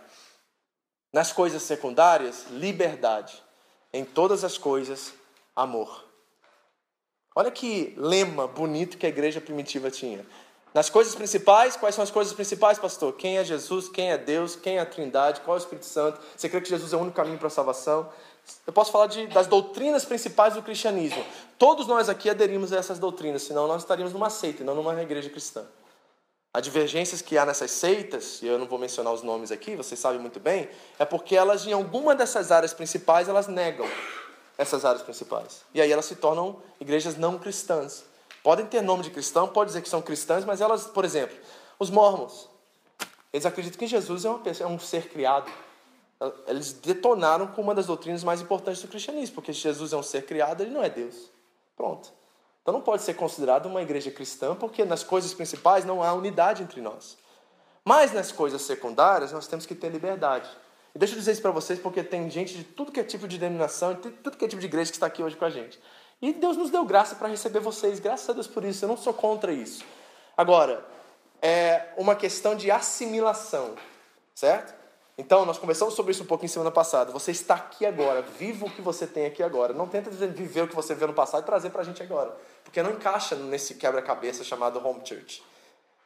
Nas 1.11 1.33
coisas 1.33 1.63
secundárias, 1.63 2.45
liberdade. 2.51 3.43
Em 3.91 4.05
todas 4.05 4.43
as 4.43 4.57
coisas, 4.57 5.13
amor. 5.55 6.05
Olha 7.35 7.51
que 7.51 7.93
lema 7.97 8.47
bonito 8.47 8.97
que 8.97 9.05
a 9.05 9.09
igreja 9.09 9.41
primitiva 9.41 9.89
tinha. 9.89 10.25
Nas 10.77 10.91
coisas 10.91 11.15
principais, 11.15 11.75
quais 11.75 11.95
são 11.95 12.03
as 12.03 12.11
coisas 12.11 12.31
principais, 12.33 12.77
pastor? 12.77 13.11
Quem 13.13 13.39
é 13.39 13.43
Jesus? 13.43 13.89
Quem 13.89 14.11
é 14.11 14.17
Deus? 14.17 14.55
Quem 14.55 14.77
é 14.77 14.79
a 14.79 14.85
Trindade? 14.85 15.41
Qual 15.41 15.57
é 15.57 15.59
o 15.59 15.63
Espírito 15.63 15.87
Santo? 15.87 16.21
Você 16.35 16.47
crê 16.47 16.61
que 16.61 16.69
Jesus 16.69 16.93
é 16.93 16.95
o 16.95 16.99
único 16.99 17.15
caminho 17.15 17.39
para 17.39 17.47
a 17.47 17.49
salvação? 17.49 18.07
Eu 18.67 18.71
posso 18.71 18.91
falar 18.91 19.07
de, 19.07 19.25
das 19.25 19.47
doutrinas 19.47 20.05
principais 20.05 20.53
do 20.53 20.61
cristianismo. 20.61 21.25
Todos 21.57 21.87
nós 21.87 22.09
aqui 22.09 22.29
aderimos 22.29 22.71
a 22.71 22.77
essas 22.77 22.99
doutrinas, 22.99 23.41
senão 23.41 23.67
nós 23.67 23.81
estaríamos 23.81 24.13
numa 24.13 24.29
seita 24.29 24.61
e 24.61 24.65
não 24.67 24.75
numa 24.75 25.01
igreja 25.01 25.31
cristã. 25.31 25.65
As 26.53 26.61
divergências 26.61 27.23
que 27.23 27.39
há 27.39 27.43
nessas 27.43 27.71
seitas, 27.71 28.43
e 28.43 28.45
eu 28.45 28.59
não 28.59 28.67
vou 28.67 28.77
mencionar 28.77 29.11
os 29.11 29.23
nomes 29.23 29.51
aqui, 29.51 29.75
vocês 29.75 29.99
sabem 29.99 30.19
muito 30.19 30.39
bem, 30.39 30.69
é 30.99 31.05
porque 31.05 31.35
elas, 31.35 31.65
em 31.65 31.73
alguma 31.73 32.13
dessas 32.13 32.51
áreas 32.51 32.75
principais, 32.75 33.27
elas 33.27 33.47
negam 33.47 33.89
essas 34.55 34.85
áreas 34.85 35.01
principais. 35.01 35.63
E 35.73 35.81
aí 35.81 35.91
elas 35.91 36.05
se 36.05 36.17
tornam 36.17 36.61
igrejas 36.79 37.17
não 37.17 37.39
cristãs. 37.39 38.03
Podem 38.47 38.65
ter 38.65 38.81
nome 38.81 39.03
de 39.03 39.09
cristão, 39.09 39.45
pode 39.49 39.71
dizer 39.71 39.81
que 39.81 39.89
são 39.89 40.01
cristãs, 40.01 40.45
mas 40.45 40.61
elas, 40.61 40.85
por 40.87 41.03
exemplo, 41.03 41.35
os 41.77 41.89
mormons, 41.89 42.47
eles 43.33 43.45
acreditam 43.45 43.77
que 43.77 43.85
Jesus 43.85 44.23
é, 44.23 44.33
pessoa, 44.35 44.69
é 44.69 44.73
um 44.73 44.79
ser 44.79 45.09
criado. 45.09 45.51
Eles 46.47 46.71
detonaram 46.71 47.47
com 47.47 47.61
uma 47.61 47.75
das 47.75 47.87
doutrinas 47.87 48.23
mais 48.23 48.39
importantes 48.39 48.81
do 48.81 48.87
cristianismo, 48.87 49.35
porque 49.35 49.51
Jesus 49.51 49.91
é 49.91 49.97
um 49.97 50.01
ser 50.01 50.25
criado, 50.25 50.61
ele 50.61 50.71
não 50.71 50.81
é 50.81 50.89
Deus. 50.89 51.29
Pronto. 51.75 52.09
Então 52.61 52.73
não 52.73 52.79
pode 52.79 53.01
ser 53.01 53.15
considerado 53.15 53.65
uma 53.65 53.81
igreja 53.81 54.11
cristã, 54.11 54.55
porque 54.55 54.85
nas 54.85 55.03
coisas 55.03 55.33
principais 55.33 55.83
não 55.83 56.01
há 56.01 56.13
unidade 56.13 56.63
entre 56.63 56.79
nós. 56.79 57.17
Mas 57.83 58.13
nas 58.13 58.31
coisas 58.31 58.61
secundárias 58.61 59.33
nós 59.33 59.45
temos 59.45 59.65
que 59.65 59.75
ter 59.75 59.89
liberdade. 59.89 60.49
E 60.95 60.97
deixa 60.97 61.15
eu 61.15 61.19
dizer 61.19 61.33
isso 61.33 61.41
para 61.41 61.51
vocês, 61.51 61.79
porque 61.79 62.01
tem 62.01 62.29
gente 62.29 62.55
de 62.55 62.63
tudo 62.63 62.93
que 62.93 63.01
é 63.01 63.03
tipo 63.03 63.27
de 63.27 63.37
denominação, 63.37 63.93
de 63.93 64.09
tudo 64.09 64.37
que 64.37 64.45
é 64.45 64.47
tipo 64.47 64.61
de 64.61 64.67
igreja 64.67 64.89
que 64.89 64.95
está 64.95 65.07
aqui 65.07 65.21
hoje 65.21 65.35
com 65.35 65.43
a 65.43 65.49
gente. 65.49 65.77
E 66.21 66.33
Deus 66.33 66.57
nos 66.57 66.71
deu 66.71 66.83
graça 66.83 67.15
para 67.15 67.27
receber 67.27 67.59
vocês, 67.59 67.99
graças 67.99 68.27
a 68.29 68.33
Deus 68.33 68.47
por 68.47 68.63
isso, 68.63 68.83
eu 68.83 68.89
não 68.89 68.97
sou 68.97 69.13
contra 69.13 69.51
isso. 69.51 69.83
Agora, 70.35 70.83
é 71.41 71.89
uma 71.97 72.15
questão 72.15 72.55
de 72.55 72.71
assimilação, 72.71 73.75
certo? 74.33 74.75
Então, 75.19 75.45
nós 75.45 75.57
conversamos 75.57 75.95
sobre 75.95 76.11
isso 76.11 76.23
um 76.23 76.27
pouquinho 76.27 76.49
semana 76.49 76.69
passada. 76.69 77.11
Você 77.11 77.31
está 77.31 77.55
aqui 77.55 77.85
agora, 77.85 78.21
viva 78.21 78.65
o 78.65 78.69
que 78.69 78.81
você 78.81 79.07
tem 79.07 79.25
aqui 79.25 79.41
agora. 79.41 79.73
Não 79.73 79.87
tenta 79.87 80.11
viver 80.11 80.61
o 80.61 80.67
que 80.67 80.75
você 80.75 80.93
viu 80.93 81.07
no 81.07 81.13
passado 81.13 81.41
e 81.41 81.45
trazer 81.45 81.71
para 81.71 81.81
a 81.81 81.85
gente 81.85 82.01
agora, 82.03 82.35
porque 82.63 82.81
não 82.83 82.91
encaixa 82.91 83.35
nesse 83.35 83.75
quebra-cabeça 83.75 84.43
chamado 84.43 84.85
home 84.85 85.01
church. 85.03 85.43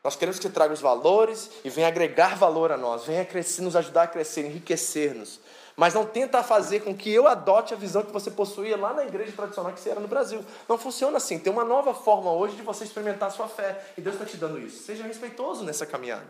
Nós 0.04 0.15
queremos 0.15 0.39
que 0.39 0.50
traga 0.50 0.74
os 0.74 0.82
valores 0.82 1.52
e 1.63 1.69
venha 1.69 1.88
agregar 1.88 2.36
valor 2.36 2.71
a 2.71 2.78
nós, 2.78 3.06
venha 3.06 3.24
crescer, 3.24 3.62
nos 3.62 3.76
ajudar 3.76 4.04
a 4.04 4.08
crescer, 4.08 4.45
enriquecer-nos 4.45 5.39
mas 5.76 5.94
não 5.94 6.06
tenta 6.06 6.44
fazer 6.44 6.82
com 6.82 6.96
que 6.96 7.12
eu 7.12 7.28
adote 7.28 7.74
a 7.74 7.78
visão 7.78 8.04
que 8.04 8.12
você 8.12 8.30
possuía 8.30 8.78
lá 8.78 8.94
na 8.94 9.06
igreja 9.06 9.32
tradicional 9.32 9.72
que 9.72 9.80
você 9.80 9.90
era 9.90 10.00
no 10.00 10.08
Brasil. 10.08 10.44
Não 10.68 10.78
funciona 10.78 11.18
assim. 11.18 11.40
Tem 11.40 11.52
uma 11.52 11.64
nova 11.64 11.94
forma 11.94 12.32
hoje 12.32 12.56
de 12.56 12.62
você 12.62 12.84
experimentar 12.84 13.30
a 13.30 13.32
sua 13.32 13.48
fé. 13.48 13.94
E 13.98 14.02
Deus 14.02 14.16
está 14.16 14.26
te 14.26 14.38
dando 14.38 14.60
isso. 14.60 14.84
Seja 14.84 15.04
respeitoso 15.04 15.64
nessa 15.64 15.86
caminhada. 15.86 16.26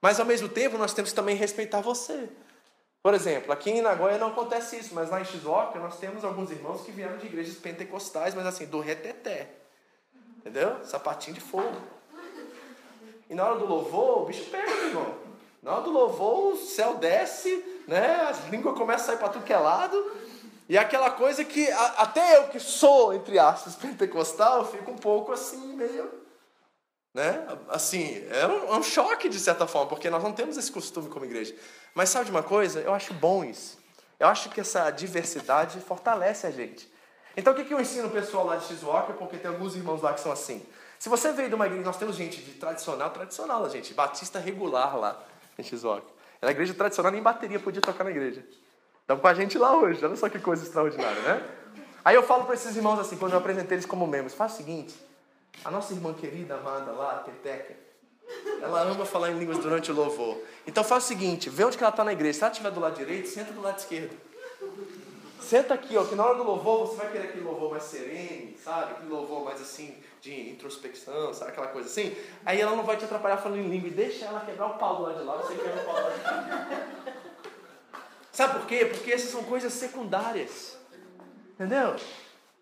Mas 0.00 0.20
ao 0.20 0.26
mesmo 0.26 0.48
tempo, 0.48 0.78
nós 0.78 0.94
temos 0.94 1.10
que 1.10 1.16
também 1.16 1.36
respeitar 1.36 1.80
você. 1.80 2.28
Por 3.02 3.14
exemplo, 3.14 3.50
aqui 3.52 3.70
em 3.70 3.80
Nagoya 3.80 4.18
não 4.18 4.28
acontece 4.28 4.76
isso, 4.76 4.94
mas 4.94 5.08
lá 5.08 5.20
em 5.20 5.24
Shizuoka 5.24 5.78
nós 5.78 5.98
temos 5.98 6.22
alguns 6.22 6.50
irmãos 6.50 6.82
que 6.82 6.92
vieram 6.92 7.16
de 7.16 7.26
igrejas 7.26 7.54
pentecostais, 7.54 8.34
mas 8.34 8.46
assim, 8.46 8.66
do 8.66 8.80
reteté. 8.80 9.48
Entendeu? 10.38 10.84
Sapatinho 10.84 11.34
de 11.34 11.40
fogo. 11.40 11.76
E 13.28 13.34
na 13.34 13.46
hora 13.46 13.58
do 13.58 13.66
louvor, 13.66 14.22
o 14.22 14.24
bicho 14.26 14.50
pega, 14.50 14.68
meu 14.68 14.86
irmão. 14.88 15.14
Na 15.62 15.74
hora 15.74 15.82
do 15.82 15.90
louvor, 15.90 16.54
o 16.54 16.56
céu 16.56 16.96
desce, 16.96 17.64
né? 17.90 18.28
As 18.30 18.46
línguas 18.46 18.78
começam 18.78 19.02
a 19.02 19.06
sair 19.08 19.16
para 19.18 19.30
tudo 19.30 19.44
que 19.44 19.52
é 19.52 19.58
lado. 19.58 20.12
E 20.68 20.78
aquela 20.78 21.10
coisa 21.10 21.44
que 21.44 21.68
a, 21.68 21.86
até 21.98 22.36
eu 22.36 22.46
que 22.46 22.60
sou, 22.60 23.12
entre 23.12 23.36
aspas, 23.36 23.74
pentecostal, 23.82 24.64
fico 24.64 24.92
um 24.92 24.96
pouco 24.96 25.32
assim, 25.32 25.74
meio. 25.74 26.08
Né? 27.12 27.44
Assim, 27.68 28.24
é 28.30 28.46
um, 28.46 28.74
é 28.74 28.78
um 28.78 28.82
choque 28.84 29.28
de 29.28 29.40
certa 29.40 29.66
forma, 29.66 29.88
porque 29.88 30.08
nós 30.08 30.22
não 30.22 30.32
temos 30.32 30.56
esse 30.56 30.70
costume 30.70 31.08
como 31.08 31.24
igreja. 31.24 31.52
Mas 31.92 32.10
sabe 32.10 32.26
de 32.26 32.30
uma 32.30 32.44
coisa? 32.44 32.78
Eu 32.78 32.94
acho 32.94 33.12
bom 33.12 33.42
isso. 33.42 33.76
Eu 34.20 34.28
acho 34.28 34.50
que 34.50 34.60
essa 34.60 34.88
diversidade 34.92 35.80
fortalece 35.80 36.46
a 36.46 36.50
gente. 36.52 36.88
Então 37.36 37.52
o 37.52 37.56
que, 37.56 37.64
que 37.64 37.74
eu 37.74 37.80
ensino 37.80 38.06
o 38.06 38.10
pessoal 38.12 38.46
lá 38.46 38.54
de 38.54 38.66
Shizuoka? 38.66 39.14
Porque 39.14 39.36
tem 39.36 39.50
alguns 39.50 39.74
irmãos 39.74 40.00
lá 40.00 40.14
que 40.14 40.20
são 40.20 40.30
assim. 40.30 40.64
Se 40.96 41.08
você 41.08 41.32
veio 41.32 41.48
de 41.48 41.56
uma 41.56 41.66
igreja, 41.66 41.84
nós 41.84 41.96
temos 41.96 42.14
gente 42.14 42.40
de 42.40 42.52
tradicional, 42.52 43.10
tradicional, 43.10 43.68
gente, 43.68 43.92
batista 43.92 44.38
regular 44.38 44.96
lá 44.96 45.20
em 45.58 45.64
Shizuoka. 45.64 46.19
Era 46.40 46.52
igreja 46.52 46.74
tradicional, 46.74 47.12
nem 47.12 47.22
bateria 47.22 47.60
podia 47.60 47.82
tocar 47.82 48.04
na 48.04 48.10
igreja. 48.10 48.44
Estão 49.00 49.18
com 49.18 49.26
a 49.26 49.34
gente 49.34 49.58
lá 49.58 49.76
hoje, 49.76 50.04
olha 50.04 50.16
só 50.16 50.28
que 50.28 50.38
coisa 50.38 50.62
extraordinária, 50.62 51.20
né? 51.22 51.42
Aí 52.04 52.14
eu 52.14 52.22
falo 52.22 52.44
para 52.44 52.54
esses 52.54 52.74
irmãos 52.76 52.98
assim, 52.98 53.16
quando 53.16 53.32
eu 53.32 53.38
apresentei 53.38 53.76
eles 53.76 53.86
como 53.86 54.06
membros, 54.06 54.34
faz 54.34 54.54
o 54.54 54.56
seguinte, 54.56 54.94
a 55.64 55.70
nossa 55.70 55.92
irmã 55.92 56.14
querida, 56.14 56.54
amada 56.54 56.92
lá, 56.92 57.16
Peteca, 57.26 57.74
ela 58.62 58.82
ama 58.82 59.04
falar 59.04 59.30
em 59.30 59.38
línguas 59.38 59.58
durante 59.58 59.90
o 59.90 59.94
louvor. 59.94 60.38
Então 60.66 60.84
faz 60.84 61.04
o 61.04 61.06
seguinte, 61.08 61.50
vê 61.50 61.64
onde 61.64 61.76
que 61.76 61.82
ela 61.82 61.90
está 61.90 62.04
na 62.04 62.12
igreja. 62.12 62.38
Se 62.38 62.44
ela 62.44 62.52
estiver 62.52 62.70
do 62.70 62.80
lado 62.80 62.96
direito, 62.96 63.28
senta 63.28 63.52
do 63.52 63.60
lado 63.60 63.78
esquerdo. 63.78 64.16
Senta 65.40 65.74
aqui, 65.74 65.96
ó, 65.96 66.04
que 66.04 66.14
na 66.14 66.24
hora 66.24 66.36
do 66.36 66.44
louvor 66.44 66.86
você 66.86 66.96
vai 66.96 67.10
querer 67.10 67.28
aquele 67.28 67.44
louvor 67.44 67.70
mais 67.70 67.84
sereno, 67.84 68.56
sabe? 68.62 68.92
Aquele 68.92 69.08
louvor 69.08 69.44
mais 69.44 69.60
assim, 69.60 69.96
de 70.20 70.50
introspecção, 70.50 71.32
sabe 71.32 71.52
aquela 71.52 71.68
coisa 71.68 71.88
assim? 71.88 72.14
Aí 72.44 72.60
ela 72.60 72.76
não 72.76 72.84
vai 72.84 72.96
te 72.96 73.04
atrapalhar 73.04 73.38
falando 73.38 73.58
em 73.58 73.68
língua 73.68 73.88
e 73.88 73.92
deixa 73.92 74.26
ela 74.26 74.40
quebrar 74.40 74.66
o 74.66 74.78
pau 74.78 74.96
do 74.96 75.02
lado 75.02 75.18
de 75.18 75.24
lá, 75.24 75.36
você 75.36 75.54
quebra 75.54 75.82
o 75.82 75.84
pau 75.84 75.94
do 75.94 76.00
lado 76.02 76.14
de 76.14 76.22
cá. 76.22 76.86
Sabe 78.32 78.58
por 78.58 78.66
quê? 78.66 78.86
Porque 78.86 79.12
essas 79.12 79.30
são 79.30 79.42
coisas 79.44 79.72
secundárias. 79.72 80.78
Entendeu? 81.54 81.96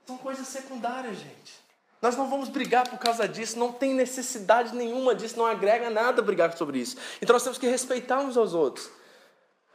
São 0.07 0.17
coisas 0.17 0.47
secundárias, 0.47 1.19
gente. 1.19 1.69
Nós 2.01 2.17
não 2.17 2.31
vamos 2.31 2.49
brigar 2.49 2.89
por 2.89 2.99
causa 2.99 3.29
disso, 3.29 3.59
não 3.59 3.73
tem 3.73 3.93
necessidade 3.93 4.75
nenhuma 4.75 5.15
disso, 5.15 5.37
não 5.37 5.47
agrega 5.47 5.91
nada 5.91 6.23
brigar 6.23 6.57
sobre 6.57 6.79
isso. 6.79 6.97
Então 7.21 7.35
nós 7.35 7.43
temos 7.43 7.59
que 7.59 7.67
respeitar 7.67 8.21
uns 8.21 8.37
aos 8.37 8.55
outros. 8.55 8.89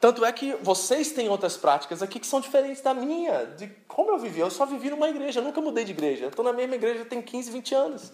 Tanto 0.04 0.26
é 0.26 0.34
que 0.34 0.54
vocês 0.56 1.14
têm 1.14 1.30
outras 1.30 1.56
práticas 1.56 2.04
aqui 2.04 2.20
que 2.20 2.28
são 2.28 2.42
diferentes 2.42 2.82
da 2.82 2.94
minha, 2.94 3.46
de 3.46 3.68
como 3.88 4.12
eu 4.12 4.20
vivi. 4.20 4.42
Eu 4.42 4.52
só 4.52 4.66
vivi 4.66 4.90
numa 4.90 5.08
igreja, 5.08 5.40
eu 5.40 5.44
nunca 5.46 5.62
mudei 5.62 5.86
de 5.86 5.92
igreja. 5.92 6.26
Estou 6.26 6.44
na 6.44 6.52
mesma 6.52 6.76
igreja 6.76 7.06
tem 7.06 7.22
15, 7.22 7.50
20 7.50 7.74
anos. 7.74 8.12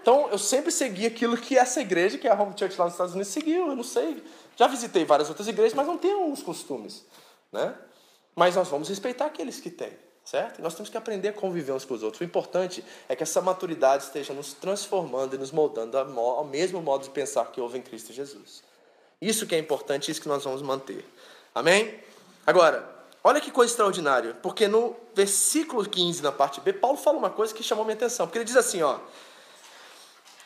Então 0.00 0.28
eu 0.28 0.38
sempre 0.38 0.70
segui 0.70 1.04
aquilo 1.04 1.36
que 1.36 1.58
essa 1.58 1.80
igreja, 1.80 2.18
que 2.18 2.28
é 2.28 2.30
a 2.30 2.40
Home 2.40 2.54
Church 2.56 2.78
lá 2.78 2.84
nos 2.84 2.94
Estados 2.94 3.14
Unidos, 3.14 3.32
seguiu. 3.32 3.66
Eu 3.66 3.74
não 3.74 3.82
sei. 3.82 4.22
Já 4.56 4.68
visitei 4.68 5.04
várias 5.04 5.28
outras 5.28 5.48
igrejas, 5.48 5.74
mas 5.74 5.88
não 5.88 5.98
tenho 5.98 6.30
os 6.30 6.40
costumes. 6.40 7.04
Né? 7.50 7.74
Mas 8.36 8.54
nós 8.54 8.68
vamos 8.68 8.88
respeitar 8.88 9.26
aqueles 9.26 9.58
que 9.58 9.70
têm. 9.70 9.90
Certo? 10.24 10.62
Nós 10.62 10.72
temos 10.72 10.88
que 10.88 10.96
aprender 10.96 11.30
a 11.30 11.32
conviver 11.32 11.72
uns 11.72 11.84
com 11.84 11.94
os 11.94 12.04
outros. 12.04 12.20
O 12.20 12.24
importante 12.24 12.84
é 13.08 13.16
que 13.16 13.24
essa 13.24 13.40
maturidade 13.40 14.04
esteja 14.04 14.32
nos 14.32 14.54
transformando 14.54 15.34
e 15.34 15.38
nos 15.40 15.50
moldando 15.50 15.98
ao 15.98 16.44
mesmo 16.44 16.80
modo 16.80 17.02
de 17.02 17.10
pensar 17.10 17.44
que 17.46 17.60
houve 17.60 17.76
em 17.76 17.82
Cristo 17.82 18.12
Jesus. 18.12 18.62
Isso 19.22 19.46
que 19.46 19.54
é 19.54 19.58
importante, 19.58 20.10
isso 20.10 20.20
que 20.20 20.26
nós 20.26 20.42
vamos 20.42 20.62
manter. 20.62 21.04
Amém? 21.54 22.02
Agora, 22.44 22.92
olha 23.22 23.40
que 23.40 23.52
coisa 23.52 23.72
extraordinária, 23.72 24.34
porque 24.42 24.66
no 24.66 24.96
versículo 25.14 25.88
15, 25.88 26.20
na 26.24 26.32
parte 26.32 26.60
B, 26.60 26.72
Paulo 26.72 26.98
fala 26.98 27.18
uma 27.18 27.30
coisa 27.30 27.54
que 27.54 27.62
chamou 27.62 27.84
minha 27.84 27.94
atenção, 27.94 28.26
porque 28.26 28.38
ele 28.38 28.44
diz 28.44 28.56
assim, 28.56 28.82
ó: 28.82 28.98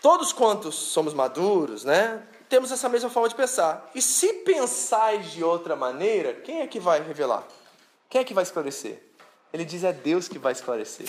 Todos 0.03 0.31
quantos 0.31 0.75
somos 0.75 1.15
maduros, 1.15 1.85
né, 1.85 2.23
temos 2.51 2.71
essa 2.71 2.87
mesma 2.87 3.09
forma 3.09 3.31
de 3.31 3.35
pensar. 3.35 3.91
E 3.95 4.03
se 4.03 4.31
pensais 4.45 5.33
de 5.33 5.43
outra 5.43 5.75
maneira, 5.75 6.35
quem 6.35 6.61
é 6.61 6.67
que 6.67 6.79
vai 6.79 7.01
revelar? 7.03 7.49
Quem 8.11 8.21
é 8.21 8.25
que 8.25 8.35
vai 8.35 8.45
esclarecer? 8.45 9.03
Ele 9.55 9.65
diz: 9.65 9.85
é 9.85 9.93
Deus 9.95 10.29
que 10.29 10.39
vai 10.39 10.53
esclarecer. 10.53 11.09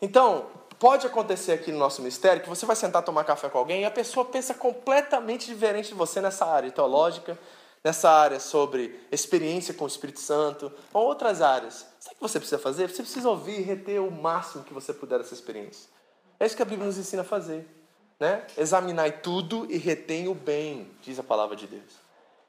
Então, 0.00 0.46
pode 0.78 1.06
acontecer 1.06 1.52
aqui 1.52 1.72
no 1.72 1.78
nosso 1.78 2.00
ministério 2.00 2.42
que 2.42 2.48
você 2.48 2.66
vai 2.66 2.76
sentar 2.76 3.02
tomar 3.02 3.24
café 3.24 3.48
com 3.48 3.58
alguém 3.58 3.82
e 3.82 3.84
a 3.84 3.90
pessoa 3.90 4.24
pensa 4.24 4.54
completamente 4.54 5.46
diferente 5.46 5.88
de 5.88 5.94
você 5.94 6.20
nessa 6.20 6.44
área 6.46 6.70
teológica, 6.70 7.38
nessa 7.82 8.10
área 8.10 8.40
sobre 8.40 8.98
experiência 9.12 9.74
com 9.74 9.84
o 9.84 9.88
Espírito 9.88 10.20
Santo, 10.20 10.72
ou 10.92 11.04
outras 11.06 11.42
áreas. 11.42 11.86
Sabe 12.00 12.14
o 12.14 12.16
que 12.16 12.22
você 12.22 12.38
precisa 12.38 12.58
fazer? 12.58 12.88
Você 12.88 13.02
precisa 13.02 13.28
ouvir 13.28 13.60
e 13.60 13.62
reter 13.62 14.00
o 14.00 14.10
máximo 14.10 14.64
que 14.64 14.72
você 14.72 14.92
puder 14.92 15.18
dessa 15.18 15.34
experiência. 15.34 15.88
É 16.40 16.46
isso 16.46 16.56
que 16.56 16.62
a 16.62 16.66
Bíblia 16.66 16.86
nos 16.86 16.98
ensina 16.98 17.22
a 17.22 17.24
fazer. 17.24 17.68
Né? 18.18 18.46
Examinai 18.56 19.12
tudo 19.12 19.66
e 19.70 19.76
retém 19.76 20.28
o 20.28 20.34
bem, 20.34 20.90
diz 21.02 21.18
a 21.18 21.22
palavra 21.22 21.56
de 21.56 21.66
Deus. 21.66 22.04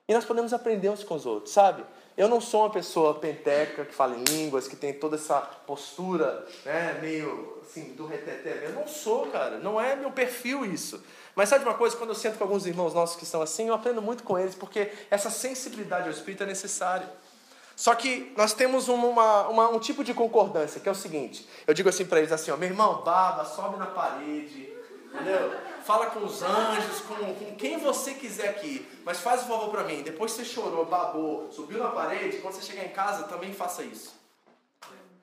E 0.07 0.13
nós 0.13 0.23
podemos 0.23 0.53
aprender 0.53 0.89
uns 0.89 1.03
com 1.03 1.15
os 1.15 1.26
outros, 1.26 1.53
sabe? 1.53 1.84
Eu 2.18 2.30
não 2.30 2.39
sou 2.39 2.61
uma 2.61 2.70
pessoa 2.70 3.16
penteca 3.16 3.84
que 3.84 3.93
fala 3.93 4.16
em 4.16 4.24
línguas, 4.24 4.68
que 4.68 4.76
tem 4.76 4.93
toda 4.93 5.18
essa 5.18 5.39
postura, 5.41 6.47
né, 6.63 6.97
meio 7.01 7.61
assim, 7.61 7.93
do 7.93 8.05
reteté. 8.05 8.61
Eu 8.66 8.74
não 8.74 8.88
sou, 8.88 9.28
cara. 9.28 9.57
Não 9.57 9.80
é 9.80 9.95
meu 9.97 10.11
perfil 10.11 10.66
isso. 10.66 11.03
Mas 11.36 11.49
sabe 11.49 11.66
uma 11.66 11.74
coisa? 11.74 11.97
Quando 11.97 12.11
eu 12.11 12.16
sento 12.16 12.38
com 12.38 12.45
alguns 12.45 12.66
irmãos 12.66 12.93
nossos 12.93 13.18
que 13.18 13.26
são 13.26 13.41
assim, 13.41 13.68
eu 13.68 13.74
aprendo 13.74 14.01
muito 14.01 14.24
com 14.24 14.39
eles, 14.39 14.55
porque 14.55 14.89
essa 15.11 15.30
sensibilidade 15.30 16.05
ao 16.05 16.11
Espírito 16.11 16.43
é 16.43 16.45
necessária. 16.45 17.09
Só 17.76 17.93
que 17.93 18.32
nós 18.38 18.53
temos 18.53 18.88
uma, 18.88 19.49
uma, 19.49 19.70
um 19.70 19.80
tipo 19.80 20.01
de 20.01 20.13
concordância, 20.13 20.80
que 20.80 20.88
é 20.88 20.91
o 20.91 20.95
seguinte. 20.95 21.45
Eu 21.68 21.74
digo 21.74 21.89
assim 21.89 22.05
para 22.05 22.20
eles 22.20 22.32
assim, 22.32 22.49
ó, 22.49 22.55
meu 22.55 22.70
irmão, 22.70 23.03
baba, 23.03 23.43
sobe 23.43 23.78
na 23.78 23.88
parede, 23.88 24.74
entendeu? 25.13 25.53
Fala 25.86 26.08
com 26.08 26.26
os 26.26 26.42
anjos, 26.42 27.02
com, 27.02 27.36
com 27.36 27.56
quem 27.56 27.78
você 27.78 28.16
quiser 28.16 28.50
aqui, 28.50 28.86
mas 29.06 29.20
faz 29.20 29.44
um 29.44 29.48
favor 29.48 29.70
para 29.70 29.84
mim. 29.84 30.02
Depois 30.02 30.34
que 30.34 30.40
você 30.40 30.46
chorou, 30.46 30.86
babou, 30.86 31.52
subiu 31.52 31.78
na 31.78 31.90
parede, 31.90 32.38
quando 32.38 32.56
você 32.56 32.62
chegar 32.62 32.84
em 32.84 32.90
casa, 32.90 33.24
também 33.24 33.54
faça 33.54 33.84
isso. 33.84 34.16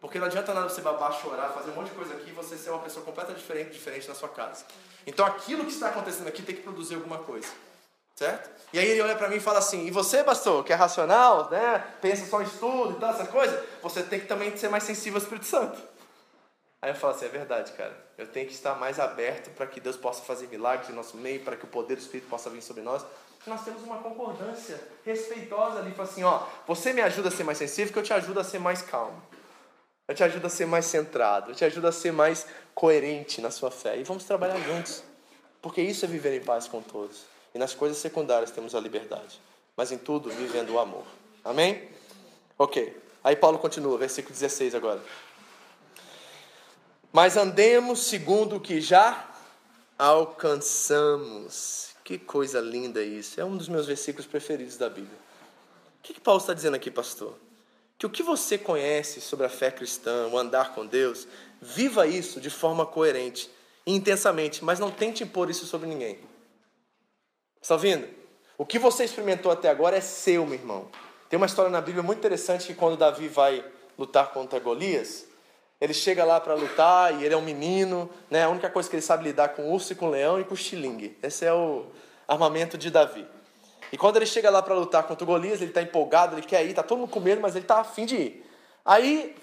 Porque 0.01 0.19
não 0.19 0.27
adianta 0.27 0.55
nada 0.55 0.69
você 0.69 0.81
babar, 0.81 1.13
chorar, 1.13 1.51
fazer 1.51 1.71
um 1.71 1.75
monte 1.75 1.91
de 1.91 1.95
coisa 1.95 2.15
aqui 2.15 2.31
e 2.31 2.33
você 2.33 2.57
ser 2.57 2.71
uma 2.71 2.79
pessoa 2.81 3.05
completamente 3.05 3.41
diferente, 3.41 3.73
diferente 3.73 4.09
na 4.09 4.15
sua 4.15 4.29
casa. 4.29 4.65
Então 5.07 5.27
aquilo 5.27 5.65
que 5.65 5.73
está 5.73 5.89
acontecendo 5.89 6.29
aqui 6.29 6.43
tem 6.43 6.55
que 6.55 6.63
produzir 6.63 6.95
alguma 6.95 7.19
coisa. 7.19 7.49
Certo? 8.15 8.51
E 8.73 8.79
aí 8.79 8.87
ele 8.87 9.01
olha 9.01 9.17
para 9.17 9.29
mim 9.29 9.37
e 9.37 9.41
fala 9.41 9.59
assim: 9.59 9.87
e 9.87 9.91
você, 9.91 10.23
pastor, 10.23 10.65
que 10.65 10.73
é 10.73 10.77
racional, 10.77 11.51
né? 11.51 11.85
pensa 12.01 12.27
só 12.27 12.41
em 12.41 12.45
estudo 12.45 12.97
e 12.97 13.01
tal, 13.01 13.11
essas 13.11 13.29
coisas, 13.29 13.59
você 13.83 14.03
tem 14.03 14.21
que 14.21 14.27
também 14.27 14.57
ser 14.57 14.69
mais 14.69 14.85
sensível 14.85 15.19
ao 15.19 15.23
Espírito 15.23 15.47
Santo. 15.47 15.81
Aí 16.83 16.91
eu 16.91 16.97
falo 16.97 17.15
assim: 17.15 17.27
é 17.27 17.29
verdade, 17.29 17.71
cara. 17.73 17.97
Eu 18.19 18.27
tenho 18.27 18.49
que 18.49 18.53
estar 18.53 18.75
mais 18.75 18.99
aberto 18.99 19.51
para 19.55 19.67
que 19.67 19.81
Deus 19.81 19.97
possa 19.97 20.23
fazer 20.25 20.49
milagres 20.49 20.91
em 20.91 20.93
nosso 20.93 21.17
meio, 21.17 21.41
para 21.41 21.57
que 21.57 21.65
o 21.65 21.69
poder 21.69 21.95
do 21.95 22.01
Espírito 22.01 22.29
possa 22.29 22.51
vir 22.51 22.61
sobre 22.61 22.83
nós. 22.83 23.07
Nós 23.47 23.65
temos 23.65 23.83
uma 23.83 23.99
concordância 23.99 24.81
respeitosa 25.05 25.79
ali. 25.79 25.93
Fala 25.93 26.09
assim: 26.09 26.25
ó, 26.25 26.43
você 26.67 26.93
me 26.93 27.01
ajuda 27.01 27.29
a 27.29 27.33
ser 27.33 27.45
mais 27.45 27.59
sensível, 27.59 27.93
que 27.93 27.99
eu 28.01 28.03
te 28.03 28.13
ajudo 28.13 28.41
a 28.41 28.45
ser 28.45 28.59
mais 28.59 28.83
calmo. 28.83 29.23
Eu 30.09 30.15
te 30.17 30.25
ajudo 30.25 30.47
a 30.47 30.51
ser 30.51 30.67
mais 30.67 30.85
centrado. 30.85 31.53
Eu 31.53 31.55
te 31.55 31.65
ajudo 31.65 31.87
a 31.87 31.93
ser 31.93 32.13
mais 32.13 32.47
coerente 32.75 33.41
na 33.41 33.51
sua 33.51 33.71
fé. 33.71 33.97
E 33.97 34.03
vamos 34.03 34.25
trabalhar 34.25 34.59
juntos. 34.59 35.05
Porque 35.61 35.81
isso 35.81 36.05
é 36.05 36.09
viver 36.09 36.37
em 36.37 36.45
paz 36.45 36.67
com 36.67 36.83
todos. 36.83 37.25
E 37.55 37.59
nas 37.59 37.73
coisas 37.73 37.99
secundárias 37.99 38.51
temos 38.51 38.75
a 38.75 38.81
liberdade. 38.81 39.41
Mas 39.77 39.93
em 39.93 39.99
tudo, 39.99 40.29
vivendo 40.31 40.71
o 40.71 40.81
amor. 40.81 41.05
Amém? 41.45 41.89
Ok. 42.59 43.01
Aí 43.23 43.37
Paulo 43.37 43.59
continua, 43.59 43.97
versículo 43.97 44.35
16 44.35 44.75
agora. 44.75 45.01
Mas 47.13 47.37
andemos 47.37 48.05
segundo 48.05 48.57
o 48.57 48.61
que 48.61 48.81
já 48.81 49.29
alcançamos. 49.99 51.91
Que 52.03 52.19
coisa 52.19 52.61
linda 52.61 53.03
isso. 53.03 53.41
É 53.41 53.45
um 53.45 53.57
dos 53.57 53.69
meus 53.69 53.87
versículos 53.87 54.27
preferidos 54.27 54.77
da 54.77 54.89
Bíblia. 54.89 55.19
O 56.01 56.03
que, 56.03 56.15
que 56.15 56.21
Paulo 56.21 56.41
está 56.41 56.55
dizendo 56.55 56.75
aqui, 56.75 56.91
pastor? 56.91 57.39
Que 57.99 58.07
o 58.07 58.11
que 58.11 58.23
você 58.23 58.59
conhece 58.59 59.21
sobre 59.21 59.47
a 59.47 59.49
fé 59.49 59.71
cristã, 59.71 60.27
o 60.29 60.39
andar 60.39 60.75
com 60.75 60.85
Deus, 60.85 61.29
viva 61.61 62.07
isso 62.07 62.41
de 62.41 62.51
forma 62.51 62.85
coerente 62.85 63.49
e 63.87 63.95
intensamente, 63.95 64.65
mas 64.65 64.81
não 64.81 64.91
tente 64.91 65.23
impor 65.23 65.49
isso 65.49 65.67
sobre 65.67 65.89
ninguém. 65.89 66.19
Está 67.61 67.75
ouvindo? 67.75 68.09
O 68.59 68.67
que 68.67 68.79
você 68.79 69.05
experimentou 69.05 69.53
até 69.53 69.69
agora 69.69 69.97
é 69.97 70.01
seu, 70.01 70.45
meu 70.45 70.59
irmão. 70.59 70.89
Tem 71.29 71.37
uma 71.37 71.47
história 71.47 71.71
na 71.71 71.81
Bíblia 71.81 72.03
muito 72.03 72.19
interessante 72.19 72.67
que 72.67 72.75
quando 72.75 72.97
Davi 72.97 73.29
vai 73.29 73.65
lutar 73.97 74.33
contra 74.33 74.59
Golias, 74.59 75.27
ele 75.83 75.93
chega 75.93 76.25
lá 76.25 76.39
para 76.41 76.55
lutar 76.55 77.13
e 77.13 77.25
ele 77.25 77.35
é 77.35 77.37
um 77.37 77.43
menino, 77.43 78.09
né? 78.31 78.45
A 78.45 78.49
única 78.49 78.71
coisa 78.71 78.89
que 78.89 78.95
ele 78.95 79.03
sabe 79.03 79.25
lidar 79.25 79.49
com 79.49 79.73
urso 79.73 79.93
e 79.93 79.97
com 79.97 80.09
leão 80.09 80.41
e 80.41 80.45
com 80.45 80.55
estilingue. 80.55 81.19
Esse 81.21 81.45
é 81.45 81.53
o 81.53 81.87
armamento 82.29 82.79
de 82.79 82.89
Davi. 82.89 83.27
E 83.91 83.99
quando 83.99 84.15
ele 84.15 84.27
chega 84.27 84.49
lá 84.49 84.63
para 84.63 84.77
lutar 84.77 85.03
contra 85.03 85.25
o 85.25 85.27
Golias, 85.27 85.61
ele 85.61 85.73
está 85.73 85.83
empolgado, 85.83 86.37
ele 86.37 86.47
quer 86.47 86.65
ir, 86.65 86.73
tá 86.73 86.85
todo 86.85 87.01
mundo 87.01 87.11
com 87.11 87.19
medo, 87.19 87.43
mas 87.43 87.57
ele 87.57 87.65
está 87.65 87.81
afim 87.81 88.07
de 88.07 88.15
ir. 88.15 88.51
Aí, 88.85 89.35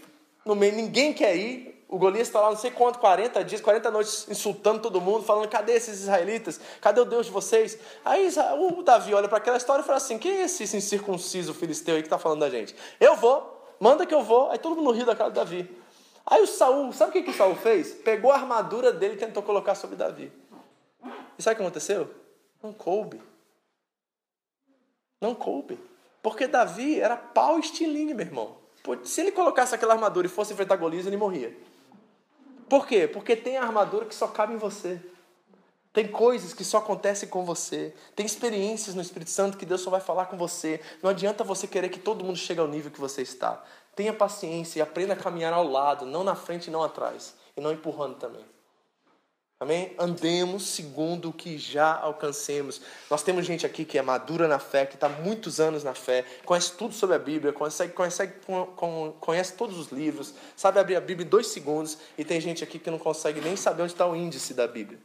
no 0.46 0.56
meio, 0.56 0.74
ninguém 0.76 1.12
quer 1.12 1.36
ir. 1.36 1.84
O 1.90 1.98
Golias 1.98 2.30
está 2.30 2.40
lá 2.40 2.52
não 2.52 2.58
sei 2.58 2.72
quanto, 2.72 3.00
40 3.00 3.44
dias, 3.44 3.60
40 3.60 3.92
noites 3.92 4.26
insultando 4.30 4.80
todo 4.80 5.02
mundo, 5.02 5.26
falando: 5.26 5.50
cadê 5.50 5.74
esses 5.74 6.00
israelitas? 6.00 6.62
Cadê 6.80 7.02
o 7.02 7.06
Deus 7.06 7.26
de 7.26 7.34
vocês? 7.34 7.78
Aí 8.06 8.30
o 8.58 8.82
Davi 8.82 9.14
olha 9.14 9.28
para 9.28 9.40
aquela 9.40 9.58
história 9.58 9.82
e 9.82 9.86
fala 9.86 9.98
assim: 9.98 10.18
quem 10.18 10.38
é 10.38 10.44
esse 10.44 10.64
incircunciso 10.64 11.54
filisteu 11.54 11.96
aí 11.96 12.02
que 12.02 12.08
está 12.08 12.18
falando 12.18 12.40
da 12.40 12.50
gente? 12.50 12.74
Eu 12.98 13.18
vou, 13.18 13.62
manda 13.78 14.06
que 14.06 14.14
eu 14.14 14.24
vou. 14.24 14.50
Aí 14.50 14.58
todo 14.58 14.78
mundo 14.78 14.92
riu 14.92 15.06
da 15.06 15.18
cara 15.18 15.30
do 15.30 15.36
Davi. 15.36 15.79
Aí 16.30 16.44
o 16.44 16.48
Saul, 16.48 16.94
sabe 16.94 17.10
o 17.10 17.14
que, 17.14 17.24
que 17.24 17.32
o 17.32 17.34
Saul 17.34 17.56
fez? 17.56 17.92
Pegou 17.92 18.32
a 18.32 18.36
armadura 18.36 18.94
dele 18.94 19.16
e 19.16 19.18
tentou 19.18 19.42
colocar 19.42 19.74
sobre 19.74 19.96
Davi. 19.96 20.32
E 21.38 21.42
sabe 21.42 21.56
o 21.56 21.58
que 21.58 21.64
aconteceu? 21.64 22.14
Não 22.62 22.72
coube. 22.72 23.20
Não 25.20 25.34
coube. 25.34 25.80
Porque 26.22 26.48
Davi 26.48 27.00
era 27.00 27.18
pau 27.18 27.58
estilingue, 27.58 28.14
meu 28.14 28.26
irmão. 28.26 28.58
Se 29.04 29.22
ele 29.22 29.32
colocasse 29.32 29.74
aquela 29.74 29.94
armadura 29.94 30.28
e 30.28 30.30
fosse 30.30 30.54
enfrentar 30.54 30.76
Golias, 30.76 31.08
ele 31.08 31.18
morria. 31.18 31.56
Por 32.70 32.86
quê? 32.86 33.08
Porque 33.08 33.36
tem 33.36 33.58
a 33.58 33.64
armadura 33.64 34.06
que 34.06 34.14
só 34.14 34.28
cabe 34.28 34.54
em 34.54 34.58
você. 34.58 35.02
Tem 35.92 36.08
coisas 36.08 36.54
que 36.54 36.64
só 36.64 36.78
acontecem 36.78 37.28
com 37.28 37.44
você. 37.44 37.96
Tem 38.16 38.26
experiências 38.26 38.96
no 38.96 39.02
Espírito 39.02 39.32
Santo 39.32 39.58
que 39.58 39.66
Deus 39.66 39.82
só 39.82 39.90
vai 39.90 40.00
falar 40.00 40.26
com 40.26 40.38
você. 40.38 40.80
Não 41.02 41.10
adianta 41.10 41.44
você 41.44 41.66
querer 41.66 41.90
que 41.90 42.00
todo 42.00 42.24
mundo 42.24 42.38
chegue 42.38 42.60
ao 42.60 42.68
nível 42.68 42.92
que 42.92 43.00
você 43.00 43.24
está. 43.24 43.64
Tenha 43.96 44.14
paciência 44.14 44.80
e 44.80 44.82
aprenda 44.82 45.14
a 45.14 45.18
caminhar 45.18 45.54
ao 45.54 45.68
lado, 45.68 46.06
não 46.06 46.24
na 46.24 46.36
frente 46.36 46.68
e 46.68 46.72
não 46.72 46.84
atrás. 46.84 47.36
E 47.56 47.62
não 47.62 47.72
empurrando 47.72 48.16
também. 48.16 48.46
Amém? 49.62 49.94
Andemos 50.00 50.68
segundo 50.68 51.30
o 51.30 51.34
que 51.34 51.58
já 51.58 51.94
alcancemos. 51.94 52.80
Nós 53.10 53.22
temos 53.22 53.46
gente 53.46 53.66
aqui 53.66 53.84
que 53.84 53.98
é 53.98 54.02
madura 54.02 54.48
na 54.48 54.58
fé, 54.58 54.86
que 54.86 54.96
está 54.96 55.10
muitos 55.10 55.60
anos 55.60 55.84
na 55.84 55.94
fé, 55.94 56.24
conhece 56.46 56.72
tudo 56.78 56.94
sobre 56.94 57.18
a 57.18 57.20
Bíblia, 57.20 57.52
conhece, 57.52 57.90
conhece, 57.90 58.32
conhece 59.20 59.54
todos 59.56 59.78
os 59.78 59.92
livros, 59.92 60.34
sabe 60.56 60.80
abrir 60.80 60.96
a 60.96 61.02
Bíblia 61.02 61.26
em 61.26 61.30
dois 61.30 61.48
segundos, 61.48 61.98
e 62.18 62.24
tem 62.24 62.40
gente 62.40 62.64
aqui 62.64 62.80
que 62.80 62.90
não 62.90 62.98
consegue 62.98 63.42
nem 63.42 63.58
saber 63.58 63.84
onde 63.84 63.92
está 63.92 64.08
o 64.08 64.16
índice 64.16 64.54
da 64.54 64.66
Bíblia. 64.66 64.98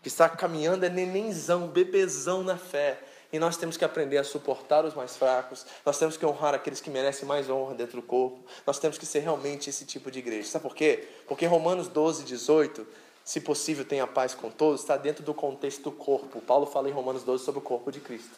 Que 0.00 0.06
está 0.06 0.28
caminhando 0.28 0.86
é 0.86 0.88
nenenzão, 0.88 1.66
bebezão 1.66 2.44
na 2.44 2.56
fé. 2.56 2.96
E 3.32 3.38
nós 3.38 3.56
temos 3.56 3.76
que 3.76 3.84
aprender 3.84 4.18
a 4.18 4.24
suportar 4.24 4.84
os 4.84 4.94
mais 4.94 5.16
fracos, 5.16 5.64
nós 5.86 5.98
temos 5.98 6.16
que 6.16 6.26
honrar 6.26 6.54
aqueles 6.54 6.80
que 6.80 6.90
merecem 6.90 7.26
mais 7.28 7.48
honra 7.48 7.74
dentro 7.74 8.00
do 8.00 8.06
corpo, 8.06 8.44
nós 8.66 8.78
temos 8.78 8.98
que 8.98 9.06
ser 9.06 9.20
realmente 9.20 9.70
esse 9.70 9.84
tipo 9.84 10.10
de 10.10 10.18
igreja. 10.18 10.48
Sabe 10.48 10.64
por 10.64 10.74
quê? 10.74 11.06
Porque 11.28 11.46
Romanos 11.46 11.86
12, 11.86 12.24
18, 12.24 12.86
se 13.24 13.40
possível 13.40 13.84
tenha 13.84 14.06
paz 14.06 14.34
com 14.34 14.50
todos, 14.50 14.80
está 14.80 14.96
dentro 14.96 15.22
do 15.22 15.32
contexto 15.32 15.82
do 15.82 15.92
corpo. 15.92 16.40
Paulo 16.40 16.66
fala 16.66 16.88
em 16.88 16.92
Romanos 16.92 17.22
12 17.22 17.44
sobre 17.44 17.60
o 17.60 17.62
corpo 17.62 17.92
de 17.92 18.00
Cristo. 18.00 18.36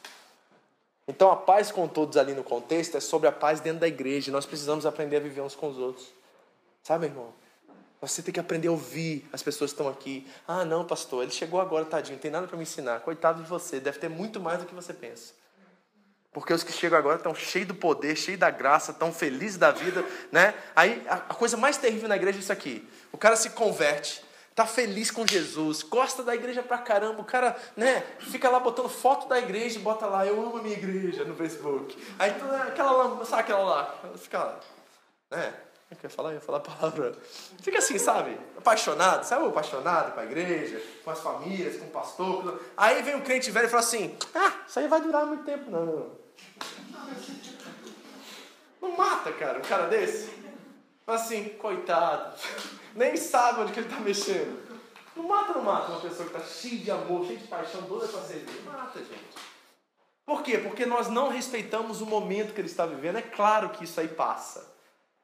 Então 1.09 1.31
a 1.31 1.37
paz 1.37 1.73
com 1.73 1.89
todos 1.89 2.17
ali 2.17 2.35
no 2.35 2.45
contexto 2.45 2.97
é 2.97 3.01
sobre 3.01 3.29
a 3.29 3.33
paz 3.33 3.61
dentro 3.61 3.81
da 3.81 3.89
igreja. 3.89 4.31
Nós 4.31 4.45
precisamos 4.45 4.85
aprender 4.85 5.17
a 5.17 5.21
viver 5.21 5.41
uns 5.41 5.55
com 5.55 5.69
os 5.69 5.79
outros. 5.79 6.07
Sabe, 6.83 7.07
irmão? 7.07 7.33
Você 8.03 8.21
tem 8.21 8.35
que 8.35 8.41
aprender 8.41 8.67
a 8.67 8.73
ouvir 8.73 9.29
as 9.33 9.45
pessoas 9.45 9.71
que 9.71 9.81
estão 9.81 9.89
aqui. 9.89 10.27
Ah, 10.47 10.65
não, 10.65 10.85
pastor, 10.85 11.23
ele 11.23 11.31
chegou 11.31 11.61
agora, 11.61 11.85
tadinho, 11.85 12.17
não 12.17 12.21
tem 12.21 12.33
nada 12.33 12.49
para 12.49 12.57
me 12.57 12.65
ensinar. 12.65 12.99
Coitado 13.01 13.41
de 13.41 13.49
você, 13.49 13.79
deve 13.79 14.01
ter 14.01 14.11
muito 14.11 14.41
mais 14.41 14.59
do 14.59 14.67
que 14.67 14.75
você 14.75 14.93
pensa. 14.93 15.33
Porque 16.33 16.53
os 16.53 16.65
que 16.65 16.73
chegam 16.73 16.99
agora 16.99 17.17
estão 17.17 17.33
cheios 17.33 17.69
do 17.69 17.75
poder, 17.75 18.17
cheios 18.17 18.41
da 18.41 18.51
graça, 18.51 18.91
estão 18.91 19.13
felizes 19.13 19.57
da 19.57 19.71
vida, 19.71 20.05
né? 20.33 20.53
Aí 20.75 21.01
a, 21.09 21.15
a 21.15 21.35
coisa 21.35 21.57
mais 21.57 21.77
terrível 21.77 22.09
na 22.09 22.17
igreja 22.17 22.39
é 22.39 22.41
isso 22.41 22.53
aqui. 22.53 22.89
O 23.13 23.19
cara 23.19 23.37
se 23.37 23.51
converte, 23.51 24.25
tá 24.53 24.67
feliz 24.67 25.13
com 25.13 25.25
Jesus, 25.25 25.85
gosta 25.85 26.25
da 26.25 26.35
igreja 26.35 26.61
pra 26.61 26.79
caramba, 26.79 27.21
o 27.21 27.25
cara, 27.25 27.55
né, 27.77 28.03
fica 28.19 28.51
lá 28.51 28.59
botando 28.59 28.89
foto 28.89 29.29
da 29.29 29.39
igreja 29.39 29.79
e 29.79 29.83
bota 29.83 30.07
lá, 30.07 30.27
eu 30.27 30.41
amo 30.45 30.57
a 30.57 30.63
minha 30.63 30.77
igreja 30.77 31.25
no 31.25 31.37
Facebook. 31.37 31.97
Aí 32.19 32.31
aquela 32.67 32.91
lá, 32.91 33.25
sabe 33.25 33.43
aquela 33.43 33.63
lá? 33.63 33.95
Fica 34.17 34.39
lá, 34.39 34.61
né? 35.31 35.55
Eu 35.93 35.97
quer 35.97 36.09
falar? 36.09 36.31
Eu 36.31 36.37
ia 36.37 36.41
falar 36.41 36.61
palavra. 36.61 37.13
Fica 37.61 37.77
assim, 37.77 37.99
sabe? 37.99 38.39
Apaixonado, 38.57 39.25
sabe? 39.25 39.47
Apaixonado 39.47 40.15
com 40.15 40.21
a 40.21 40.25
igreja, 40.25 40.83
com 41.05 41.11
as 41.11 41.21
famílias, 41.21 41.77
com 41.77 41.85
o 41.85 41.91
pastor. 41.91 42.63
Aí 42.75 43.03
vem 43.03 43.15
um 43.15 43.21
crente 43.21 43.51
velho 43.51 43.67
e 43.67 43.69
fala 43.69 43.83
assim: 43.83 44.17
Ah, 44.35 44.55
isso 44.67 44.79
aí 44.79 44.89
vai 44.89 45.03
durar 45.03 45.27
muito 45.27 45.45
tempo, 45.45 45.71
não. 45.71 46.13
Não, 48.81 48.97
mata, 48.97 49.33
cara, 49.33 49.59
um 49.59 49.63
cara 49.63 49.87
desse. 49.89 50.33
Assim, 51.07 51.51
coitado, 51.51 52.39
nem 52.97 53.15
sabe 53.19 53.61
onde 53.61 53.73
que 53.73 53.81
ele 53.81 53.89
está 53.89 54.01
mexendo. 54.01 54.63
Não 55.15 55.25
mata, 55.25 55.53
não 55.53 55.63
mata 55.63 55.93
uma 55.93 56.01
pessoa 56.01 56.27
que 56.27 56.35
está 56.35 56.49
cheia 56.49 56.79
de 56.79 56.91
amor, 56.91 57.27
cheia 57.27 57.39
de 57.39 57.47
paixão, 57.49 57.83
doida 57.83 58.09
para 58.09 58.23
servir. 58.23 58.63
Mata, 58.65 58.99
gente. 58.99 59.53
Por 60.25 60.43
quê? 60.43 60.57
Porque 60.57 60.87
nós 60.87 61.09
não 61.09 61.29
respeitamos 61.29 62.01
o 62.01 62.07
momento 62.07 62.55
que 62.55 62.61
ele 62.63 62.69
está 62.69 62.87
vivendo. 62.87 63.19
É 63.19 63.23
claro 63.23 63.69
que 63.69 63.85
isso 63.85 64.01
aí 64.01 64.09
passa. 64.09 64.72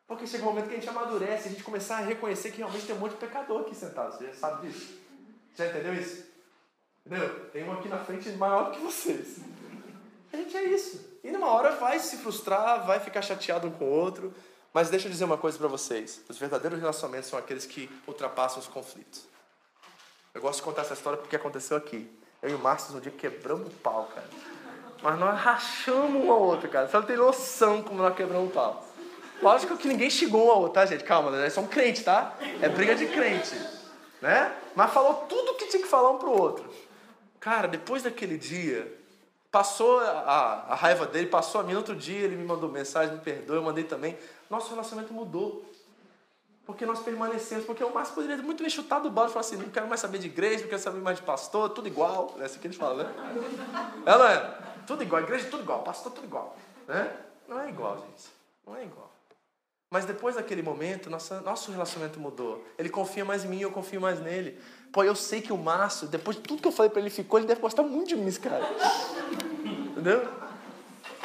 Porque 0.08 0.26
chega 0.26 0.42
um 0.42 0.46
momento 0.46 0.68
que 0.68 0.74
a 0.74 0.78
gente 0.78 0.88
amadurece, 0.88 1.48
a 1.48 1.50
gente 1.50 1.62
começar 1.62 1.98
a 1.98 2.00
reconhecer 2.00 2.50
que 2.50 2.58
realmente 2.58 2.86
tem 2.86 2.96
um 2.96 2.98
monte 2.98 3.12
de 3.12 3.18
pecador 3.18 3.60
aqui 3.60 3.74
sentado. 3.74 4.16
Você 4.16 4.26
já 4.28 4.32
sabe 4.32 4.66
disso? 4.66 4.98
Já 5.54 5.66
entendeu 5.66 5.92
isso? 5.92 6.24
Entendeu? 7.04 7.50
Tem 7.50 7.68
um 7.68 7.72
aqui 7.72 7.88
na 7.88 7.98
frente 7.98 8.30
maior 8.30 8.72
que 8.72 8.80
vocês. 8.80 9.36
A 10.32 10.36
gente 10.36 10.56
é 10.56 10.64
isso. 10.64 11.18
E 11.22 11.30
numa 11.30 11.48
hora 11.48 11.72
vai 11.72 11.98
se 11.98 12.16
frustrar, 12.16 12.86
vai 12.86 13.00
ficar 13.00 13.20
chateado 13.20 13.68
um 13.68 13.70
com 13.70 13.84
o 13.84 13.90
outro. 13.90 14.32
Mas 14.72 14.88
deixa 14.88 15.08
eu 15.08 15.12
dizer 15.12 15.24
uma 15.24 15.36
coisa 15.36 15.58
para 15.58 15.68
vocês. 15.68 16.22
Os 16.26 16.38
verdadeiros 16.38 16.80
relacionamentos 16.80 17.28
são 17.28 17.38
aqueles 17.38 17.66
que 17.66 17.90
ultrapassam 18.06 18.60
os 18.60 18.66
conflitos. 18.66 19.26
Eu 20.32 20.40
gosto 20.40 20.58
de 20.58 20.64
contar 20.64 20.82
essa 20.82 20.94
história 20.94 21.18
porque 21.18 21.36
aconteceu 21.36 21.76
aqui. 21.76 22.10
Eu 22.40 22.50
e 22.50 22.54
o 22.54 22.58
Márcio 22.58 22.96
um 22.96 23.00
dia 23.00 23.12
quebramos 23.12 23.68
o 23.68 23.70
pau, 23.78 24.08
cara. 24.14 24.28
Mas 25.02 25.18
nós 25.18 25.38
rachamos 25.38 26.24
um 26.24 26.32
ao 26.32 26.40
outro, 26.40 26.68
cara. 26.68 26.88
Você 26.88 26.96
não 26.96 27.04
tem 27.04 27.16
noção 27.16 27.82
como 27.82 28.00
nós 28.00 28.16
quebramos 28.16 28.48
o 28.48 28.52
pau. 28.52 28.87
Lógico 29.40 29.76
que 29.76 29.88
ninguém 29.88 30.10
xingou 30.10 30.46
um 30.46 30.50
ao 30.50 30.58
outro, 30.60 30.74
tá, 30.74 30.86
gente? 30.86 31.04
Calma, 31.04 31.30
nós 31.30 31.52
somos 31.52 31.70
crentes, 31.70 32.02
tá? 32.02 32.36
É 32.60 32.68
briga 32.68 32.94
de 32.94 33.06
crente. 33.06 33.54
Né? 34.20 34.52
Mas 34.74 34.92
falou 34.92 35.26
tudo 35.28 35.52
o 35.52 35.54
que 35.54 35.66
tinha 35.66 35.82
que 35.82 35.88
falar 35.88 36.10
um 36.10 36.18
pro 36.18 36.30
outro. 36.30 36.68
Cara, 37.38 37.68
depois 37.68 38.02
daquele 38.02 38.36
dia, 38.36 38.92
passou 39.50 40.00
a, 40.00 40.66
a 40.68 40.74
raiva 40.74 41.06
dele, 41.06 41.28
passou 41.28 41.60
a 41.60 41.64
mim. 41.64 41.74
Outro 41.74 41.94
dia 41.94 42.18
ele 42.18 42.36
me 42.36 42.44
mandou 42.44 42.68
mensagem, 42.68 43.14
me 43.14 43.20
perdoa, 43.20 43.56
eu 43.56 43.62
mandei 43.62 43.84
também. 43.84 44.18
Nosso 44.50 44.70
relacionamento 44.70 45.12
mudou. 45.12 45.64
Porque 46.66 46.84
nós 46.84 47.00
permanecemos. 47.00 47.64
Porque 47.64 47.82
o 47.82 47.94
Márcio 47.94 48.14
poderia 48.14 48.36
muito 48.38 48.62
bem 48.62 48.68
chutar 48.68 49.00
do 49.00 49.10
balde 49.10 49.30
e 49.30 49.32
falar 49.32 49.46
assim: 49.46 49.56
não 49.56 49.70
quero 49.70 49.88
mais 49.88 50.00
saber 50.00 50.18
de 50.18 50.26
igreja, 50.26 50.62
não 50.62 50.68
quero 50.68 50.82
saber 50.82 51.00
mais 51.00 51.16
de 51.16 51.22
pastor, 51.22 51.70
tudo 51.70 51.88
igual. 51.88 52.34
É 52.40 52.44
assim 52.44 52.58
que 52.58 52.66
ele 52.66 52.74
fala, 52.74 53.04
né? 53.04 53.14
É, 54.04 54.18
não 54.18 54.26
é? 54.26 54.58
Tudo 54.86 55.02
igual, 55.02 55.22
igreja 55.22 55.48
tudo 55.50 55.62
igual, 55.62 55.82
pastor 55.82 56.12
tudo 56.12 56.26
igual. 56.26 56.56
Né? 56.86 57.10
Não 57.48 57.60
é 57.60 57.68
igual, 57.68 57.96
gente. 57.98 58.28
Não 58.66 58.76
é 58.76 58.84
igual. 58.84 59.07
Mas 59.90 60.04
depois 60.04 60.34
daquele 60.34 60.60
momento, 60.62 61.08
nossa, 61.08 61.40
nosso 61.40 61.72
relacionamento 61.72 62.20
mudou. 62.20 62.62
Ele 62.78 62.90
confia 62.90 63.24
mais 63.24 63.44
em 63.44 63.48
mim, 63.48 63.60
eu 63.60 63.70
confio 63.70 64.00
mais 64.00 64.20
nele. 64.20 64.60
Pô, 64.92 65.02
eu 65.02 65.14
sei 65.14 65.40
que 65.40 65.50
o 65.50 65.56
Márcio, 65.56 66.06
depois 66.06 66.36
de 66.36 66.42
tudo 66.42 66.60
que 66.60 66.68
eu 66.68 66.72
falei 66.72 66.90
para 66.90 67.00
ele 67.00 67.08
ficou, 67.08 67.38
ele 67.38 67.46
deve 67.46 67.60
gostar 67.60 67.82
muito 67.82 68.08
de 68.08 68.16
mim, 68.16 68.26
esse 68.26 68.38
cara. 68.38 68.68
Entendeu? 69.64 70.28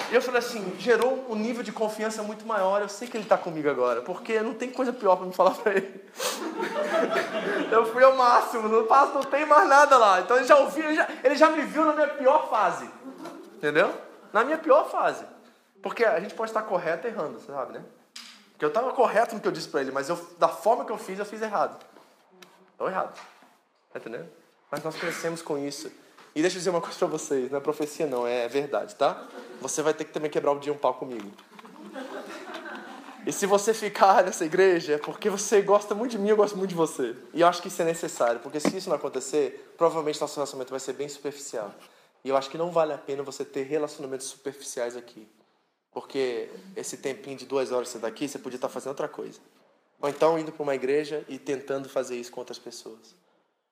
E 0.09 0.15
eu 0.15 0.21
falei 0.21 0.39
assim, 0.39 0.75
gerou 0.79 1.25
um 1.29 1.35
nível 1.35 1.61
de 1.61 1.73
confiança 1.73 2.23
muito 2.23 2.45
maior. 2.45 2.81
Eu 2.81 2.87
sei 2.87 3.05
que 3.05 3.17
ele 3.17 3.25
está 3.25 3.37
comigo 3.37 3.69
agora, 3.69 4.01
porque 4.01 4.39
não 4.41 4.53
tem 4.53 4.71
coisa 4.71 4.93
pior 4.93 5.17
para 5.17 5.25
me 5.25 5.33
falar 5.33 5.51
para 5.51 5.73
ele. 5.73 6.01
eu 7.69 7.85
fui 7.87 8.03
ao 8.03 8.15
máximo, 8.15 8.69
não, 8.69 8.85
não 8.85 9.23
tem 9.23 9.45
mais 9.45 9.67
nada 9.67 9.97
lá. 9.97 10.21
Então 10.21 10.37
ele 10.37 10.45
já 10.45 10.55
ouviu, 10.57 10.85
ele 10.85 10.95
já, 10.95 11.07
ele 11.21 11.35
já 11.35 11.49
me 11.49 11.63
viu 11.63 11.83
na 11.83 11.93
minha 11.93 12.07
pior 12.07 12.49
fase. 12.49 12.89
Entendeu? 13.57 13.93
Na 14.31 14.45
minha 14.45 14.57
pior 14.57 14.89
fase. 14.89 15.25
Porque 15.81 16.05
a 16.05 16.19
gente 16.21 16.33
pode 16.33 16.49
estar 16.49 16.61
correto 16.61 17.07
errando, 17.07 17.39
você 17.39 17.51
sabe, 17.51 17.73
né? 17.73 17.83
Que 18.57 18.65
eu 18.65 18.69
estava 18.69 18.91
correto 18.93 19.35
no 19.35 19.41
que 19.41 19.47
eu 19.47 19.51
disse 19.51 19.67
para 19.67 19.81
ele, 19.81 19.91
mas 19.91 20.09
eu, 20.09 20.15
da 20.37 20.47
forma 20.47 20.85
que 20.85 20.91
eu 20.91 20.97
fiz, 20.97 21.19
eu 21.19 21.25
fiz 21.25 21.41
errado. 21.41 21.83
Estou 22.71 22.89
errado. 22.89 23.19
Tá 23.91 23.99
entendendo? 23.99 24.29
Mas 24.69 24.83
nós 24.83 24.95
crescemos 24.95 25.41
com 25.41 25.57
isso. 25.57 25.91
E 26.35 26.41
deixa 26.41 26.55
eu 26.55 26.59
dizer 26.59 26.69
uma 26.71 26.81
coisa 26.81 26.97
para 26.97 27.07
vocês, 27.07 27.51
não 27.51 27.59
é 27.59 27.61
profecia 27.61 28.07
não, 28.07 28.25
é 28.25 28.47
verdade, 28.47 28.95
tá? 28.95 29.27
Você 29.61 29.83
vai 29.83 29.93
ter 29.93 30.05
que 30.05 30.11
também 30.11 30.31
quebrar 30.31 30.51
o 30.51 30.59
dia 30.59 30.73
um 30.73 30.77
pau 30.77 30.95
comigo. 30.95 31.31
E 33.25 33.31
se 33.31 33.45
você 33.45 33.73
ficar 33.73 34.23
nessa 34.23 34.43
igreja, 34.43 34.93
é 34.93 34.97
porque 34.97 35.29
você 35.29 35.61
gosta 35.61 35.95
muito 35.95 36.11
de 36.11 36.17
mim, 36.17 36.29
eu 36.29 36.35
gosto 36.35 36.57
muito 36.57 36.71
de 36.71 36.75
você. 36.75 37.15
E 37.33 37.41
eu 37.41 37.47
acho 37.47 37.61
que 37.61 37.69
isso 37.69 37.81
é 37.81 37.85
necessário, 37.85 38.39
porque 38.41 38.59
se 38.59 38.75
isso 38.75 38.89
não 38.89 38.97
acontecer, 38.97 39.73
provavelmente 39.77 40.19
nosso 40.19 40.35
relacionamento 40.35 40.71
vai 40.71 40.79
ser 40.79 40.93
bem 40.93 41.07
superficial. 41.07 41.73
E 42.23 42.29
eu 42.29 42.35
acho 42.35 42.49
que 42.49 42.57
não 42.57 42.71
vale 42.71 42.93
a 42.93 42.97
pena 42.97 43.21
você 43.21 43.45
ter 43.45 43.63
relacionamentos 43.63 44.27
superficiais 44.27 44.97
aqui. 44.97 45.27
Porque 45.93 46.49
esse 46.75 46.97
tempinho 46.97 47.37
de 47.37 47.45
duas 47.45 47.71
horas 47.71 47.89
você 47.89 47.97
está 47.97 48.07
aqui, 48.07 48.27
você 48.27 48.39
podia 48.39 48.57
estar 48.57 48.67
tá 48.67 48.73
fazendo 48.73 48.89
outra 48.89 49.07
coisa. 49.07 49.39
Ou 50.01 50.09
então 50.09 50.37
indo 50.37 50.51
para 50.51 50.63
uma 50.63 50.75
igreja 50.75 51.23
e 51.29 51.37
tentando 51.37 51.87
fazer 51.87 52.17
isso 52.17 52.31
com 52.31 52.41
outras 52.41 52.59
pessoas. 52.59 53.15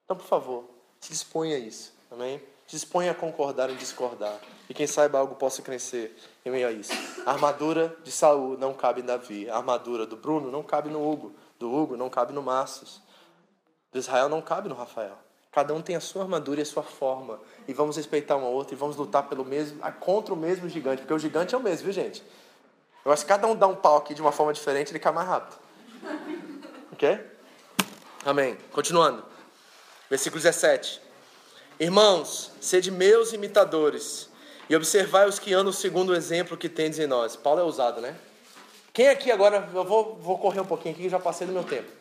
Então, 0.06 0.16
por 0.16 0.26
favor, 0.26 0.66
se 1.00 1.10
disponha 1.10 1.56
a 1.56 1.60
isso. 1.60 1.94
Amém? 2.12 2.40
Se 2.68 2.76
disponha 2.76 3.12
a 3.12 3.16
concordar 3.16 3.70
em 3.70 3.76
discordar. 3.76 4.40
E 4.70 4.74
quem 4.74 4.88
saiba 4.88 5.20
algo 5.20 5.36
possa 5.36 5.62
crescer 5.62 6.16
em 6.46 6.52
meio 6.52 6.68
a 6.68 6.72
isso. 6.72 6.94
A 7.26 7.32
armadura 7.32 7.98
de 8.04 8.12
Saul 8.12 8.58
não 8.58 8.74
cabe 8.74 9.02
em 9.02 9.06
Davi. 9.06 9.50
A 9.50 9.58
armadura 9.58 10.06
do 10.06 10.16
Bruno 10.16 10.50
não 10.50 10.64
cabe 10.64 10.90
no 10.90 11.06
Hugo. 11.06 11.34
Do 11.60 11.74
Hugo 11.74 11.98
não 11.98 12.10
cabe 12.10 12.32
no 12.32 12.42
Massos. 12.42 13.02
Do 13.92 14.00
Israel 14.00 14.30
não 14.30 14.42
cabe 14.42 14.70
no 14.70 14.76
Rafael. 14.76 15.18
Cada 15.52 15.74
um 15.74 15.82
tem 15.82 15.96
a 15.96 16.00
sua 16.00 16.24
armadura 16.24 16.62
e 16.62 16.64
a 16.64 16.66
sua 16.66 16.84
forma. 16.84 17.40
E 17.68 17.74
vamos 17.74 17.98
respeitar 17.98 18.38
um 18.38 18.46
ao 18.46 18.54
outro 18.54 18.74
e 18.74 18.78
vamos 18.78 18.96
lutar 18.96 19.28
pelo 19.28 19.44
mesmo, 19.44 19.82
contra 20.00 20.34
o 20.34 20.38
mesmo 20.38 20.70
gigante. 20.70 21.02
Porque 21.02 21.14
o 21.14 21.20
gigante 21.20 21.54
é 21.54 21.58
o 21.58 21.62
mesmo, 21.62 21.84
viu, 21.84 21.94
gente? 21.94 22.24
Eu 23.04 23.12
acho 23.12 23.24
que 23.24 23.30
cada 23.30 23.48
um 23.48 23.56
dá 23.56 23.68
um 23.68 23.76
pau 23.76 23.98
aqui 23.98 24.14
de 24.14 24.22
uma 24.22 24.32
forma 24.32 24.54
diferente, 24.54 24.92
ele 24.92 25.00
cai 25.00 25.12
mais 25.12 25.28
rápido. 25.28 25.60
Ok? 26.94 27.20
Amém. 28.24 28.58
Continuando. 28.72 29.24
Versículo 30.10 30.42
17. 30.42 31.02
Irmãos, 31.80 32.52
sede 32.62 32.92
meus 32.92 33.34
imitadores 33.34 34.30
e 34.70 34.76
observai 34.76 35.28
os 35.28 35.40
que 35.40 35.54
andam 35.54 35.74
segundo 35.74 36.12
o 36.12 36.16
exemplo 36.16 36.56
que 36.56 36.70
tendes 36.70 37.00
em 37.00 37.08
nós. 37.08 37.36
Paulo 37.36 37.60
é 37.60 37.64
ousado, 37.64 38.00
né? 38.00 38.16
Quem 38.94 39.10
aqui 39.10 39.32
agora, 39.32 39.70
eu 39.74 39.84
vou, 39.84 40.16
vou 40.16 40.38
correr 40.38 40.60
um 40.60 40.66
pouquinho 40.66 40.94
aqui, 40.94 41.10
já 41.10 41.20
passei 41.20 41.48
do 41.48 41.54
meu 41.54 41.64
tempo. 41.64 42.01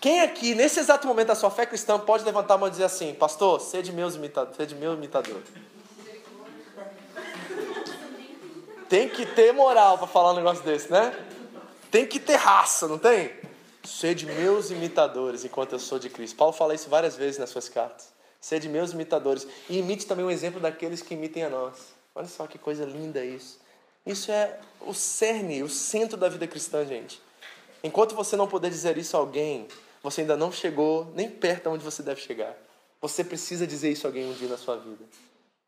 Quem 0.00 0.20
aqui, 0.20 0.54
nesse 0.54 0.78
exato 0.78 1.06
momento 1.06 1.28
da 1.28 1.34
sua 1.34 1.50
fé 1.50 1.66
cristã, 1.66 1.98
pode 1.98 2.24
levantar 2.24 2.54
a 2.54 2.58
mão 2.58 2.68
e 2.68 2.70
dizer 2.70 2.84
assim: 2.84 3.14
Pastor, 3.14 3.60
sede, 3.60 3.92
meus 3.92 4.14
imitador, 4.14 4.54
sede 4.54 4.74
meu 4.74 4.94
imitador? 4.94 5.42
Tem 8.88 9.08
que 9.08 9.26
ter 9.26 9.52
moral 9.52 9.98
para 9.98 10.06
falar 10.06 10.32
um 10.32 10.36
negócio 10.36 10.64
desse, 10.64 10.90
né? 10.90 11.14
Tem 11.90 12.06
que 12.06 12.18
ter 12.20 12.36
raça, 12.36 12.86
não 12.86 12.98
tem? 12.98 13.32
Sede 13.84 14.24
meus 14.24 14.70
imitadores 14.70 15.44
enquanto 15.44 15.72
eu 15.72 15.78
sou 15.78 15.98
de 15.98 16.08
Cristo. 16.08 16.36
Paulo 16.36 16.52
fala 16.52 16.74
isso 16.74 16.88
várias 16.88 17.16
vezes 17.16 17.38
nas 17.38 17.50
suas 17.50 17.68
cartas. 17.68 18.12
Sede 18.40 18.68
meus 18.68 18.92
imitadores. 18.92 19.46
E 19.68 19.78
imite 19.78 20.06
também 20.06 20.24
o 20.24 20.30
exemplo 20.30 20.60
daqueles 20.60 21.02
que 21.02 21.14
imitem 21.14 21.44
a 21.44 21.50
nós. 21.50 21.74
Olha 22.14 22.28
só 22.28 22.46
que 22.46 22.56
coisa 22.56 22.84
linda 22.84 23.24
isso. 23.24 23.58
Isso 24.06 24.30
é 24.30 24.58
o 24.80 24.94
cerne, 24.94 25.62
o 25.62 25.68
centro 25.68 26.16
da 26.16 26.28
vida 26.28 26.46
cristã, 26.46 26.84
gente. 26.86 27.20
Enquanto 27.82 28.14
você 28.14 28.36
não 28.36 28.46
puder 28.46 28.70
dizer 28.70 28.96
isso 28.96 29.16
a 29.16 29.20
alguém, 29.20 29.68
você 30.10 30.22
ainda 30.22 30.36
não 30.36 30.50
chegou 30.50 31.12
nem 31.14 31.28
perto 31.28 31.64
de 31.64 31.68
onde 31.68 31.84
você 31.84 32.02
deve 32.02 32.20
chegar. 32.20 32.56
Você 33.00 33.22
precisa 33.22 33.66
dizer 33.66 33.90
isso 33.90 34.06
a 34.06 34.10
alguém 34.10 34.24
um 34.24 34.32
dia 34.32 34.48
na 34.48 34.56
sua 34.56 34.76
vida. 34.76 35.04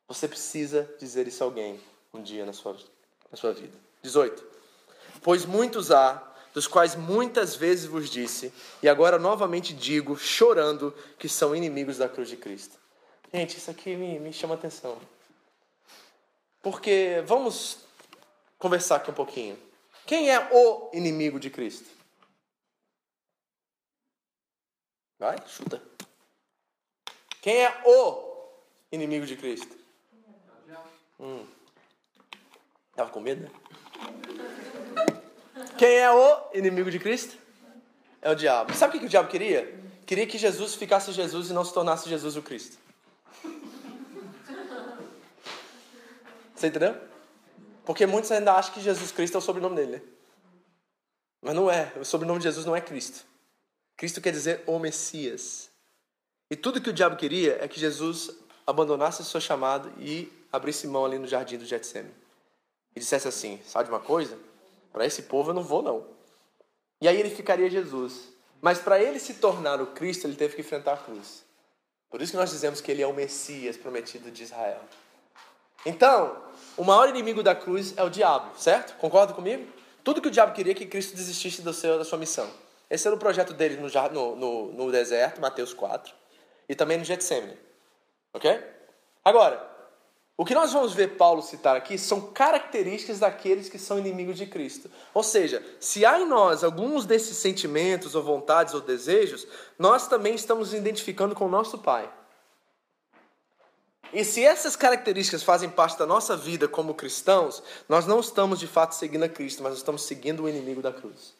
Você 0.08 0.26
precisa 0.26 0.92
dizer 0.98 1.28
isso 1.28 1.44
a 1.44 1.46
alguém 1.46 1.78
um 2.12 2.22
dia 2.22 2.46
na 2.46 2.52
sua, 2.52 2.76
na 3.30 3.36
sua 3.36 3.52
vida. 3.52 3.76
18. 4.02 4.42
Pois 5.22 5.44
muitos 5.44 5.90
há, 5.90 6.26
dos 6.54 6.66
quais 6.66 6.96
muitas 6.96 7.54
vezes 7.54 7.84
vos 7.84 8.08
disse, 8.08 8.52
e 8.82 8.88
agora 8.88 9.18
novamente 9.18 9.74
digo, 9.74 10.16
chorando, 10.16 10.94
que 11.18 11.28
são 11.28 11.54
inimigos 11.54 11.98
da 11.98 12.08
cruz 12.08 12.28
de 12.28 12.36
Cristo. 12.36 12.78
Gente, 13.32 13.58
isso 13.58 13.70
aqui 13.70 13.94
me, 13.94 14.18
me 14.18 14.32
chama 14.32 14.54
atenção. 14.54 14.98
Porque 16.62 17.22
vamos 17.26 17.78
conversar 18.58 18.96
aqui 18.96 19.10
um 19.10 19.14
pouquinho. 19.14 19.58
Quem 20.06 20.30
é 20.30 20.48
o 20.50 20.90
inimigo 20.92 21.38
de 21.38 21.50
Cristo? 21.50 21.99
Vai, 25.20 25.36
chuta. 25.46 25.80
Quem 27.40 27.62
é 27.62 27.82
o 27.86 28.48
inimigo 28.90 29.26
de 29.26 29.36
Cristo? 29.36 29.76
Hum. 31.20 31.46
Tava 32.96 33.10
com 33.10 33.20
medo, 33.20 33.42
né? 33.42 33.50
Quem 35.78 35.98
é 35.98 36.10
o 36.10 36.50
inimigo 36.52 36.90
de 36.90 36.98
Cristo? 36.98 37.38
é 38.22 38.30
o 38.30 38.34
diabo. 38.34 38.72
Sabe 38.74 38.96
o 38.96 39.00
que 39.00 39.06
o 39.06 39.08
diabo 39.08 39.28
queria? 39.28 39.78
Queria 40.06 40.26
que 40.26 40.36
Jesus 40.36 40.74
ficasse 40.74 41.12
Jesus 41.12 41.50
e 41.50 41.52
não 41.52 41.64
se 41.64 41.72
tornasse 41.72 42.08
Jesus 42.08 42.36
o 42.36 42.42
Cristo. 42.42 42.76
Você 46.54 46.66
entendeu? 46.66 46.94
Porque 47.84 48.06
muitos 48.06 48.30
ainda 48.30 48.52
acham 48.52 48.74
que 48.74 48.80
Jesus 48.80 49.10
Cristo 49.12 49.36
é 49.36 49.38
o 49.38 49.40
sobrenome 49.40 49.76
dele. 49.76 49.92
Né? 49.92 50.02
Mas 51.40 51.54
não 51.54 51.70
é. 51.70 51.92
O 51.98 52.04
sobrenome 52.04 52.38
de 52.38 52.44
Jesus 52.44 52.66
não 52.66 52.76
é 52.76 52.80
Cristo. 52.80 53.24
Cristo 54.00 54.18
quer 54.18 54.32
dizer 54.32 54.64
o 54.66 54.78
Messias. 54.78 55.68
E 56.50 56.56
tudo 56.56 56.80
que 56.80 56.88
o 56.88 56.92
diabo 56.92 57.16
queria 57.16 57.62
é 57.62 57.68
que 57.68 57.78
Jesus 57.78 58.30
abandonasse 58.66 59.20
o 59.20 59.24
seu 59.26 59.38
chamado 59.42 59.92
e 59.98 60.32
abrisse 60.50 60.86
mão 60.86 61.04
ali 61.04 61.18
no 61.18 61.26
jardim 61.26 61.58
do 61.58 61.66
Getsemane. 61.66 62.10
E 62.96 63.00
dissesse 63.00 63.28
assim: 63.28 63.60
Sabe 63.62 63.84
de 63.84 63.90
uma 63.90 64.00
coisa? 64.00 64.38
Para 64.90 65.04
esse 65.04 65.24
povo 65.24 65.50
eu 65.50 65.54
não 65.54 65.62
vou, 65.62 65.82
não. 65.82 66.06
E 66.98 67.06
aí 67.06 67.20
ele 67.20 67.28
ficaria 67.28 67.68
Jesus. 67.68 68.30
Mas 68.62 68.78
para 68.78 68.98
ele 68.98 69.20
se 69.20 69.34
tornar 69.34 69.82
o 69.82 69.88
Cristo, 69.88 70.26
ele 70.26 70.34
teve 70.34 70.54
que 70.54 70.62
enfrentar 70.62 70.94
a 70.94 70.96
cruz. 70.96 71.44
Por 72.08 72.22
isso 72.22 72.32
que 72.32 72.38
nós 72.38 72.48
dizemos 72.48 72.80
que 72.80 72.90
ele 72.90 73.02
é 73.02 73.06
o 73.06 73.12
Messias 73.12 73.76
prometido 73.76 74.30
de 74.30 74.44
Israel. 74.44 74.80
Então, 75.84 76.42
o 76.74 76.84
maior 76.84 77.10
inimigo 77.10 77.42
da 77.42 77.54
cruz 77.54 77.92
é 77.98 78.02
o 78.02 78.08
diabo, 78.08 78.58
certo? 78.58 78.96
Concorda 78.96 79.34
comigo? 79.34 79.70
Tudo 80.02 80.22
que 80.22 80.28
o 80.28 80.30
diabo 80.30 80.54
queria 80.54 80.72
é 80.72 80.74
que 80.74 80.86
Cristo 80.86 81.14
desistisse 81.14 81.60
do 81.60 81.74
seu, 81.74 81.98
da 81.98 82.04
sua 82.06 82.16
missão. 82.16 82.50
Esse 82.90 83.06
era 83.06 83.14
o 83.14 83.18
projeto 83.18 83.54
dele 83.54 83.76
no, 83.76 83.88
no, 84.10 84.36
no, 84.36 84.72
no 84.72 84.92
deserto, 84.92 85.40
Mateus 85.40 85.72
4, 85.72 86.12
e 86.68 86.74
também 86.74 86.98
no 86.98 87.04
Getsemane. 87.04 87.56
Ok? 88.34 88.60
Agora, 89.24 89.70
o 90.36 90.44
que 90.44 90.54
nós 90.54 90.72
vamos 90.72 90.94
ver 90.94 91.16
Paulo 91.16 91.42
citar 91.42 91.76
aqui 91.76 91.98
são 91.98 92.32
características 92.32 93.18
daqueles 93.18 93.68
que 93.68 93.78
são 93.78 93.98
inimigos 93.98 94.38
de 94.38 94.46
Cristo. 94.46 94.90
Ou 95.12 95.22
seja, 95.22 95.62
se 95.78 96.04
há 96.04 96.18
em 96.18 96.26
nós 96.26 96.64
alguns 96.64 97.04
desses 97.04 97.36
sentimentos, 97.36 98.14
ou 98.14 98.22
vontades, 98.22 98.74
ou 98.74 98.80
desejos, 98.80 99.46
nós 99.78 100.08
também 100.08 100.34
estamos 100.34 100.70
nos 100.70 100.80
identificando 100.80 101.34
com 101.34 101.44
o 101.44 101.50
nosso 101.50 101.78
Pai. 101.78 102.10
E 104.12 104.24
se 104.24 104.42
essas 104.42 104.74
características 104.74 105.42
fazem 105.42 105.68
parte 105.70 105.98
da 105.98 106.06
nossa 106.06 106.36
vida 106.36 106.66
como 106.66 106.94
cristãos, 106.94 107.62
nós 107.88 108.06
não 108.06 108.18
estamos 108.18 108.58
de 108.58 108.66
fato 108.66 108.94
seguindo 108.94 109.22
a 109.24 109.28
Cristo, 109.28 109.62
mas 109.62 109.76
estamos 109.76 110.02
seguindo 110.02 110.44
o 110.44 110.48
inimigo 110.48 110.82
da 110.82 110.92
cruz. 110.92 111.38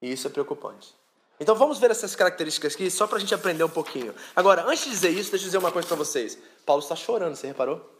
E 0.00 0.12
isso 0.12 0.26
é 0.26 0.30
preocupante. 0.30 0.94
Então 1.38 1.54
vamos 1.54 1.78
ver 1.78 1.90
essas 1.90 2.16
características 2.16 2.74
aqui, 2.74 2.90
só 2.90 3.06
para 3.06 3.18
a 3.18 3.20
gente 3.20 3.34
aprender 3.34 3.62
um 3.62 3.68
pouquinho. 3.68 4.14
Agora, 4.34 4.64
antes 4.64 4.84
de 4.84 4.90
dizer 4.90 5.10
isso, 5.10 5.30
deixa 5.30 5.44
eu 5.44 5.48
dizer 5.48 5.58
uma 5.58 5.70
coisa 5.70 5.86
para 5.86 5.96
vocês. 5.96 6.38
Paulo 6.64 6.82
está 6.82 6.96
chorando, 6.96 7.36
você 7.36 7.46
reparou? 7.46 7.96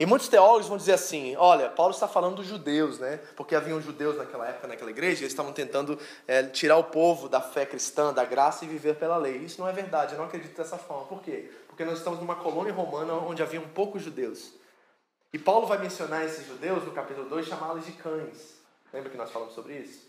E 0.00 0.06
muitos 0.06 0.28
teólogos 0.28 0.68
vão 0.68 0.76
dizer 0.76 0.92
assim: 0.92 1.34
olha, 1.36 1.68
Paulo 1.68 1.92
está 1.92 2.06
falando 2.06 2.36
dos 2.36 2.46
judeus, 2.46 2.98
né? 2.98 3.18
Porque 3.36 3.54
haviam 3.54 3.80
judeus 3.80 4.16
naquela 4.16 4.48
época, 4.48 4.68
naquela 4.68 4.90
igreja, 4.90 5.20
e 5.20 5.24
eles 5.24 5.32
estavam 5.32 5.52
tentando 5.52 5.98
é, 6.26 6.44
tirar 6.44 6.76
o 6.76 6.84
povo 6.84 7.28
da 7.28 7.40
fé 7.40 7.66
cristã, 7.66 8.14
da 8.14 8.24
graça 8.24 8.64
e 8.64 8.68
viver 8.68 8.94
pela 8.96 9.16
lei. 9.16 9.38
Isso 9.38 9.60
não 9.60 9.68
é 9.68 9.72
verdade, 9.72 10.12
eu 10.12 10.18
não 10.18 10.26
acredito 10.26 10.56
dessa 10.56 10.78
forma. 10.78 11.04
Por 11.06 11.20
quê? 11.20 11.50
Porque 11.66 11.84
nós 11.84 11.98
estamos 11.98 12.20
numa 12.20 12.36
colônia 12.36 12.72
romana 12.72 13.12
onde 13.14 13.42
havia 13.42 13.60
um 13.60 13.68
poucos 13.68 14.02
judeus. 14.02 14.52
E 15.32 15.38
Paulo 15.38 15.66
vai 15.66 15.78
mencionar 15.78 16.24
esses 16.24 16.46
judeus 16.46 16.84
no 16.84 16.92
capítulo 16.92 17.28
2, 17.28 17.46
chamá-los 17.46 17.84
de 17.84 17.92
cães. 17.92 18.56
Lembra 18.92 19.10
que 19.10 19.18
nós 19.18 19.30
falamos 19.30 19.54
sobre 19.54 19.76
isso? 19.76 20.07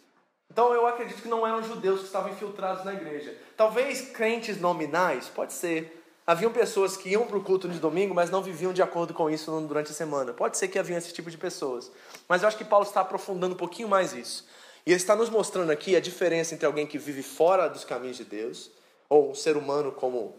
Então 0.51 0.73
eu 0.73 0.87
acredito 0.87 1.21
que 1.21 1.27
não 1.27 1.45
eram 1.45 1.63
judeus 1.63 1.99
que 1.99 2.05
estavam 2.07 2.31
infiltrados 2.31 2.83
na 2.83 2.93
igreja. 2.93 3.35
Talvez 3.55 4.01
crentes 4.09 4.59
nominais, 4.59 5.27
pode 5.27 5.53
ser. 5.53 5.95
Haviam 6.25 6.51
pessoas 6.51 6.95
que 6.95 7.09
iam 7.09 7.25
para 7.25 7.37
o 7.37 7.43
culto 7.43 7.67
de 7.67 7.79
domingo, 7.79 8.13
mas 8.13 8.29
não 8.29 8.43
viviam 8.43 8.73
de 8.73 8.81
acordo 8.81 9.13
com 9.13 9.29
isso 9.29 9.51
durante 9.61 9.91
a 9.91 9.95
semana. 9.95 10.33
Pode 10.33 10.57
ser 10.57 10.67
que 10.67 10.77
havia 10.77 10.97
esse 10.97 11.13
tipo 11.13 11.31
de 11.31 11.37
pessoas. 11.37 11.91
Mas 12.27 12.41
eu 12.41 12.47
acho 12.47 12.57
que 12.57 12.63
Paulo 12.63 12.85
está 12.85 13.01
aprofundando 13.01 13.55
um 13.55 13.57
pouquinho 13.57 13.87
mais 13.87 14.13
isso. 14.13 14.47
E 14.85 14.91
ele 14.91 14.97
está 14.97 15.15
nos 15.15 15.29
mostrando 15.29 15.71
aqui 15.71 15.95
a 15.95 15.99
diferença 15.99 16.53
entre 16.53 16.65
alguém 16.65 16.85
que 16.85 16.97
vive 16.97 17.23
fora 17.23 17.67
dos 17.67 17.83
caminhos 17.83 18.17
de 18.17 18.23
Deus, 18.23 18.71
ou 19.07 19.31
um 19.31 19.35
ser 19.35 19.57
humano 19.57 19.91
como 19.91 20.35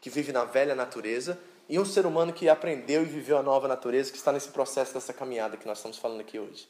que 0.00 0.08
vive 0.08 0.32
na 0.32 0.44
velha 0.44 0.74
natureza, 0.74 1.38
e 1.68 1.78
um 1.78 1.84
ser 1.84 2.06
humano 2.06 2.32
que 2.32 2.48
aprendeu 2.48 3.02
e 3.02 3.04
viveu 3.04 3.36
a 3.36 3.42
nova 3.42 3.68
natureza, 3.68 4.10
que 4.10 4.16
está 4.16 4.32
nesse 4.32 4.48
processo 4.48 4.94
dessa 4.94 5.12
caminhada 5.12 5.56
que 5.56 5.66
nós 5.66 5.78
estamos 5.78 5.98
falando 5.98 6.20
aqui 6.20 6.38
hoje. 6.38 6.68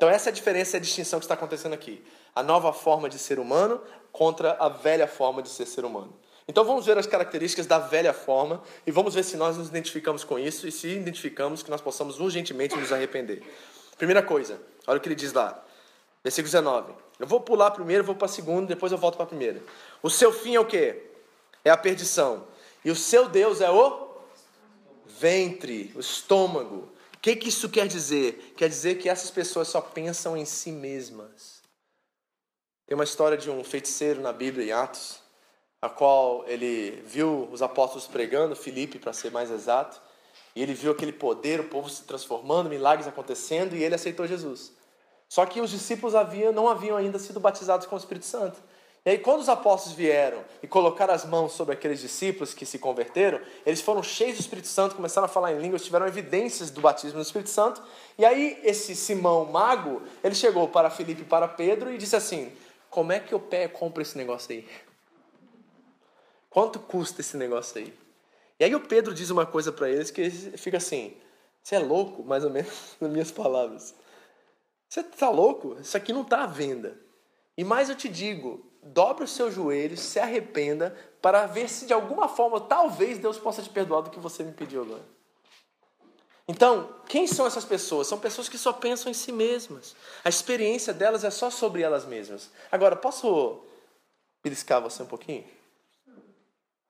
Então 0.00 0.08
essa 0.08 0.30
é 0.30 0.32
a 0.32 0.34
diferença 0.34 0.76
e 0.76 0.78
a 0.78 0.80
distinção 0.80 1.18
que 1.18 1.26
está 1.26 1.34
acontecendo 1.34 1.74
aqui. 1.74 2.02
A 2.34 2.42
nova 2.42 2.72
forma 2.72 3.06
de 3.06 3.18
ser 3.18 3.38
humano 3.38 3.82
contra 4.10 4.52
a 4.52 4.66
velha 4.66 5.06
forma 5.06 5.42
de 5.42 5.50
ser 5.50 5.66
ser 5.66 5.84
humano. 5.84 6.18
Então 6.48 6.64
vamos 6.64 6.86
ver 6.86 6.96
as 6.96 7.06
características 7.06 7.66
da 7.66 7.78
velha 7.78 8.14
forma 8.14 8.62
e 8.86 8.90
vamos 8.90 9.14
ver 9.14 9.22
se 9.24 9.36
nós 9.36 9.58
nos 9.58 9.68
identificamos 9.68 10.24
com 10.24 10.38
isso 10.38 10.66
e 10.66 10.72
se 10.72 10.88
identificamos 10.88 11.62
que 11.62 11.70
nós 11.70 11.82
possamos 11.82 12.18
urgentemente 12.18 12.74
nos 12.76 12.90
arrepender. 12.90 13.42
Primeira 13.98 14.22
coisa, 14.22 14.58
olha 14.86 14.96
o 14.96 15.00
que 15.02 15.08
ele 15.08 15.14
diz 15.14 15.34
lá. 15.34 15.62
Versículo 16.24 16.50
19. 16.50 16.94
Eu 17.18 17.26
vou 17.26 17.42
pular 17.42 17.70
primeiro, 17.70 18.02
vou 18.02 18.14
para 18.14 18.24
a 18.24 18.28
segunda, 18.28 18.68
depois 18.68 18.90
eu 18.92 18.96
volto 18.96 19.16
para 19.16 19.24
a 19.24 19.28
primeira. 19.28 19.62
O 20.02 20.08
seu 20.08 20.32
fim 20.32 20.54
é 20.54 20.60
o 20.60 20.64
quê? 20.64 21.10
É 21.62 21.68
a 21.68 21.76
perdição. 21.76 22.46
E 22.82 22.90
o 22.90 22.96
seu 22.96 23.28
Deus 23.28 23.60
é 23.60 23.70
o 23.70 24.08
ventre, 25.18 25.92
o 25.94 26.00
estômago. 26.00 26.88
O 27.20 27.22
que, 27.22 27.36
que 27.36 27.50
isso 27.50 27.68
quer 27.68 27.86
dizer? 27.86 28.54
Quer 28.56 28.70
dizer 28.70 28.94
que 28.94 29.06
essas 29.06 29.30
pessoas 29.30 29.68
só 29.68 29.82
pensam 29.82 30.34
em 30.34 30.46
si 30.46 30.72
mesmas. 30.72 31.60
Tem 32.86 32.94
uma 32.94 33.04
história 33.04 33.36
de 33.36 33.50
um 33.50 33.62
feiticeiro 33.62 34.22
na 34.22 34.32
Bíblia, 34.32 34.64
em 34.64 34.72
Atos, 34.72 35.20
a 35.82 35.90
qual 35.90 36.48
ele 36.48 37.02
viu 37.04 37.46
os 37.52 37.60
apóstolos 37.60 38.06
pregando, 38.06 38.56
Filipe, 38.56 38.98
para 38.98 39.12
ser 39.12 39.30
mais 39.30 39.50
exato, 39.50 40.00
e 40.56 40.62
ele 40.62 40.72
viu 40.72 40.92
aquele 40.92 41.12
poder, 41.12 41.60
o 41.60 41.68
povo 41.68 41.90
se 41.90 42.04
transformando, 42.04 42.70
milagres 42.70 43.06
acontecendo, 43.06 43.76
e 43.76 43.84
ele 43.84 43.94
aceitou 43.94 44.26
Jesus. 44.26 44.72
Só 45.28 45.44
que 45.44 45.60
os 45.60 45.68
discípulos 45.68 46.14
haviam, 46.14 46.54
não 46.54 46.70
haviam 46.70 46.96
ainda 46.96 47.18
sido 47.18 47.38
batizados 47.38 47.86
com 47.86 47.96
o 47.96 47.98
Espírito 47.98 48.24
Santo. 48.24 48.58
E 49.04 49.10
aí, 49.10 49.18
quando 49.18 49.40
os 49.40 49.48
apóstolos 49.48 49.96
vieram 49.96 50.44
e 50.62 50.66
colocaram 50.66 51.14
as 51.14 51.24
mãos 51.24 51.52
sobre 51.52 51.72
aqueles 51.72 52.00
discípulos 52.00 52.52
que 52.52 52.66
se 52.66 52.78
converteram, 52.78 53.40
eles 53.64 53.80
foram 53.80 54.02
cheios 54.02 54.36
do 54.36 54.40
Espírito 54.40 54.68
Santo, 54.68 54.94
começaram 54.94 55.24
a 55.24 55.28
falar 55.28 55.52
em 55.52 55.58
línguas, 55.58 55.82
tiveram 55.82 56.06
evidências 56.06 56.70
do 56.70 56.82
batismo 56.82 57.16
no 57.16 57.22
Espírito 57.22 57.48
Santo. 57.48 57.82
E 58.18 58.26
aí, 58.26 58.60
esse 58.62 58.94
Simão 58.94 59.46
mago, 59.46 60.02
ele 60.22 60.34
chegou 60.34 60.68
para 60.68 60.90
Filipe 60.90 61.22
e 61.22 61.24
para 61.24 61.48
Pedro 61.48 61.90
e 61.90 61.96
disse 61.96 62.14
assim: 62.14 62.52
Como 62.90 63.10
é 63.10 63.18
que 63.18 63.32
eu 63.32 63.40
pé 63.40 63.68
compro 63.68 64.02
esse 64.02 64.18
negócio 64.18 64.52
aí? 64.52 64.68
Quanto 66.50 66.78
custa 66.78 67.22
esse 67.22 67.38
negócio 67.38 67.78
aí? 67.78 67.94
E 68.58 68.64
aí, 68.64 68.74
o 68.74 68.80
Pedro 68.80 69.14
diz 69.14 69.30
uma 69.30 69.46
coisa 69.46 69.72
para 69.72 69.88
eles 69.88 70.10
que 70.10 70.28
fica 70.30 70.76
assim: 70.76 71.16
Você 71.62 71.74
é 71.74 71.78
louco, 71.78 72.22
mais 72.22 72.44
ou 72.44 72.50
menos, 72.50 72.96
nas 73.00 73.10
minhas 73.10 73.30
palavras. 73.30 73.94
Você 74.90 75.00
está 75.00 75.30
louco? 75.30 75.78
Isso 75.80 75.96
aqui 75.96 76.12
não 76.12 76.20
está 76.22 76.42
à 76.42 76.46
venda. 76.46 77.00
E 77.56 77.64
mais 77.64 77.88
eu 77.88 77.96
te 77.96 78.08
digo, 78.08 78.69
dobre 78.82 79.24
os 79.24 79.32
seus 79.32 79.54
joelhos, 79.54 80.00
se 80.00 80.18
arrependa, 80.18 80.96
para 81.20 81.46
ver 81.46 81.68
se 81.68 81.86
de 81.86 81.92
alguma 81.92 82.28
forma, 82.28 82.60
talvez 82.60 83.18
Deus 83.18 83.38
possa 83.38 83.62
te 83.62 83.68
perdoar 83.68 84.02
do 84.02 84.10
que 84.10 84.18
você 84.18 84.42
me 84.42 84.52
pediu 84.52 84.82
agora. 84.82 85.04
Então, 86.48 86.96
quem 87.06 87.26
são 87.26 87.46
essas 87.46 87.64
pessoas? 87.64 88.08
São 88.08 88.18
pessoas 88.18 88.48
que 88.48 88.58
só 88.58 88.72
pensam 88.72 89.10
em 89.10 89.14
si 89.14 89.30
mesmas. 89.30 89.94
A 90.24 90.28
experiência 90.28 90.92
delas 90.92 91.22
é 91.22 91.30
só 91.30 91.48
sobre 91.48 91.82
elas 91.82 92.04
mesmas. 92.04 92.50
Agora, 92.72 92.96
posso 92.96 93.62
beliscar 94.42 94.80
você 94.80 95.02
um 95.02 95.06
pouquinho? 95.06 95.44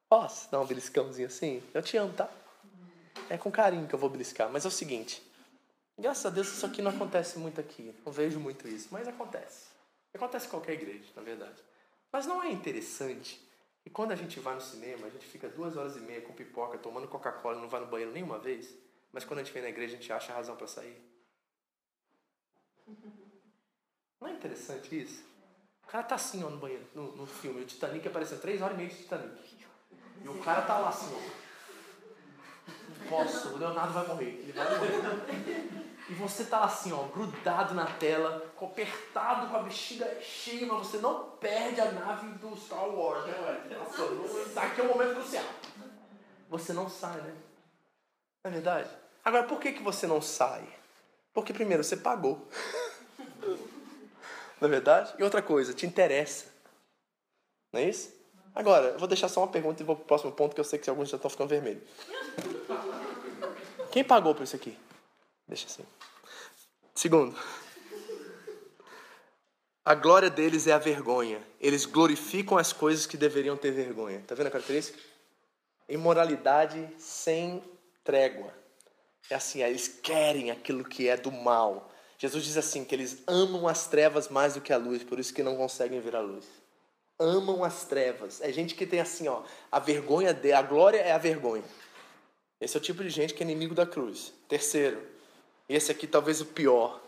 Posso 0.09 0.51
dar 0.51 0.61
um 0.61 0.67
beliscãozinho 0.67 1.29
assim? 1.29 1.63
Eu 1.75 1.83
te 1.83 1.97
amo, 1.97 2.13
tá? 2.15 2.29
É 3.29 3.37
com 3.37 3.51
carinho 3.51 3.87
que 3.87 3.95
eu 3.95 3.99
vou 3.99 4.09
beliscar. 4.09 4.51
Mas 4.51 4.65
é 4.65 4.69
o 4.69 4.71
seguinte: 4.71 5.23
graças 5.99 6.25
a 6.25 6.31
Deus 6.31 6.49
isso 6.49 6.65
aqui 6.65 6.81
não 6.81 6.91
acontece 6.91 7.39
muito 7.39 7.61
aqui. 7.61 7.95
Não 8.05 8.13
vejo 8.13 8.41
muito 8.41 8.67
isso, 8.67 8.89
mas 8.91 9.07
acontece. 9.07 9.67
Acontece 10.15 10.47
em 10.47 10.51
qualquer 10.51 10.73
igreja, 10.73 11.05
na 11.15 11.23
verdade. 11.23 11.63
Mas 12.13 12.27
não 12.27 12.43
é 12.43 12.51
interessante 12.51 13.41
que 13.83 13.91
quando 13.91 14.13
a 14.13 14.17
gente 14.17 14.41
vai 14.41 14.55
no 14.55 14.61
cinema, 14.61 15.07
a 15.07 15.11
gente 15.11 15.27
fica 15.27 15.49
duas 15.49 15.77
horas 15.77 15.97
e 15.97 16.01
meia 16.01 16.21
com 16.21 16.33
pipoca, 16.33 16.79
tomando 16.79 17.09
Coca-Cola 17.09 17.59
e 17.59 17.61
não 17.61 17.69
vai 17.69 17.81
no 17.81 17.87
banheiro 17.87 18.13
nenhuma 18.13 18.39
vez, 18.39 18.75
mas 19.13 19.25
quando 19.25 19.41
a 19.41 19.43
gente 19.43 19.53
vem 19.53 19.63
na 19.63 19.69
igreja, 19.69 19.95
a 19.95 19.97
gente 19.97 20.13
acha 20.13 20.33
razão 20.33 20.57
para 20.57 20.67
sair? 20.67 20.97
Não 24.21 24.29
é 24.29 24.33
interessante 24.33 25.01
isso? 25.01 25.25
O 25.83 25.87
cara 25.87 26.05
tá 26.05 26.15
assim, 26.15 26.45
ó, 26.45 26.51
no 26.51 26.59
banheiro, 26.59 26.87
no, 26.95 27.17
no 27.17 27.27
filme. 27.27 27.63
O 27.63 27.67
Titanic 27.67 28.07
apareceu 28.07 28.41
três 28.41 28.61
horas 28.61 28.75
e 28.75 28.79
meia 28.79 28.89
de 28.91 28.97
Titanic. 28.97 29.59
E 30.23 30.29
o 30.29 30.39
cara 30.43 30.63
tá 30.63 30.79
lá 30.79 30.91
assim, 30.91 31.13
ó. 31.15 31.51
Posso, 33.09 33.55
o 33.55 33.59
Leonardo 33.59 33.93
vai 33.93 34.07
morrer. 34.07 34.27
Ele 34.27 34.53
vai 34.53 34.79
morrer. 34.79 35.90
E 36.11 36.15
você 36.15 36.45
tá 36.45 36.65
assim, 36.65 36.91
ó, 36.91 37.05
grudado 37.05 37.73
na 37.73 37.87
tela, 37.87 38.45
apertado 38.61 39.47
com 39.47 39.57
a 39.57 39.63
bexiga 39.63 40.21
cheia, 40.21 40.67
mas 40.67 40.89
você 40.89 40.99
não 40.99 41.31
perde 41.39 41.81
a 41.81 41.93
nave 41.93 42.27
do 42.39 42.57
Star 42.57 42.89
Wars, 42.89 43.25
né, 43.27 43.35
ué? 43.41 43.77
Nossa, 43.77 44.51
daqui 44.53 44.81
é 44.81 44.85
o 44.85 44.89
momento 44.89 45.15
crucial. 45.15 45.45
Você 46.49 46.73
não 46.73 46.91
sai, 46.91 47.21
né? 47.21 47.33
Não 48.45 48.51
é 48.51 48.55
verdade? 48.55 48.91
Agora, 49.25 49.45
por 49.45 49.61
que, 49.61 49.73
que 49.73 49.85
você 49.85 50.09
não 50.09 50.21
sai? 50.21 50.67
Porque, 51.33 51.53
primeiro, 51.53 51.85
você 51.85 51.97
pagou. 51.97 52.45
Não 54.61 54.69
é 54.69 54.71
verdade? 54.71 55.15
E 55.19 55.23
outra 55.23 55.41
coisa, 55.41 55.73
te 55.73 55.87
interessa. 55.87 56.47
Não 57.73 57.81
é 57.81 57.85
isso? 57.85 58.13
Agora, 58.55 58.89
eu 58.89 58.99
vou 58.99 59.09
deixar 59.09 59.29
só 59.29 59.41
uma 59.41 59.49
pergunta 59.49 59.83
e 59.83 59.87
vou 59.87 59.97
pro 59.97 60.05
próximo 60.05 60.33
ponto, 60.33 60.55
que 60.55 60.61
eu 60.61 60.65
sei 60.65 60.79
que 60.79 60.91
alguns 60.91 61.09
já 61.09 61.17
estão 61.17 61.31
ficando 61.31 61.49
vermelhos. 61.49 61.83
Quem 63.91 64.05
pagou 64.05 64.35
por 64.35 64.43
isso 64.43 64.57
aqui? 64.57 64.77
Deixa 65.49 65.67
assim. 65.67 65.85
Segundo, 67.01 67.35
A 69.83 69.95
glória 69.95 70.29
deles 70.29 70.67
é 70.67 70.73
a 70.73 70.79
vergonha. 70.79 71.41
Eles 71.59 71.87
glorificam 71.87 72.59
as 72.59 72.75
coisas 72.75 73.07
que 73.07 73.17
deveriam 73.17 73.57
ter 73.57 73.71
vergonha. 73.71 74.23
Tá 74.27 74.35
vendo 74.35 74.49
a 74.49 74.51
característica? 74.51 74.99
Imoralidade 75.89 76.87
sem 76.99 77.65
trégua. 78.05 78.53
É 79.31 79.35
assim, 79.35 79.63
eles 79.63 79.89
querem 79.89 80.51
aquilo 80.51 80.85
que 80.85 81.09
é 81.09 81.17
do 81.17 81.33
mal. 81.33 81.91
Jesus 82.19 82.45
diz 82.45 82.59
assim 82.59 82.85
que 82.85 82.95
eles 82.95 83.23
amam 83.27 83.67
as 83.67 83.87
trevas 83.87 84.29
mais 84.29 84.53
do 84.53 84.61
que 84.61 84.71
a 84.71 84.77
luz, 84.77 85.03
por 85.03 85.19
isso 85.19 85.33
que 85.33 85.43
não 85.43 85.57
conseguem 85.57 86.03
ver 86.03 86.15
a 86.15 86.21
luz. 86.21 86.45
Amam 87.19 87.65
as 87.65 87.87
trevas. 87.87 88.43
É 88.43 88.53
gente 88.53 88.75
que 88.75 88.87
tem 88.87 89.01
assim, 89.01 89.27
ó, 89.27 89.43
a 89.73 89.79
vergonha 89.79 90.35
de, 90.35 90.53
a 90.53 90.61
glória 90.61 90.99
é 90.99 91.13
a 91.13 91.19
vergonha. 91.19 91.65
Esse 92.61 92.77
é 92.77 92.79
o 92.79 92.83
tipo 92.83 93.03
de 93.03 93.09
gente 93.09 93.33
que 93.33 93.43
é 93.43 93.47
inimigo 93.47 93.75
da 93.75 93.87
cruz. 93.87 94.35
Terceiro, 94.47 95.19
esse 95.71 95.93
aqui 95.93 96.07
talvez 96.07 96.41
o 96.41 96.47
pior 96.47 97.01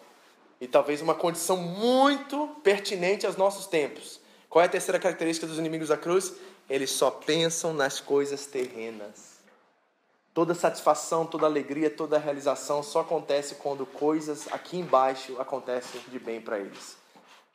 e 0.60 0.68
talvez 0.68 1.02
uma 1.02 1.14
condição 1.14 1.56
muito 1.56 2.46
pertinente 2.62 3.26
aos 3.26 3.36
nossos 3.36 3.66
tempos. 3.66 4.20
Qual 4.48 4.62
é 4.62 4.66
a 4.66 4.68
terceira 4.68 5.00
característica 5.00 5.46
dos 5.46 5.58
inimigos 5.58 5.88
da 5.88 5.96
cruz? 5.96 6.34
Eles 6.70 6.90
só 6.90 7.10
pensam 7.10 7.74
nas 7.74 7.98
coisas 7.98 8.46
terrenas. 8.46 9.32
Toda 10.32 10.54
satisfação, 10.54 11.26
toda 11.26 11.44
alegria, 11.44 11.90
toda 11.90 12.16
realização 12.18 12.82
só 12.84 13.00
acontece 13.00 13.56
quando 13.56 13.84
coisas 13.84 14.46
aqui 14.52 14.78
embaixo 14.78 15.38
acontecem 15.40 16.00
de 16.08 16.18
bem 16.20 16.40
para 16.40 16.58
eles. 16.58 16.96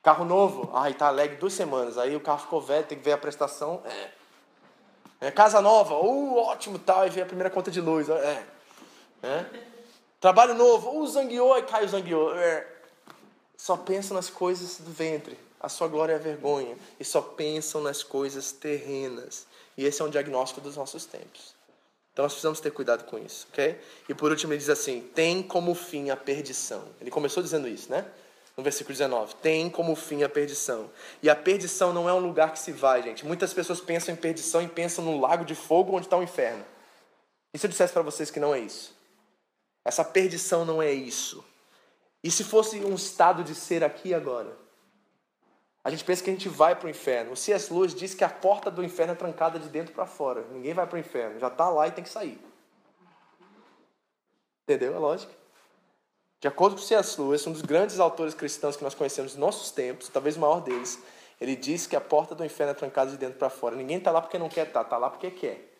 Carro 0.03 0.25
novo, 0.25 0.69
ai, 0.73 0.93
tá 0.93 1.07
alegre 1.07 1.37
duas 1.37 1.53
semanas. 1.53 1.97
Aí 1.97 2.15
o 2.15 2.19
carro 2.19 2.39
ficou 2.39 2.61
velho, 2.61 2.85
tem 2.85 2.97
que 2.97 3.03
ver 3.03 3.13
a 3.13 3.17
prestação. 3.17 3.81
É. 5.21 5.27
é 5.27 5.31
casa 5.31 5.61
nova, 5.61 5.95
uh, 5.95 6.37
ótimo, 6.37 6.77
tal, 6.77 7.07
e 7.07 7.09
vem 7.09 7.23
a 7.23 7.25
primeira 7.25 7.49
conta 7.49 7.71
de 7.71 7.79
luz. 7.79 8.09
É. 8.09 8.43
é. 9.23 9.66
Trabalho 10.19 10.53
novo, 10.53 10.99
uh, 10.99 11.07
zangueou, 11.07 11.57
e 11.57 11.63
cai 11.63 11.85
o 11.85 11.87
zangueou. 11.87 12.35
É 12.35 12.77
só 13.57 13.75
pensam 13.75 14.15
nas 14.15 14.29
coisas 14.29 14.77
do 14.77 14.91
ventre, 14.91 15.37
a 15.59 15.67
sua 15.67 15.87
glória 15.87 16.13
é 16.13 16.15
a 16.15 16.19
vergonha, 16.19 16.77
e 16.99 17.03
só 17.03 17.21
pensam 17.21 17.81
nas 17.81 18.03
coisas 18.03 18.51
terrenas. 18.51 19.47
E 19.75 19.83
esse 19.83 20.01
é 20.01 20.05
um 20.05 20.09
diagnóstico 20.09 20.61
dos 20.61 20.77
nossos 20.77 21.05
tempos. 21.05 21.55
Então 22.13 22.23
nós 22.23 22.33
precisamos 22.33 22.59
ter 22.59 22.71
cuidado 22.71 23.03
com 23.05 23.17
isso, 23.17 23.47
ok? 23.51 23.79
E 24.07 24.13
por 24.13 24.31
último 24.31 24.53
ele 24.53 24.59
diz 24.59 24.69
assim: 24.69 25.01
tem 25.13 25.41
como 25.41 25.73
fim 25.73 26.09
a 26.09 26.15
perdição. 26.15 26.83
Ele 27.01 27.11
começou 27.11 27.43
dizendo 27.43 27.67
isso, 27.67 27.91
né? 27.91 28.05
No 28.55 28.63
versículo 28.63 28.93
19: 28.93 29.35
tem 29.35 29.69
como 29.69 29.95
fim 29.95 30.23
a 30.23 30.29
perdição. 30.29 30.89
E 31.21 31.29
a 31.29 31.35
perdição 31.35 31.93
não 31.93 32.09
é 32.09 32.13
um 32.13 32.19
lugar 32.19 32.53
que 32.53 32.59
se 32.59 32.71
vai, 32.71 33.03
gente. 33.03 33.25
Muitas 33.25 33.53
pessoas 33.53 33.79
pensam 33.79 34.13
em 34.13 34.17
perdição 34.17 34.61
e 34.61 34.67
pensam 34.67 35.03
no 35.03 35.19
lago 35.19 35.45
de 35.45 35.53
fogo 35.53 35.95
onde 35.95 36.07
está 36.07 36.17
o 36.17 36.23
inferno. 36.23 36.65
E 37.53 37.57
se 37.59 37.65
eu 37.65 37.69
dissesse 37.69 37.93
para 37.93 38.01
vocês 38.01 38.31
que 38.31 38.39
não 38.39 38.53
é 38.53 38.59
isso? 38.59 38.96
Essa 39.87 40.03
perdição 40.03 40.65
não 40.65 40.81
é 40.81 40.91
isso. 40.91 41.41
E 42.21 42.29
se 42.29 42.43
fosse 42.43 42.83
um 42.83 42.93
estado 42.93 43.41
de 43.41 43.55
ser 43.55 43.85
aqui 43.85 44.13
agora? 44.13 44.53
A 45.81 45.89
gente 45.89 46.03
pensa 46.03 46.21
que 46.21 46.29
a 46.29 46.33
gente 46.33 46.49
vai 46.49 46.75
para 46.75 46.87
o 46.87 46.89
inferno. 46.89 47.31
O 47.31 47.37
C.S. 47.37 47.73
Lewis 47.73 47.95
diz 47.95 48.13
que 48.13 48.25
a 48.25 48.27
porta 48.27 48.69
do 48.69 48.83
inferno 48.83 49.13
é 49.13 49.15
trancada 49.15 49.57
de 49.57 49.69
dentro 49.69 49.93
para 49.93 50.05
fora. 50.05 50.45
Ninguém 50.51 50.73
vai 50.73 50.85
para 50.85 50.97
o 50.97 50.99
inferno. 50.99 51.39
Já 51.39 51.47
está 51.47 51.69
lá 51.69 51.87
e 51.87 51.91
tem 51.91 52.03
que 52.03 52.09
sair. 52.09 52.37
Entendeu 54.63 54.93
a 54.93 54.99
lógica? 54.99 55.31
De 56.41 56.49
acordo 56.49 56.75
com 56.75 56.81
o 56.81 56.85
C.S. 56.85 57.21
Lewis, 57.21 57.47
um 57.47 57.53
dos 57.53 57.61
grandes 57.61 57.97
autores 57.97 58.33
cristãos 58.33 58.75
que 58.75 58.83
nós 58.83 58.93
conhecemos 58.93 59.35
nos 59.35 59.39
nossos 59.39 59.71
tempos, 59.71 60.09
talvez 60.09 60.35
o 60.35 60.41
maior 60.41 60.59
deles, 60.59 61.01
ele 61.39 61.55
diz 61.55 61.87
que 61.87 61.95
a 61.95 62.01
porta 62.01 62.35
do 62.35 62.43
inferno 62.43 62.71
é 62.71 62.75
trancada 62.75 63.09
de 63.09 63.15
dentro 63.15 63.39
para 63.39 63.49
fora. 63.49 63.73
Ninguém 63.73 63.99
está 63.99 64.11
lá 64.11 64.21
porque 64.21 64.37
não 64.37 64.49
quer 64.49 64.67
estar, 64.67 64.81
tá, 64.81 64.85
está 64.85 64.97
lá 64.97 65.09
porque 65.09 65.31
quer. 65.31 65.77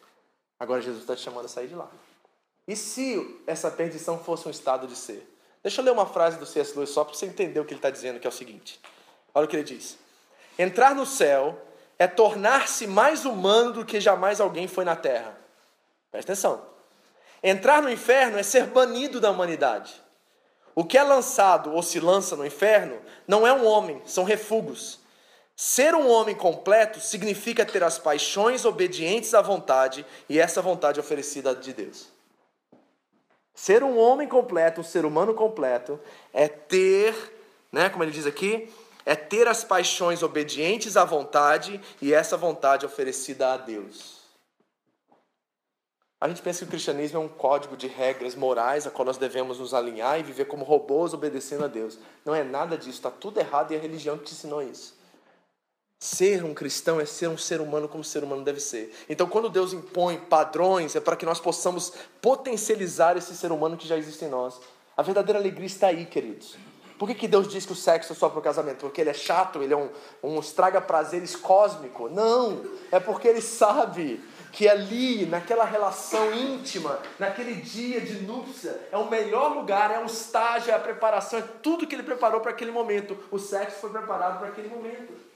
Agora 0.58 0.82
Jesus 0.82 1.02
está 1.02 1.14
te 1.14 1.24
chamando 1.24 1.44
a 1.44 1.50
sair 1.50 1.68
de 1.68 1.76
lá. 1.76 1.92
E 2.68 2.76
se 2.76 3.42
essa 3.48 3.72
perdição 3.72 4.20
fosse 4.20 4.48
um 4.48 4.52
estado 4.52 4.88
de 4.88 4.96
ser? 4.96 5.26
Deixa 5.64 5.82
eu 5.82 5.86
ler 5.86 5.92
uma 5.92 6.06
frase 6.06 6.38
do 6.38 6.46
C.S. 6.46 6.76
Lewis 6.76 6.90
só 6.90 7.04
para 7.04 7.14
você 7.16 7.26
entender 7.26 7.60
o 7.60 7.66
que 7.66 7.74
ele 7.74 7.80
está 7.80 7.90
dizendo, 7.90 8.20
que 8.20 8.28
é 8.28 8.30
o 8.30 8.34
seguinte. 8.34 8.80
Olha 9.34 9.46
o 9.46 9.48
que 9.48 9.56
ele 9.56 9.64
diz. 9.64 9.98
Entrar 10.60 10.94
no 10.94 11.06
céu 11.06 11.58
é 11.98 12.08
tornar-se 12.08 12.86
mais 12.86 13.26
humano 13.26 13.72
do 13.72 13.86
que 13.86 14.02
jamais 14.02 14.42
alguém 14.42 14.68
foi 14.68 14.84
na 14.84 14.96
terra. 14.96 15.38
Presta 16.12 16.34
atenção. 16.34 16.66
Entrar 17.42 17.82
no 17.82 17.90
inferno 17.90 18.38
é 18.38 18.44
ser 18.44 18.66
banido 18.66 19.20
da 19.20 19.32
humanidade. 19.32 20.02
O 20.76 20.84
que 20.84 20.98
é 20.98 21.04
lançado 21.04 21.74
ou 21.74 21.82
se 21.82 22.00
lança 22.00 22.36
no 22.36 22.46
inferno 22.46 23.00
não 23.28 23.48
é 23.48 23.54
um 23.54 23.66
homem, 23.66 24.02
são 24.06 24.24
refugos. 24.24 25.00
Ser 25.56 25.96
um 25.96 26.08
homem 26.08 26.36
completo 26.36 27.00
significa 27.00 27.66
ter 27.66 27.84
as 27.84 27.98
paixões 27.98 28.64
obedientes 28.64 29.34
à 29.34 29.42
vontade 29.42 30.06
e 30.30 30.40
essa 30.40 30.62
vontade 30.62 31.00
oferecida 31.00 31.56
de 31.56 31.74
Deus. 31.74 32.17
Ser 33.58 33.84
um 33.84 33.98
homem 33.98 34.28
completo, 34.28 34.82
um 34.82 34.84
ser 34.84 35.04
humano 35.04 35.34
completo, 35.34 36.00
é 36.32 36.48
ter, 36.48 37.16
né, 37.72 37.90
como 37.90 38.04
ele 38.04 38.12
diz 38.12 38.28
aqui, 38.28 38.72
é 39.04 39.16
ter 39.16 39.48
as 39.48 39.64
paixões 39.64 40.22
obedientes 40.22 40.96
à 40.96 41.04
vontade 41.04 41.82
e 42.00 42.14
essa 42.14 42.38
vontade 42.38 42.86
oferecida 42.86 43.54
a 43.54 43.58
Deus. 43.58 44.22
A 46.22 46.28
gente 46.28 46.44
pensa 46.44 46.60
que 46.60 46.66
o 46.66 46.70
cristianismo 46.70 47.18
é 47.18 47.20
um 47.20 47.28
código 47.28 47.76
de 47.76 47.88
regras 47.88 48.36
morais 48.36 48.86
a 48.86 48.92
qual 48.92 49.08
nós 49.08 49.18
devemos 49.18 49.58
nos 49.58 49.74
alinhar 49.74 50.20
e 50.20 50.24
viver 50.24 50.46
como 50.46 50.64
robôs 50.64 51.16
obedecendo 51.16 51.66
a 51.66 51.68
Deus. 51.68 51.98
Não 52.24 52.36
é 52.36 52.44
nada 52.44 52.78
disso, 52.78 52.92
está 52.92 53.10
tudo 53.10 53.40
errado 53.40 53.72
e 53.72 53.76
a 53.76 53.80
religião 53.80 54.20
te 54.20 54.34
ensinou 54.34 54.62
isso. 54.62 54.96
Ser 56.00 56.44
um 56.44 56.54
cristão 56.54 57.02
é 57.02 57.06
ser 57.06 57.28
um 57.28 57.38
ser 57.38 57.60
humano 57.60 57.88
como 57.88 58.04
ser 58.04 58.24
humano 58.24 58.44
deve 58.44 58.60
ser. 58.60 58.94
Então, 59.10 59.28
quando 59.28 59.50
Deus 59.50 59.74
impõe 59.74 60.18
padrões, 60.18 60.96
é 60.96 61.00
para 61.00 61.16
que 61.16 61.26
nós 61.26 61.40
possamos 61.40 61.92
potencializar 62.22 63.18
esse 63.18 63.36
ser 63.36 63.52
humano 63.52 63.76
que 63.76 63.88
já 63.88 63.98
existe 63.98 64.24
em 64.24 64.30
nós. 64.30 64.60
A 64.96 65.02
verdadeira 65.02 65.40
alegria 65.40 65.66
está 65.66 65.88
aí, 65.88 66.06
queridos. 66.06 66.56
Por 67.00 67.08
que, 67.08 67.16
que 67.16 67.28
Deus 67.28 67.48
diz 67.48 67.66
que 67.66 67.72
o 67.72 67.76
sexo 67.76 68.14
é 68.14 68.16
só 68.16 68.30
para 68.30 68.40
o 68.40 68.44
casamento? 68.44 68.82
Porque 68.82 69.02
ele 69.02 69.10
é 69.10 69.14
chato, 69.14 69.62
ele 69.62 69.74
é 69.74 69.78
um, 69.78 69.90
um 70.22 70.40
estraga-prazeres 70.40 71.36
cósmico? 71.36 72.10
Não, 72.10 72.64
é 72.92 73.00
porque 73.00 73.28
ele 73.28 73.42
sabe 73.42 74.24
que 74.52 74.68
ali, 74.68 75.26
naquela 75.26 75.66
relação 75.66 76.32
íntima, 76.34 77.00
naquele 77.18 77.56
dia 77.56 78.02
de 78.02 78.22
núpcia, 78.22 78.88
é 78.92 78.98
o 78.98 79.10
melhor 79.10 79.56
lugar, 79.56 79.92
é 79.92 80.00
o 80.00 80.06
estágio, 80.06 80.72
é 80.72 80.76
a 80.76 80.80
preparação, 80.80 81.40
é 81.40 81.44
tudo 81.62 81.86
que 81.88 81.96
ele 81.96 82.04
preparou 82.04 82.40
para 82.40 82.52
aquele 82.52 82.72
momento. 82.72 83.18
O 83.32 83.40
sexo 83.40 83.80
foi 83.80 83.90
preparado 83.90 84.40
para 84.40 84.50
aquele 84.50 84.70
momento. 84.70 85.27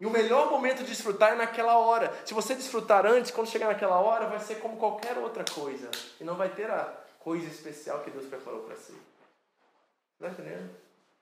E 0.00 0.06
o 0.06 0.10
melhor 0.10 0.50
momento 0.50 0.78
de 0.78 0.90
desfrutar 0.90 1.32
é 1.32 1.34
naquela 1.34 1.76
hora. 1.78 2.12
Se 2.24 2.32
você 2.32 2.54
desfrutar 2.54 3.04
antes, 3.04 3.30
quando 3.30 3.48
chegar 3.48 3.66
naquela 3.66 3.98
hora, 3.98 4.26
vai 4.26 4.38
ser 4.38 4.56
como 4.56 4.76
qualquer 4.76 5.18
outra 5.18 5.44
coisa. 5.44 5.90
E 6.20 6.24
não 6.24 6.36
vai 6.36 6.48
ter 6.50 6.70
a 6.70 6.94
coisa 7.18 7.46
especial 7.46 8.00
que 8.00 8.10
Deus 8.10 8.26
preparou 8.26 8.60
para 8.60 8.76
si. 8.76 8.94
Está 10.20 10.30
entendendo? 10.30 10.70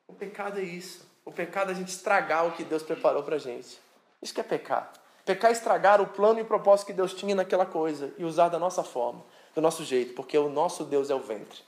O 0.06 0.12
pecado 0.12 0.60
é 0.60 0.62
isso. 0.62 1.06
O 1.24 1.32
pecado 1.32 1.70
é 1.70 1.74
a 1.74 1.76
gente 1.76 1.88
estragar 1.88 2.46
o 2.46 2.52
que 2.52 2.64
Deus 2.64 2.82
preparou 2.82 3.22
para 3.22 3.38
gente. 3.38 3.80
Isso 4.20 4.34
que 4.34 4.40
é 4.40 4.44
pecar. 4.44 4.92
Pecar 5.24 5.50
é 5.50 5.52
estragar 5.52 6.00
o 6.00 6.06
plano 6.06 6.38
e 6.38 6.42
o 6.42 6.46
propósito 6.46 6.86
que 6.86 6.92
Deus 6.92 7.12
tinha 7.12 7.34
naquela 7.34 7.66
coisa 7.66 8.12
e 8.16 8.24
usar 8.24 8.48
da 8.48 8.58
nossa 8.58 8.84
forma, 8.84 9.24
do 9.54 9.60
nosso 9.60 9.84
jeito, 9.84 10.14
porque 10.14 10.38
o 10.38 10.48
nosso 10.48 10.84
Deus 10.84 11.10
é 11.10 11.14
o 11.14 11.20
ventre. 11.20 11.60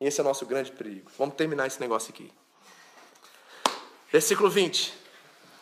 E 0.00 0.06
esse 0.06 0.20
é 0.20 0.24
o 0.24 0.26
nosso 0.26 0.44
grande 0.44 0.72
perigo. 0.72 1.10
Vamos 1.16 1.36
terminar 1.36 1.66
esse 1.66 1.80
negócio 1.80 2.12
aqui. 2.12 2.32
Versículo 4.10 4.50
20. 4.50 4.92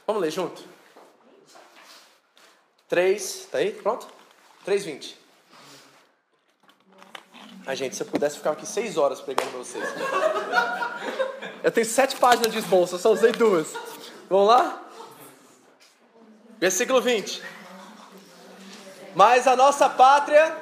Vamos 0.06 0.22
ler 0.22 0.30
junto? 0.30 0.73
3, 2.94 3.48
tá 3.50 3.58
aí? 3.58 3.72
Pronto? 3.72 4.06
3,20. 4.64 5.16
Ai, 7.66 7.74
gente, 7.74 7.96
se 7.96 8.02
eu 8.04 8.06
pudesse 8.06 8.36
ficar 8.36 8.52
aqui 8.52 8.64
6 8.64 8.96
horas 8.96 9.20
pregando 9.20 9.50
pra 9.50 9.58
vocês. 9.58 9.84
Eu 11.64 11.72
tenho 11.72 11.84
7 11.84 12.14
páginas 12.18 12.52
de 12.52 12.58
esboço, 12.58 12.94
eu 12.94 12.98
só 13.00 13.10
usei 13.10 13.32
duas. 13.32 13.72
Vamos 14.30 14.46
lá? 14.46 14.80
Versículo 16.60 17.02
20. 17.02 17.42
Mas 19.16 19.48
a 19.48 19.56
nossa 19.56 19.88
pátria 19.88 20.56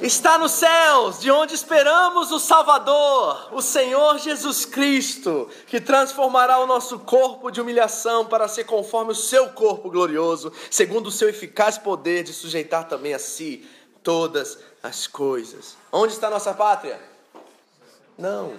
está 0.00 0.38
nos 0.38 0.52
céus, 0.52 1.20
de 1.20 1.30
onde 1.30 1.54
esperamos 1.54 2.30
o 2.30 2.38
Salvador, 2.38 3.48
o 3.52 3.60
Senhor 3.60 4.18
Jesus 4.18 4.64
Cristo, 4.64 5.48
que 5.66 5.80
transformará 5.80 6.58
o 6.58 6.66
nosso 6.66 6.98
corpo 7.00 7.50
de 7.50 7.60
humilhação 7.60 8.26
para 8.26 8.48
ser 8.48 8.64
conforme 8.64 9.12
o 9.12 9.16
seu 9.16 9.50
corpo 9.50 9.90
glorioso, 9.90 10.52
segundo 10.70 11.08
o 11.08 11.12
seu 11.12 11.28
eficaz 11.28 11.78
poder 11.78 12.22
de 12.22 12.32
sujeitar 12.32 12.88
também 12.88 13.14
a 13.14 13.18
si 13.18 13.68
todas 14.02 14.58
as 14.82 15.06
coisas. 15.06 15.76
Onde 15.90 16.12
está 16.12 16.30
nossa 16.30 16.54
pátria? 16.54 17.00
Não. 18.16 18.54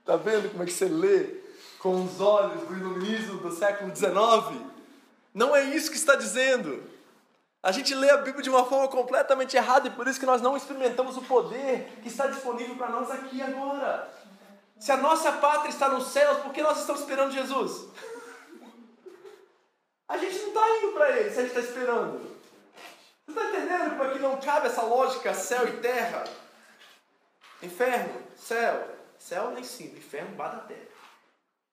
Está 0.00 0.16
vendo 0.16 0.50
como 0.50 0.62
é 0.62 0.66
que 0.66 0.72
você 0.72 0.86
lê 0.86 1.42
com 1.78 2.04
os 2.04 2.20
olhos 2.20 2.62
do 2.66 2.74
iluminismo 2.74 3.38
do 3.38 3.54
século 3.54 3.94
XIX? 3.94 4.60
Não 5.32 5.54
é 5.54 5.64
isso 5.74 5.90
que 5.90 5.96
está 5.96 6.14
dizendo. 6.14 6.82
A 7.62 7.70
gente 7.70 7.94
lê 7.94 8.10
a 8.10 8.16
Bíblia 8.16 8.42
de 8.42 8.50
uma 8.50 8.64
forma 8.64 8.88
completamente 8.88 9.56
errada 9.56 9.86
e 9.86 9.90
por 9.90 10.08
isso 10.08 10.18
que 10.18 10.26
nós 10.26 10.42
não 10.42 10.56
experimentamos 10.56 11.16
o 11.16 11.22
poder 11.22 12.00
que 12.02 12.08
está 12.08 12.26
disponível 12.26 12.74
para 12.74 12.88
nós 12.88 13.08
aqui 13.08 13.40
agora. 13.40 14.12
Se 14.80 14.90
a 14.90 14.96
nossa 14.96 15.30
pátria 15.30 15.70
está 15.70 15.88
nos 15.88 16.08
céus, 16.08 16.38
por 16.38 16.52
que 16.52 16.60
nós 16.60 16.80
estamos 16.80 17.02
esperando 17.02 17.30
Jesus? 17.30 17.88
A 20.08 20.18
gente 20.18 20.38
não 20.40 20.48
está 20.48 20.78
indo 20.78 20.92
para 20.92 21.10
ele 21.12 21.30
se 21.30 21.38
a 21.38 21.42
gente 21.42 21.56
está 21.56 21.60
esperando. 21.60 22.18
Você 23.24 23.30
está 23.30 23.44
entendendo 23.48 23.90
como 23.90 24.02
aqui 24.10 24.18
não 24.18 24.40
cabe 24.40 24.66
essa 24.66 24.82
lógica 24.82 25.32
céu 25.32 25.68
e 25.68 25.80
terra? 25.80 26.24
Inferno, 27.62 28.22
céu. 28.36 28.88
céu 29.16 29.52
lá 29.52 29.60
em 29.60 29.64
cima, 29.64 29.96
inferno 29.96 30.32
embaixo 30.32 30.56
da 30.56 30.62
terra. 30.62 30.88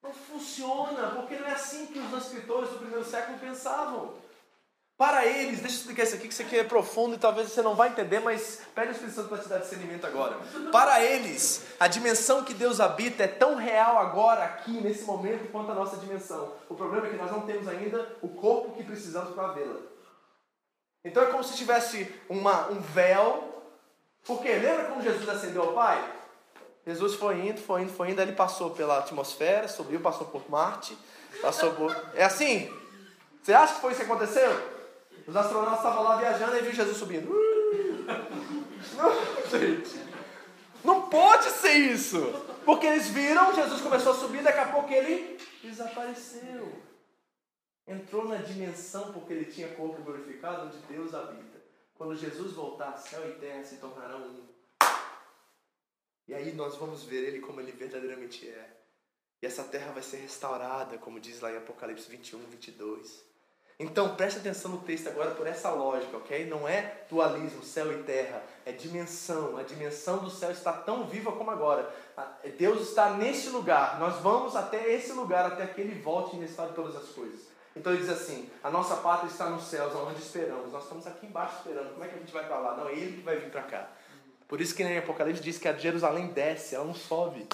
Não 0.03 0.13
funciona, 0.13 1.09
porque 1.15 1.35
não 1.35 1.47
é 1.47 1.53
assim 1.53 1.87
que 1.87 1.97
os 1.97 2.25
escritores 2.25 2.69
do 2.69 2.77
primeiro 2.77 3.03
século 3.03 3.39
pensavam. 3.39 4.18
Para 4.99 5.25
eles, 5.25 5.61
deixa 5.61 5.77
eu 5.77 5.79
explicar 5.79 6.03
isso 6.03 6.15
aqui, 6.15 6.27
que 6.27 6.33
isso 6.33 6.41
aqui 6.41 6.59
é 6.59 6.63
profundo 6.65 7.15
e 7.15 7.17
talvez 7.17 7.49
você 7.49 7.61
não 7.61 7.73
vai 7.73 7.87
entender, 7.87 8.19
mas 8.19 8.63
pede 8.75 8.89
o 8.89 8.91
Espírito 8.91 9.15
Santo 9.15 9.29
para 9.29 9.37
te 9.37 9.47
dar 9.47 9.59
discernimento 9.59 10.05
agora. 10.05 10.35
Para 10.73 11.01
eles, 11.01 11.67
a 11.79 11.87
dimensão 11.87 12.43
que 12.43 12.53
Deus 12.53 12.81
habita 12.81 13.23
é 13.23 13.27
tão 13.27 13.55
real 13.55 13.97
agora, 13.97 14.43
aqui, 14.43 14.71
nesse 14.81 15.05
momento, 15.05 15.49
quanto 15.53 15.71
a 15.71 15.73
nossa 15.73 15.95
dimensão. 15.95 16.51
O 16.67 16.75
problema 16.75 17.07
é 17.07 17.11
que 17.11 17.15
nós 17.15 17.31
não 17.31 17.45
temos 17.45 17.65
ainda 17.69 18.13
o 18.21 18.27
corpo 18.27 18.75
que 18.75 18.83
precisamos 18.83 19.33
para 19.33 19.53
vê-la. 19.53 19.79
Então 21.05 21.23
é 21.23 21.27
como 21.27 21.45
se 21.45 21.55
tivesse 21.55 22.13
uma, 22.27 22.67
um 22.67 22.81
véu. 22.81 23.63
Porque 24.25 24.49
lembra 24.49 24.83
como 24.83 25.01
Jesus 25.01 25.29
ascendeu 25.29 25.61
ao 25.61 25.71
Pai? 25.71 26.13
Jesus 26.85 27.13
foi 27.13 27.47
indo, 27.47 27.61
foi 27.61 27.83
indo, 27.83 27.93
foi 27.93 28.11
indo, 28.11 28.19
aí 28.19 28.27
ele 28.27 28.35
passou 28.35 28.71
pela 28.71 28.97
atmosfera, 28.97 29.69
subiu, 29.69 30.01
passou 30.01 30.27
por 30.27 30.43
Marte, 30.49 30.97
passou 31.41 31.71
por. 31.71 31.95
É 32.15 32.25
assim? 32.25 32.69
Você 33.41 33.53
acha 33.53 33.75
que 33.75 33.79
foi 33.79 33.93
isso 33.93 34.01
que 34.01 34.11
aconteceu? 34.11 34.78
Os 35.29 35.35
astronautas 35.35 35.77
estavam 35.77 36.01
lá 36.01 36.15
viajando 36.15 36.57
e 36.57 36.61
viu 36.61 36.73
Jesus 36.73 36.97
subindo. 36.97 37.29
Não, 38.97 39.11
gente. 39.59 40.09
Não 40.83 41.07
pode 41.07 41.51
ser 41.51 41.73
isso. 41.73 42.17
Porque 42.65 42.87
eles 42.87 43.09
viram, 43.09 43.53
Jesus 43.53 43.79
começou 43.79 44.13
a 44.13 44.15
subir, 44.15 44.41
daqui 44.41 44.57
a 44.57 44.69
pouco 44.69 44.91
ele 44.91 45.37
desapareceu. 45.63 46.81
Entrou 47.87 48.27
na 48.27 48.37
dimensão 48.37 49.13
porque 49.13 49.33
ele 49.33 49.45
tinha 49.45 49.75
corpo 49.75 50.01
glorificado 50.01 50.65
onde 50.65 50.77
Deus 50.87 51.13
habita. 51.13 51.59
Quando 51.93 52.15
Jesus 52.15 52.53
voltar, 52.53 52.97
céu 52.97 53.29
e 53.29 53.33
terra 53.33 53.63
se 53.63 53.75
tornarão 53.75 54.21
um. 54.21 54.47
E 56.27 56.33
aí 56.33 56.53
nós 56.53 56.75
vamos 56.75 57.03
ver 57.03 57.27
ele 57.27 57.39
como 57.39 57.61
ele 57.61 57.71
verdadeiramente 57.71 58.49
é. 58.49 58.77
E 59.43 59.45
essa 59.45 59.63
terra 59.63 59.91
vai 59.91 60.01
ser 60.01 60.17
restaurada, 60.17 60.97
como 60.97 61.19
diz 61.19 61.39
lá 61.39 61.51
em 61.51 61.57
Apocalipse 61.57 62.09
21, 62.09 62.39
22. 62.45 63.28
Então 63.79 64.13
preste 64.15 64.39
atenção 64.39 64.71
no 64.71 64.79
texto 64.79 65.07
agora 65.07 65.31
por 65.31 65.47
essa 65.47 65.71
lógica, 65.71 66.17
ok? 66.17 66.45
Não 66.47 66.67
é 66.67 67.05
dualismo, 67.09 67.63
céu 67.63 67.89
e 67.93 68.03
terra, 68.03 68.43
é 68.65 68.73
dimensão. 68.73 69.55
A 69.55 69.63
dimensão 69.63 70.17
do 70.17 70.29
céu 70.29 70.51
está 70.51 70.73
tão 70.73 71.07
viva 71.07 71.31
como 71.31 71.49
agora. 71.49 71.89
Deus 72.57 72.89
está 72.89 73.11
nesse 73.11 73.49
lugar. 73.49 73.97
Nós 73.97 74.17
vamos 74.17 74.53
até 74.57 74.93
esse 74.93 75.13
lugar, 75.13 75.45
até 75.45 75.65
que 75.65 75.79
Ele 75.79 75.97
volte 76.01 76.35
e 76.35 76.39
restaure 76.39 76.73
todas 76.73 76.93
as 76.93 77.07
coisas. 77.09 77.47
Então 77.73 77.93
ele 77.93 78.01
diz 78.01 78.11
assim: 78.11 78.49
a 78.61 78.69
nossa 78.69 78.97
pátria 78.97 79.29
está 79.29 79.49
nos 79.49 79.63
céus, 79.63 79.95
onde 79.95 80.19
esperamos. 80.19 80.73
Nós 80.73 80.83
estamos 80.83 81.07
aqui 81.07 81.25
embaixo 81.25 81.55
esperando. 81.59 81.93
Como 81.93 82.03
é 82.03 82.07
que 82.09 82.15
a 82.15 82.19
gente 82.19 82.33
vai 82.33 82.45
para 82.45 82.59
lá? 82.59 82.75
Não, 82.75 82.89
é 82.89 82.93
Ele 82.93 83.17
que 83.17 83.23
vai 83.23 83.37
vir 83.37 83.49
para 83.49 83.63
cá. 83.63 83.89
Por 84.45 84.59
isso 84.59 84.75
que 84.75 84.83
em 84.83 84.97
Apocalipse 84.97 85.41
diz 85.41 85.57
que 85.57 85.67
a 85.69 85.73
Jerusalém 85.77 86.27
desce, 86.27 86.75
ela 86.75 86.83
não 86.83 86.95
sobe. 86.95 87.47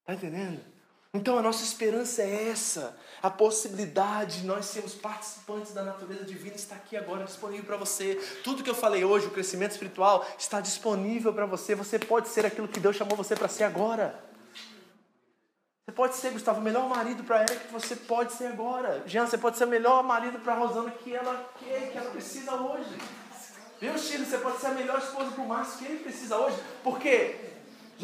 Está 0.00 0.14
entendendo? 0.14 0.73
Então 1.14 1.38
a 1.38 1.42
nossa 1.42 1.62
esperança 1.62 2.22
é 2.22 2.48
essa. 2.48 2.98
A 3.22 3.30
possibilidade 3.30 4.40
de 4.40 4.46
nós 4.46 4.66
sermos 4.66 4.94
participantes 4.94 5.72
da 5.72 5.84
natureza 5.84 6.24
divina 6.24 6.56
está 6.56 6.74
aqui 6.74 6.96
agora 6.96 7.24
disponível 7.24 7.64
para 7.64 7.76
você. 7.76 8.16
Tudo 8.42 8.64
que 8.64 8.68
eu 8.68 8.74
falei 8.74 9.04
hoje, 9.04 9.28
o 9.28 9.30
crescimento 9.30 9.70
espiritual, 9.70 10.26
está 10.36 10.60
disponível 10.60 11.32
para 11.32 11.46
você. 11.46 11.76
Você 11.76 12.00
pode 12.00 12.28
ser 12.28 12.44
aquilo 12.44 12.66
que 12.66 12.80
Deus 12.80 12.96
chamou 12.96 13.16
você 13.16 13.36
para 13.36 13.46
ser 13.46 13.62
agora. 13.62 14.22
Você 15.86 15.92
pode 15.92 16.16
ser, 16.16 16.32
Gustavo, 16.32 16.58
o 16.58 16.62
melhor 16.62 16.88
marido 16.88 17.22
para 17.22 17.36
ela 17.36 17.60
que 17.60 17.72
você 17.72 17.94
pode 17.94 18.32
ser 18.32 18.48
agora. 18.48 19.04
Jean, 19.06 19.26
você 19.26 19.38
pode 19.38 19.56
ser 19.56 19.64
o 19.64 19.68
melhor 19.68 20.02
marido 20.02 20.40
para 20.40 20.54
Rosana 20.54 20.90
que 20.90 21.14
ela 21.14 21.48
quer, 21.60 21.92
que 21.92 21.98
ela 21.98 22.10
precisa 22.10 22.54
hoje. 22.54 22.98
Viu, 23.80 23.96
Chile? 23.98 24.24
Você 24.24 24.38
pode 24.38 24.58
ser 24.58 24.66
a 24.68 24.70
melhor 24.70 24.98
esposa 24.98 25.30
para 25.30 25.44
o 25.44 25.48
Márcio 25.48 25.78
que 25.78 25.84
ele 25.84 26.02
precisa 26.02 26.36
hoje. 26.38 26.58
Por 26.82 26.98
quê? 26.98 27.53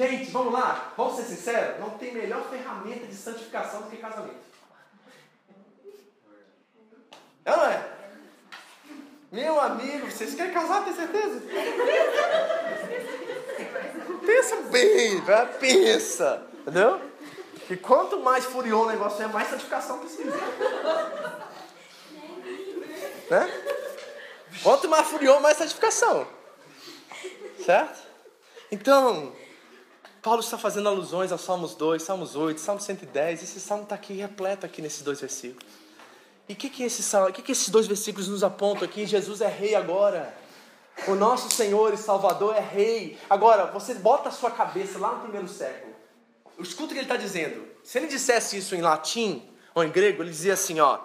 Gente, 0.01 0.31
vamos 0.31 0.55
lá, 0.55 0.95
vamos 0.97 1.17
ser 1.17 1.25
sinceros, 1.25 1.79
não 1.79 1.91
tem 1.91 2.15
melhor 2.15 2.49
ferramenta 2.49 3.07
de 3.07 3.15
santificação 3.15 3.83
do 3.83 3.91
que 3.91 3.99
casamento. 3.99 4.41
Não 7.45 7.67
é? 7.67 7.87
Meu 9.31 9.61
amigo, 9.61 10.11
vocês 10.11 10.35
querem 10.35 10.55
casar, 10.55 10.85
tem 10.85 10.95
certeza? 10.95 11.43
pensa 14.25 14.57
bem, 14.71 15.23
pensa, 15.61 16.47
entendeu? 16.63 16.99
E 17.69 17.77
quanto 17.77 18.21
mais 18.21 18.47
furiou 18.47 18.85
o 18.85 18.89
negócio 18.89 19.23
é, 19.23 19.27
mais 19.27 19.51
santificação 19.51 19.99
precisa. 19.99 20.35
Né? 23.29 23.63
Quanto 24.63 24.89
mais 24.89 25.07
furiou, 25.09 25.41
mais 25.41 25.59
santificação. 25.59 26.27
Certo? 27.67 28.01
Então, 28.73 29.39
Paulo 30.23 30.41
está 30.41 30.59
fazendo 30.59 30.89
alusões 30.89 31.33
aos 31.33 31.41
Salmos 31.41 31.75
2, 31.75 32.03
Salmos 32.03 32.37
8, 32.37 32.61
Salmo 32.61 32.81
110. 32.81 33.43
Esse 33.43 33.59
salmo 33.59 33.85
está 33.85 33.95
aqui 33.95 34.13
repleto 34.13 34.67
aqui 34.67 34.83
nesses 34.83 35.03
dois 35.03 35.19
versículos. 35.19 35.73
E 36.47 36.53
o 36.53 36.57
que, 36.57 36.69
que, 36.69 36.83
esse, 36.83 37.03
que, 37.33 37.43
que 37.43 37.53
esses 37.53 37.71
dois 37.71 37.87
versículos 37.87 38.29
nos 38.29 38.45
apontam 38.45 38.85
aqui? 38.85 39.07
Jesus 39.07 39.41
é 39.41 39.49
rei 39.49 39.75
agora. 39.75 40.35
O 41.09 41.15
nosso 41.15 41.49
Senhor 41.51 41.95
e 41.95 41.97
Salvador 41.97 42.55
é 42.55 42.61
rei. 42.61 43.19
Agora, 43.31 43.67
você 43.67 43.95
bota 43.95 44.29
a 44.29 44.33
sua 44.33 44.51
cabeça 44.51 44.99
lá 44.99 45.15
no 45.15 45.21
primeiro 45.21 45.49
século. 45.49 45.95
Escuta 46.59 46.87
o 46.87 46.89
que 46.89 46.95
ele 46.95 47.03
está 47.03 47.17
dizendo. 47.17 47.67
Se 47.83 47.97
ele 47.97 48.07
dissesse 48.07 48.59
isso 48.59 48.75
em 48.75 48.83
latim 48.83 49.49
ou 49.75 49.83
em 49.83 49.91
grego, 49.91 50.23
ele 50.23 50.31
dizia 50.31 50.53
assim: 50.53 50.81
ó. 50.81 50.99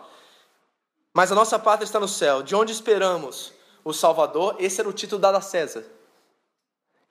Mas 1.14 1.32
a 1.32 1.36
nossa 1.36 1.58
pátria 1.58 1.86
está 1.86 2.02
no 2.02 2.08
céu, 2.10 2.44
de 2.44 2.54
onde 2.54 2.74
esperamos 2.74 3.54
o 3.86 3.94
Salvador. 3.94 4.58
Esse 4.60 4.82
era 4.82 4.90
o 4.90 4.94
título 4.94 5.22
dado 5.22 5.38
a 5.38 5.42
César. 5.42 5.86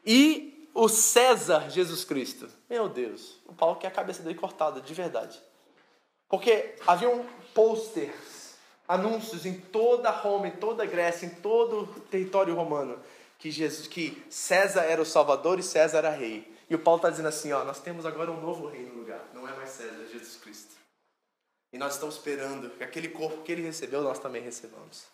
E 0.04 0.53
o 0.74 0.88
César 0.88 1.70
Jesus 1.70 2.04
Cristo. 2.04 2.50
Meu 2.68 2.88
Deus, 2.88 3.38
o 3.46 3.54
Paulo 3.54 3.76
quer 3.76 3.86
a 3.86 3.92
cabeça 3.92 4.22
dele 4.22 4.34
cortada, 4.34 4.80
de 4.80 4.92
verdade. 4.92 5.40
Porque 6.28 6.74
haviam 6.84 7.24
posters, 7.54 8.56
anúncios 8.88 9.46
em 9.46 9.54
toda 9.54 10.10
Roma, 10.10 10.48
em 10.48 10.56
toda 10.56 10.84
Grécia, 10.84 11.26
em 11.26 11.30
todo 11.30 11.82
o 11.82 12.00
território 12.00 12.54
romano, 12.54 13.00
que, 13.38 13.50
Jesus, 13.50 13.86
que 13.86 14.22
César 14.28 14.82
era 14.82 15.00
o 15.00 15.06
Salvador 15.06 15.60
e 15.60 15.62
César 15.62 15.98
era 15.98 16.10
rei. 16.10 16.52
E 16.68 16.74
o 16.74 16.78
Paulo 16.78 16.98
está 16.98 17.10
dizendo 17.10 17.28
assim: 17.28 17.52
ó, 17.52 17.64
nós 17.64 17.80
temos 17.80 18.04
agora 18.04 18.32
um 18.32 18.40
novo 18.40 18.66
rei 18.66 18.82
no 18.82 18.94
lugar, 18.94 19.24
não 19.32 19.46
é 19.48 19.54
mais 19.54 19.70
César, 19.70 20.02
é 20.02 20.12
Jesus 20.12 20.36
Cristo. 20.36 20.74
E 21.72 21.78
nós 21.78 21.94
estamos 21.94 22.16
esperando 22.16 22.70
que 22.70 22.82
aquele 22.82 23.08
corpo 23.08 23.42
que 23.42 23.52
ele 23.52 23.62
recebeu, 23.62 24.02
nós 24.02 24.18
também 24.18 24.42
recebamos. 24.42 25.13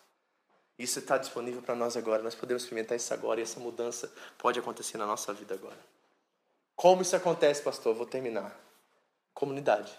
Isso 0.81 0.99
está 0.99 1.18
disponível 1.18 1.61
para 1.61 1.74
nós 1.74 1.95
agora. 1.95 2.22
Nós 2.22 2.35
podemos 2.35 2.62
experimentar 2.62 2.97
isso 2.97 3.12
agora 3.12 3.39
e 3.39 3.43
essa 3.43 3.61
mudança 3.61 4.11
pode 4.39 4.59
acontecer 4.59 4.97
na 4.97 5.05
nossa 5.05 5.31
vida 5.35 5.53
agora. 5.53 5.78
Como 6.74 7.03
isso 7.03 7.14
acontece, 7.14 7.61
pastor? 7.61 7.95
Vou 7.95 8.07
terminar. 8.07 8.59
Comunidade. 9.35 9.93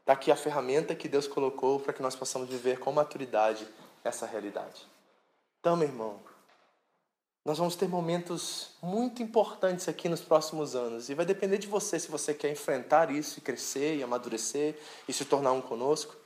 Está 0.00 0.14
aqui 0.14 0.32
a 0.32 0.36
ferramenta 0.36 0.94
que 0.94 1.06
Deus 1.06 1.28
colocou 1.28 1.78
para 1.78 1.92
que 1.92 2.00
nós 2.00 2.16
possamos 2.16 2.48
viver 2.48 2.78
com 2.78 2.90
maturidade 2.90 3.68
essa 4.02 4.24
realidade. 4.24 4.86
Então, 5.60 5.76
meu 5.76 5.86
irmão, 5.86 6.18
nós 7.44 7.58
vamos 7.58 7.76
ter 7.76 7.88
momentos 7.88 8.70
muito 8.80 9.22
importantes 9.22 9.86
aqui 9.86 10.08
nos 10.08 10.22
próximos 10.22 10.74
anos 10.74 11.10
e 11.10 11.14
vai 11.14 11.26
depender 11.26 11.58
de 11.58 11.66
você 11.66 12.00
se 12.00 12.10
você 12.10 12.32
quer 12.32 12.50
enfrentar 12.50 13.10
isso 13.10 13.38
e 13.38 13.42
crescer 13.42 13.96
e 13.96 14.02
amadurecer 14.02 14.78
e 15.06 15.12
se 15.12 15.26
tornar 15.26 15.52
um 15.52 15.60
conosco. 15.60 16.16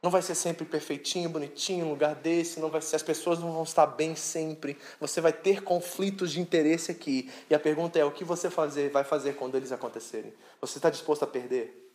Não 0.00 0.10
vai 0.10 0.22
ser 0.22 0.36
sempre 0.36 0.64
perfeitinho, 0.64 1.28
bonitinho, 1.28 1.86
um 1.86 1.90
lugar 1.90 2.14
desse, 2.14 2.60
não 2.60 2.70
vai 2.70 2.80
ser, 2.80 2.96
as 2.96 3.02
pessoas 3.02 3.40
não 3.40 3.52
vão 3.52 3.64
estar 3.64 3.86
bem 3.86 4.14
sempre. 4.14 4.78
Você 5.00 5.20
vai 5.20 5.32
ter 5.32 5.64
conflitos 5.64 6.30
de 6.30 6.40
interesse 6.40 6.90
aqui. 6.90 7.30
E 7.50 7.54
a 7.54 7.58
pergunta 7.58 7.98
é: 7.98 8.04
o 8.04 8.12
que 8.12 8.22
você 8.22 8.48
fazer, 8.48 8.90
vai 8.90 9.02
fazer 9.02 9.34
quando 9.34 9.56
eles 9.56 9.72
acontecerem? 9.72 10.32
Você 10.60 10.78
está 10.78 10.88
disposto 10.88 11.24
a 11.24 11.26
perder? 11.26 11.92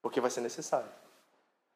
Porque 0.00 0.20
vai 0.20 0.30
ser 0.30 0.40
necessário. 0.40 0.88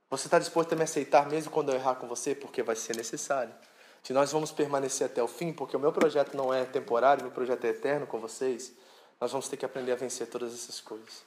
Você 0.08 0.26
está 0.28 0.38
disposto 0.38 0.72
a 0.72 0.76
me 0.76 0.82
aceitar 0.82 1.28
mesmo 1.28 1.52
quando 1.52 1.70
eu 1.70 1.76
errar 1.76 1.96
com 1.96 2.08
você? 2.08 2.34
Porque 2.34 2.62
vai 2.62 2.74
ser 2.74 2.96
necessário. 2.96 3.54
Se 4.02 4.14
nós 4.14 4.32
vamos 4.32 4.50
permanecer 4.50 5.06
até 5.06 5.22
o 5.22 5.28
fim, 5.28 5.52
porque 5.52 5.76
o 5.76 5.80
meu 5.80 5.92
projeto 5.92 6.34
não 6.34 6.54
é 6.54 6.64
temporário, 6.64 7.22
meu 7.22 7.32
projeto 7.32 7.64
é 7.66 7.68
eterno 7.68 8.06
com 8.06 8.18
vocês, 8.18 8.72
nós 9.20 9.30
vamos 9.30 9.46
ter 9.46 9.58
que 9.58 9.64
aprender 9.64 9.92
a 9.92 9.96
vencer 9.96 10.26
todas 10.26 10.54
essas 10.54 10.80
coisas. 10.80 11.22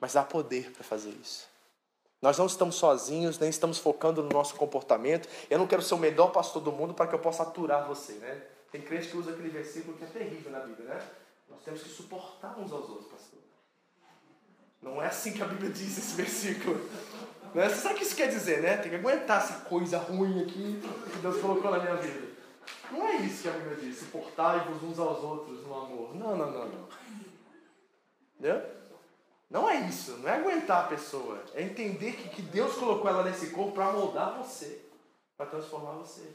Mas 0.00 0.16
há 0.16 0.24
poder 0.24 0.72
para 0.72 0.82
fazer 0.82 1.10
isso. 1.10 1.51
Nós 2.22 2.38
não 2.38 2.46
estamos 2.46 2.76
sozinhos, 2.76 3.36
nem 3.40 3.50
estamos 3.50 3.78
focando 3.78 4.22
no 4.22 4.28
nosso 4.28 4.54
comportamento. 4.54 5.28
Eu 5.50 5.58
não 5.58 5.66
quero 5.66 5.82
ser 5.82 5.94
o 5.94 5.98
melhor 5.98 6.28
pastor 6.28 6.62
do 6.62 6.70
mundo 6.70 6.94
para 6.94 7.08
que 7.08 7.14
eu 7.16 7.18
possa 7.18 7.42
aturar 7.42 7.84
você, 7.88 8.12
né? 8.12 8.42
Tem 8.70 8.80
crente 8.80 9.08
que 9.08 9.16
usa 9.16 9.32
aquele 9.32 9.48
versículo 9.48 9.98
que 9.98 10.04
é 10.04 10.06
terrível 10.06 10.52
na 10.52 10.60
Bíblia, 10.60 10.94
né? 10.94 11.02
Nós 11.50 11.60
temos 11.64 11.82
que 11.82 11.88
suportar 11.88 12.56
uns 12.56 12.72
aos 12.72 12.88
outros, 12.88 13.10
pastor. 13.10 13.40
Não 14.80 15.02
é 15.02 15.06
assim 15.06 15.32
que 15.32 15.42
a 15.42 15.46
Bíblia 15.46 15.70
diz 15.70 15.98
esse 15.98 16.14
versículo. 16.14 16.76
Né? 17.54 17.68
Você 17.68 17.74
sabe 17.74 17.96
o 17.96 17.98
que 17.98 18.04
isso 18.04 18.16
quer 18.16 18.28
dizer, 18.28 18.62
né? 18.62 18.76
Tem 18.76 18.90
que 18.90 18.96
aguentar 18.96 19.42
essa 19.42 19.64
coisa 19.64 19.98
ruim 19.98 20.44
aqui 20.44 20.80
que 21.12 21.18
Deus 21.18 21.40
colocou 21.40 21.72
na 21.72 21.80
minha 21.80 21.96
vida. 21.96 22.28
Não 22.92 23.04
é 23.04 23.16
isso 23.16 23.42
que 23.42 23.48
a 23.48 23.52
Bíblia 23.52 23.76
diz, 23.76 23.98
suportai-vos 23.98 24.80
uns 24.80 24.98
aos 24.98 25.24
outros 25.24 25.66
no 25.66 25.74
amor. 25.74 26.14
Não, 26.14 26.36
não, 26.36 26.50
não, 26.52 26.68
não. 26.68 26.88
Entendeu? 28.38 28.81
Não 29.52 29.68
é 29.68 29.80
isso, 29.80 30.12
não 30.12 30.30
é 30.30 30.36
aguentar 30.36 30.86
a 30.86 30.88
pessoa, 30.88 31.44
é 31.52 31.60
entender 31.60 32.12
que, 32.12 32.30
que 32.30 32.40
Deus 32.40 32.74
colocou 32.76 33.06
ela 33.06 33.22
nesse 33.22 33.50
corpo 33.50 33.72
para 33.72 33.92
moldar 33.92 34.38
você, 34.38 34.80
para 35.36 35.44
transformar 35.44 35.92
você. 35.92 36.26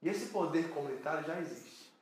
E 0.00 0.08
esse 0.08 0.26
poder 0.26 0.68
comunitário 0.70 1.26
já 1.26 1.40
existe. 1.40 1.92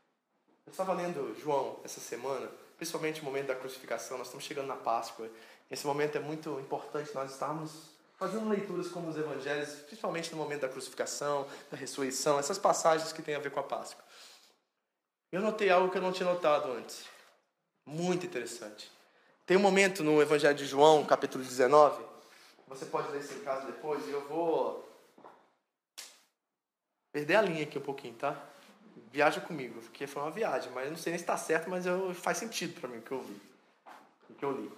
Eu 0.66 0.70
estava 0.70 0.92
lendo 0.92 1.34
João 1.40 1.80
essa 1.82 1.98
semana, 1.98 2.46
principalmente 2.76 3.22
o 3.22 3.24
momento 3.24 3.46
da 3.46 3.54
crucificação, 3.54 4.18
nós 4.18 4.26
estamos 4.26 4.44
chegando 4.44 4.66
na 4.66 4.76
Páscoa. 4.76 5.30
Esse 5.70 5.86
momento 5.86 6.16
é 6.16 6.20
muito 6.20 6.60
importante 6.60 7.14
nós 7.14 7.32
estarmos 7.32 7.94
fazendo 8.18 8.46
leituras 8.46 8.88
como 8.88 9.08
os 9.08 9.16
evangelhos, 9.16 9.70
principalmente 9.86 10.30
no 10.30 10.36
momento 10.36 10.60
da 10.60 10.68
crucificação, 10.68 11.48
da 11.70 11.76
ressurreição, 11.78 12.38
essas 12.38 12.58
passagens 12.58 13.14
que 13.14 13.22
têm 13.22 13.34
a 13.34 13.38
ver 13.38 13.50
com 13.50 13.60
a 13.60 13.62
Páscoa. 13.62 14.04
Eu 15.32 15.40
notei 15.40 15.70
algo 15.70 15.90
que 15.90 15.96
eu 15.96 16.02
não 16.02 16.12
tinha 16.12 16.30
notado 16.30 16.70
antes. 16.70 17.06
Muito 17.86 18.26
interessante. 18.26 18.99
Tem 19.50 19.56
um 19.56 19.60
momento 19.60 20.04
no 20.04 20.22
Evangelho 20.22 20.56
de 20.56 20.64
João, 20.64 21.04
capítulo 21.04 21.42
19, 21.42 22.04
você 22.68 22.86
pode 22.86 23.10
ler 23.10 23.20
isso 23.20 23.34
em 23.34 23.40
casa 23.40 23.66
depois, 23.66 24.06
e 24.06 24.12
eu 24.12 24.24
vou 24.28 24.88
perder 27.10 27.34
a 27.34 27.42
linha 27.42 27.64
aqui 27.64 27.76
um 27.76 27.82
pouquinho, 27.82 28.14
tá? 28.14 28.40
Viaja 29.10 29.40
comigo, 29.40 29.80
porque 29.80 30.06
foi 30.06 30.22
uma 30.22 30.30
viagem, 30.30 30.70
mas 30.70 30.84
eu 30.84 30.90
não 30.92 30.96
sei 30.96 31.10
nem 31.10 31.18
se 31.18 31.24
está 31.24 31.36
certo, 31.36 31.68
mas 31.68 31.84
eu, 31.84 32.14
faz 32.14 32.38
sentido 32.38 32.80
para 32.80 32.88
mim 32.88 32.98
o 32.98 33.02
que 33.02 33.10
eu 33.10 33.20
vi, 33.22 33.40
o 34.30 34.34
que 34.34 34.44
eu 34.44 34.52
li. 34.52 34.70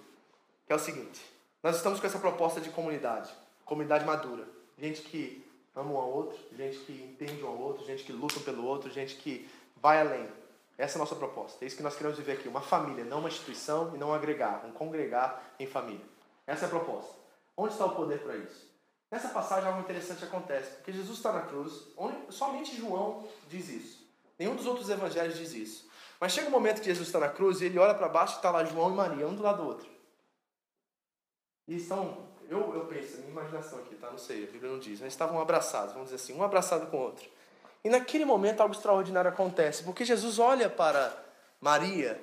Que 0.65 0.73
é 0.73 0.75
o 0.75 0.79
seguinte: 0.79 1.21
nós 1.61 1.75
estamos 1.75 1.99
com 1.99 2.07
essa 2.07 2.17
proposta 2.17 2.59
de 2.59 2.71
comunidade, 2.71 3.31
comunidade 3.65 4.03
madura. 4.05 4.47
Gente 4.79 5.03
que 5.03 5.47
ama 5.75 5.91
um 5.91 5.97
ao 5.97 6.09
outro, 6.09 6.39
gente 6.57 6.79
que 6.79 6.93
entende 6.93 7.43
um 7.43 7.47
ao 7.47 7.59
outro, 7.59 7.85
gente 7.85 8.03
que 8.03 8.11
luta 8.11 8.39
pelo 8.39 8.65
outro, 8.65 8.89
gente 8.89 9.17
que 9.17 9.47
vai 9.75 10.01
além. 10.01 10.27
Essa 10.77 10.97
é 10.97 10.97
a 10.97 11.03
nossa 11.03 11.15
proposta. 11.15 11.63
É 11.63 11.67
isso 11.67 11.77
que 11.77 11.83
nós 11.83 11.95
queremos 11.95 12.17
viver 12.17 12.33
aqui. 12.33 12.47
Uma 12.47 12.61
família, 12.61 13.03
não 13.05 13.19
uma 13.19 13.29
instituição 13.29 13.95
e 13.95 13.97
não 13.97 14.13
agregar, 14.13 14.65
um 14.65 14.71
congregar 14.71 15.53
em 15.59 15.67
família. 15.67 16.05
Essa 16.47 16.65
é 16.65 16.67
a 16.67 16.69
proposta. 16.69 17.13
Onde 17.55 17.73
está 17.73 17.85
o 17.85 17.95
poder 17.95 18.19
para 18.21 18.35
isso? 18.35 18.73
Nessa 19.11 19.29
passagem 19.29 19.67
algo 19.67 19.81
interessante 19.81 20.23
acontece, 20.23 20.71
porque 20.77 20.91
Jesus 20.91 21.17
está 21.17 21.31
na 21.31 21.41
cruz, 21.41 21.87
onde 21.95 22.33
somente 22.33 22.75
João 22.75 23.27
diz 23.47 23.69
isso. 23.69 24.07
Nenhum 24.39 24.55
dos 24.55 24.65
outros 24.65 24.89
evangelhos 24.89 25.37
diz 25.37 25.53
isso. 25.53 25.89
Mas 26.19 26.31
chega 26.31 26.47
um 26.47 26.51
momento 26.51 26.79
que 26.79 26.85
Jesus 26.85 27.07
está 27.07 27.19
na 27.19 27.29
cruz 27.29 27.61
e 27.61 27.65
ele 27.65 27.77
olha 27.77 27.93
para 27.93 28.09
baixo 28.09 28.33
e 28.33 28.35
está 28.37 28.49
lá 28.49 28.63
João 28.63 28.91
e 28.91 28.95
Maria, 28.95 29.27
um 29.27 29.35
do 29.35 29.43
lado 29.43 29.61
do 29.61 29.67
outro. 29.67 29.87
E 31.67 31.75
estão, 31.75 32.27
eu, 32.49 32.73
eu 32.73 32.85
penso, 32.87 33.17
minha 33.17 33.29
imaginação 33.29 33.79
aqui, 33.79 33.95
tá? 33.95 34.09
Não 34.09 34.17
sei, 34.17 34.45
a 34.45 34.51
Bíblia 34.51 34.71
não 34.71 34.79
diz, 34.79 34.99
mas 34.99 35.13
estavam 35.13 35.39
abraçados, 35.39 35.93
vamos 35.93 36.09
dizer 36.09 36.15
assim, 36.21 36.33
um 36.33 36.43
abraçado 36.43 36.89
com 36.89 36.97
o 36.97 37.01
outro. 37.01 37.29
E 37.83 37.89
naquele 37.89 38.23
momento 38.23 38.61
algo 38.61 38.73
extraordinário 38.73 39.29
acontece, 39.29 39.83
porque 39.83 40.05
Jesus 40.05 40.39
olha 40.39 40.69
para 40.69 41.13
Maria, 41.59 42.21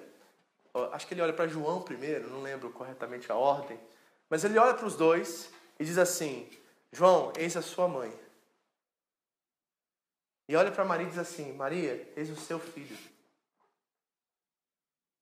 acho 0.92 1.06
que 1.06 1.14
ele 1.14 1.20
olha 1.20 1.32
para 1.32 1.46
João 1.46 1.82
primeiro, 1.82 2.30
não 2.30 2.40
lembro 2.40 2.70
corretamente 2.70 3.30
a 3.30 3.34
ordem, 3.34 3.78
mas 4.28 4.42
ele 4.42 4.58
olha 4.58 4.74
para 4.74 4.86
os 4.86 4.96
dois 4.96 5.50
e 5.78 5.84
diz 5.84 5.98
assim: 5.98 6.48
João, 6.92 7.32
eis 7.36 7.56
a 7.56 7.62
sua 7.62 7.86
mãe. 7.88 8.12
E 10.48 10.56
olha 10.56 10.72
para 10.72 10.84
Maria 10.84 11.06
e 11.06 11.10
diz 11.10 11.18
assim: 11.18 11.52
Maria, 11.52 12.10
eis 12.16 12.30
o 12.30 12.36
seu 12.36 12.58
filho. 12.58 12.96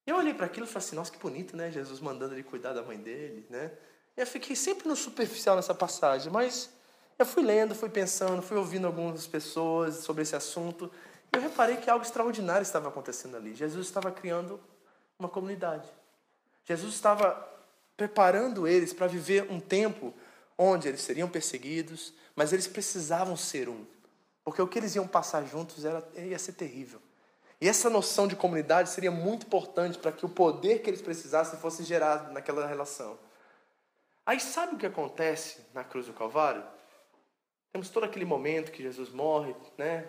E 0.07 0.11
eu 0.11 0.17
olhei 0.17 0.33
para 0.33 0.47
aquilo 0.47 0.67
e 0.67 0.69
falei 0.69 0.87
assim: 0.87 0.97
nossa, 0.97 1.13
que 1.13 1.19
bonito, 1.19 1.57
né? 1.57 1.71
Jesus 1.71 2.01
mandando 2.01 2.35
ele 2.35 2.43
cuidar 2.43 2.73
da 2.73 2.83
mãe 2.83 2.97
dele, 2.97 3.45
né? 3.51 3.73
Eu 4.17 4.27
fiquei 4.27 4.57
sempre 4.57 4.89
no 4.89 4.97
superficial 4.97 5.55
nessa 5.55 5.75
passagem, 5.75 6.33
mas 6.33 6.73
eu 7.19 7.27
fui 7.27 7.43
lendo, 7.43 7.75
fui 7.75 7.89
pensando, 7.89 8.41
fui 8.41 8.57
ouvindo 8.57 8.87
algumas 8.87 9.27
pessoas 9.27 9.97
sobre 9.97 10.23
esse 10.23 10.37
assunto, 10.37 10.91
e 11.33 11.37
eu 11.37 11.43
reparei 11.43 11.77
que 11.77 11.91
algo 11.91 12.05
extraordinário 12.05 12.63
estava 12.63 12.89
acontecendo 12.89 13.37
ali. 13.37 13.55
Jesus 13.55 13.87
estava 13.87 14.11
criando 14.11 14.61
uma 15.19 15.29
comunidade. 15.29 15.89
Jesus 16.65 16.95
estava 16.95 17.47
preparando 17.97 18.69
eles 18.69 18.93
para 18.93 19.07
viver 19.07 19.51
um 19.51 19.59
tempo 19.59 20.15
onde 20.57 20.89
eles 20.89 21.01
seriam 21.01 21.29
perseguidos, 21.29 22.15
mas 22.37 22.53
eles 22.53 22.67
precisavam 22.67 23.37
ser 23.37 23.69
um. 23.69 23.85
Porque 24.45 24.63
o 24.63 24.69
que 24.69 24.79
eles 24.79 24.95
iam 24.95 25.07
passar 25.07 25.45
juntos 25.45 25.85
era, 25.85 26.07
ia 26.17 26.39
ser 26.39 26.53
terrível. 26.53 27.01
E 27.61 27.69
essa 27.69 27.91
noção 27.91 28.29
de 28.29 28.37
comunidade 28.37 28.91
seria 28.91 29.11
muito 29.11 29.47
importante 29.47 29.99
para 29.99 30.13
que 30.13 30.25
o 30.25 30.29
poder 30.29 30.81
que 30.81 30.89
eles 30.89 31.03
precisassem 31.03 31.59
fosse 31.59 31.83
gerado 31.83 32.33
naquela 32.33 32.67
relação. 32.67 33.19
Aí 34.25 34.39
sabe 34.39 34.77
o 34.77 34.79
que 34.79 34.87
acontece 34.87 35.59
na 35.75 35.83
cruz 35.83 36.07
do 36.07 36.13
Calvário? 36.13 36.63
Temos 37.73 37.91
todo 37.91 38.05
aquele 38.05 38.25
momento 38.25 38.73
que 38.73 38.83
Jesus 38.83 39.11
morre, 39.11 39.55
né? 39.77 40.09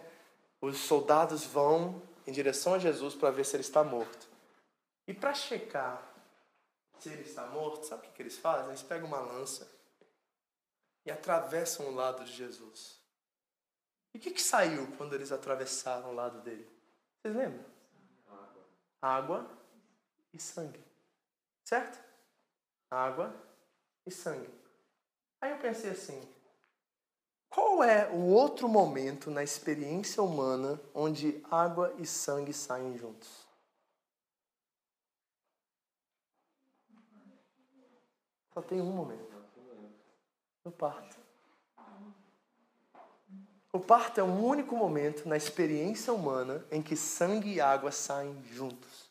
Os 0.62 0.78
soldados 0.78 1.46
vão 1.46 2.02
em 2.26 2.32
direção 2.32 2.74
a 2.74 2.80
Jesus 2.80 3.16
para 3.16 3.32
ver 3.32 3.46
se 3.46 3.56
ele 3.56 3.62
está 3.62 3.84
morto. 3.84 4.28
E 5.08 5.14
para 5.14 5.34
checar 5.34 6.10
se 7.00 7.10
ele 7.10 7.22
está 7.22 7.48
morto, 7.48 7.86
sabe 7.86 8.08
o 8.08 8.12
que, 8.12 8.22
eles 8.22 8.38
fazem? 8.38 8.68
Eles 8.68 8.84
pegam 8.84 9.08
uma 9.08 9.22
lança 9.22 9.72
e 11.06 11.12
atravessam 11.12 11.88
o 11.88 11.96
lado 11.96 12.26
de 12.26 12.34
Jesus. 12.34 13.00
E 14.14 14.18
o 14.18 14.22
que, 14.22 14.32
que 14.32 14.42
saiu 14.42 14.92
quando 14.98 15.14
eles 15.14 15.32
atravessaram 15.32 16.12
o 16.12 16.14
lado 16.14 16.42
dele? 16.42 16.68
Vocês 17.22 17.36
lembram? 17.36 17.66
Água. 18.28 18.66
Água 19.02 19.58
e 20.34 20.40
sangue. 20.40 20.84
Certo? 21.64 22.04
Água 22.92 23.34
e 24.06 24.12
sangue. 24.12 24.50
Aí 25.42 25.52
eu 25.52 25.60
pensei 25.60 25.92
assim: 25.92 26.22
qual 27.50 27.84
é 27.84 28.08
o 28.10 28.28
outro 28.28 28.68
momento 28.70 29.32
na 29.32 29.44
experiência 29.44 30.22
humana 30.22 30.80
onde 30.94 31.44
água 31.50 31.94
e 31.98 32.06
sangue 32.06 32.54
saem 32.54 32.98
juntos? 32.98 33.48
Só 38.54 38.62
tem 38.62 38.82
um 38.82 38.92
momento. 38.92 39.30
No 40.64 40.72
parto. 40.72 41.18
O 43.72 43.80
parto 43.80 44.20
é 44.20 44.24
o 44.24 44.28
único 44.28 44.76
momento 44.76 45.28
na 45.28 45.38
experiência 45.38 46.12
humana 46.12 46.66
em 46.72 46.82
que 46.82 46.96
sangue 46.96 47.54
e 47.54 47.62
água 47.62 47.92
saem 47.92 48.44
juntos. 48.52 49.10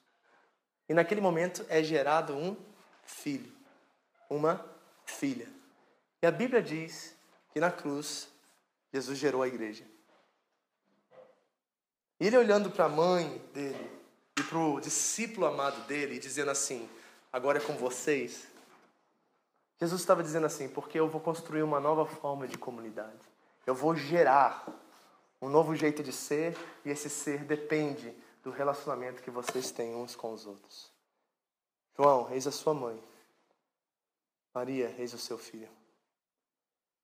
E 0.88 0.94
naquele 0.94 1.20
momento 1.20 1.64
é 1.68 1.82
gerado 1.82 2.34
um 2.34 2.56
filho, 3.04 3.52
uma 4.28 4.64
filha. 5.04 5.48
E 6.22 6.26
a 6.26 6.30
Bíblia 6.30 6.62
diz 6.62 7.17
que 7.50 7.60
na 7.60 7.70
cruz 7.70 8.28
Jesus 8.92 9.18
gerou 9.18 9.42
a 9.42 9.48
igreja. 9.48 9.84
E 12.20 12.26
ele 12.26 12.36
olhando 12.36 12.70
para 12.70 12.86
a 12.86 12.88
mãe 12.88 13.38
dele 13.52 13.90
e 14.38 14.42
para 14.42 14.58
o 14.58 14.80
discípulo 14.80 15.46
amado 15.46 15.86
dele 15.86 16.16
e 16.16 16.18
dizendo 16.18 16.50
assim: 16.50 16.88
agora 17.32 17.58
é 17.58 17.60
com 17.60 17.74
vocês. 17.74 18.48
Jesus 19.78 20.00
estava 20.00 20.22
dizendo 20.22 20.46
assim: 20.46 20.68
porque 20.68 20.98
eu 20.98 21.08
vou 21.08 21.20
construir 21.20 21.62
uma 21.62 21.78
nova 21.78 22.04
forma 22.06 22.48
de 22.48 22.58
comunidade. 22.58 23.18
Eu 23.66 23.74
vou 23.74 23.94
gerar 23.94 24.66
um 25.40 25.48
novo 25.48 25.74
jeito 25.76 26.02
de 26.02 26.12
ser 26.12 26.56
e 26.84 26.90
esse 26.90 27.08
ser 27.08 27.44
depende 27.44 28.12
do 28.42 28.50
relacionamento 28.50 29.22
que 29.22 29.30
vocês 29.30 29.70
têm 29.70 29.94
uns 29.94 30.16
com 30.16 30.32
os 30.32 30.46
outros. 30.46 30.90
João, 31.96 32.32
eis 32.32 32.46
a 32.46 32.52
sua 32.52 32.74
mãe. 32.74 33.02
Maria, 34.54 34.94
eis 34.98 35.12
o 35.12 35.18
seu 35.18 35.36
filho. 35.36 35.68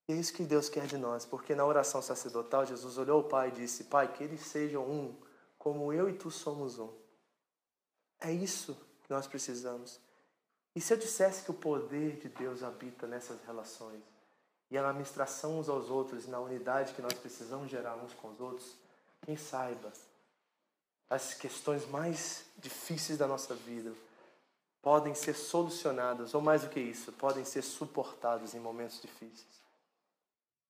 E 0.07 0.13
é 0.13 0.17
isso 0.17 0.33
que 0.33 0.43
Deus 0.45 0.69
quer 0.69 0.87
de 0.87 0.99
nós, 0.99 1.25
porque 1.25 1.55
na 1.55 1.65
oração 1.65 2.03
sacerdotal, 2.03 2.67
Jesus 2.67 2.99
olhou 2.99 3.21
o 3.21 3.25
Pai 3.25 3.49
e 3.49 3.53
disse: 3.53 3.85
Pai, 3.85 4.13
que 4.13 4.23
eles 4.23 4.41
sejam 4.41 4.83
um, 4.85 5.15
como 5.59 5.93
eu 5.93 6.11
e 6.11 6.13
tu 6.13 6.31
somos 6.31 6.79
um. 6.79 6.93
É 8.21 8.31
isso 8.31 8.77
que 9.03 9.11
nós 9.11 9.27
precisamos. 9.27 9.99
E 10.75 10.81
se 10.81 10.93
eu 10.93 10.99
dissesse 10.99 11.43
que 11.45 11.51
o 11.51 11.55
poder 11.55 12.17
de 12.17 12.29
Deus 12.29 12.63
habita 12.63 13.07
nessas 13.07 13.41
relações, 13.45 14.03
e 14.71 14.75
na 14.81 14.89
administração 14.89 15.59
uns 15.59 15.69
aos 15.69 15.89
outros, 15.89 16.25
e 16.25 16.31
na 16.31 16.41
unidade 16.41 16.95
que 16.95 17.03
nós 17.03 17.15
precisamos 17.15 17.71
gerar 17.71 17.97
uns 17.97 18.13
com 18.15 18.29
os 18.29 18.41
outros, 18.41 18.77
quem 19.23 19.37
saiba, 19.37 19.93
as 21.09 21.33
questões 21.33 21.89
mais 21.89 22.45
difíceis 22.59 23.19
da 23.19 23.27
nossa 23.27 23.55
vida, 23.55 23.93
podem 24.83 25.15
ser 25.15 25.35
solucionadas, 25.35 26.35
ou 26.35 26.43
mais 26.43 26.63
do 26.63 26.69
que 26.69 26.81
isso, 26.81 27.13
podem 27.13 27.45
ser 27.45 27.63
suportadas 27.63 28.55
em 28.55 28.61
momentos 28.61 29.01
difíceis. 29.01 29.64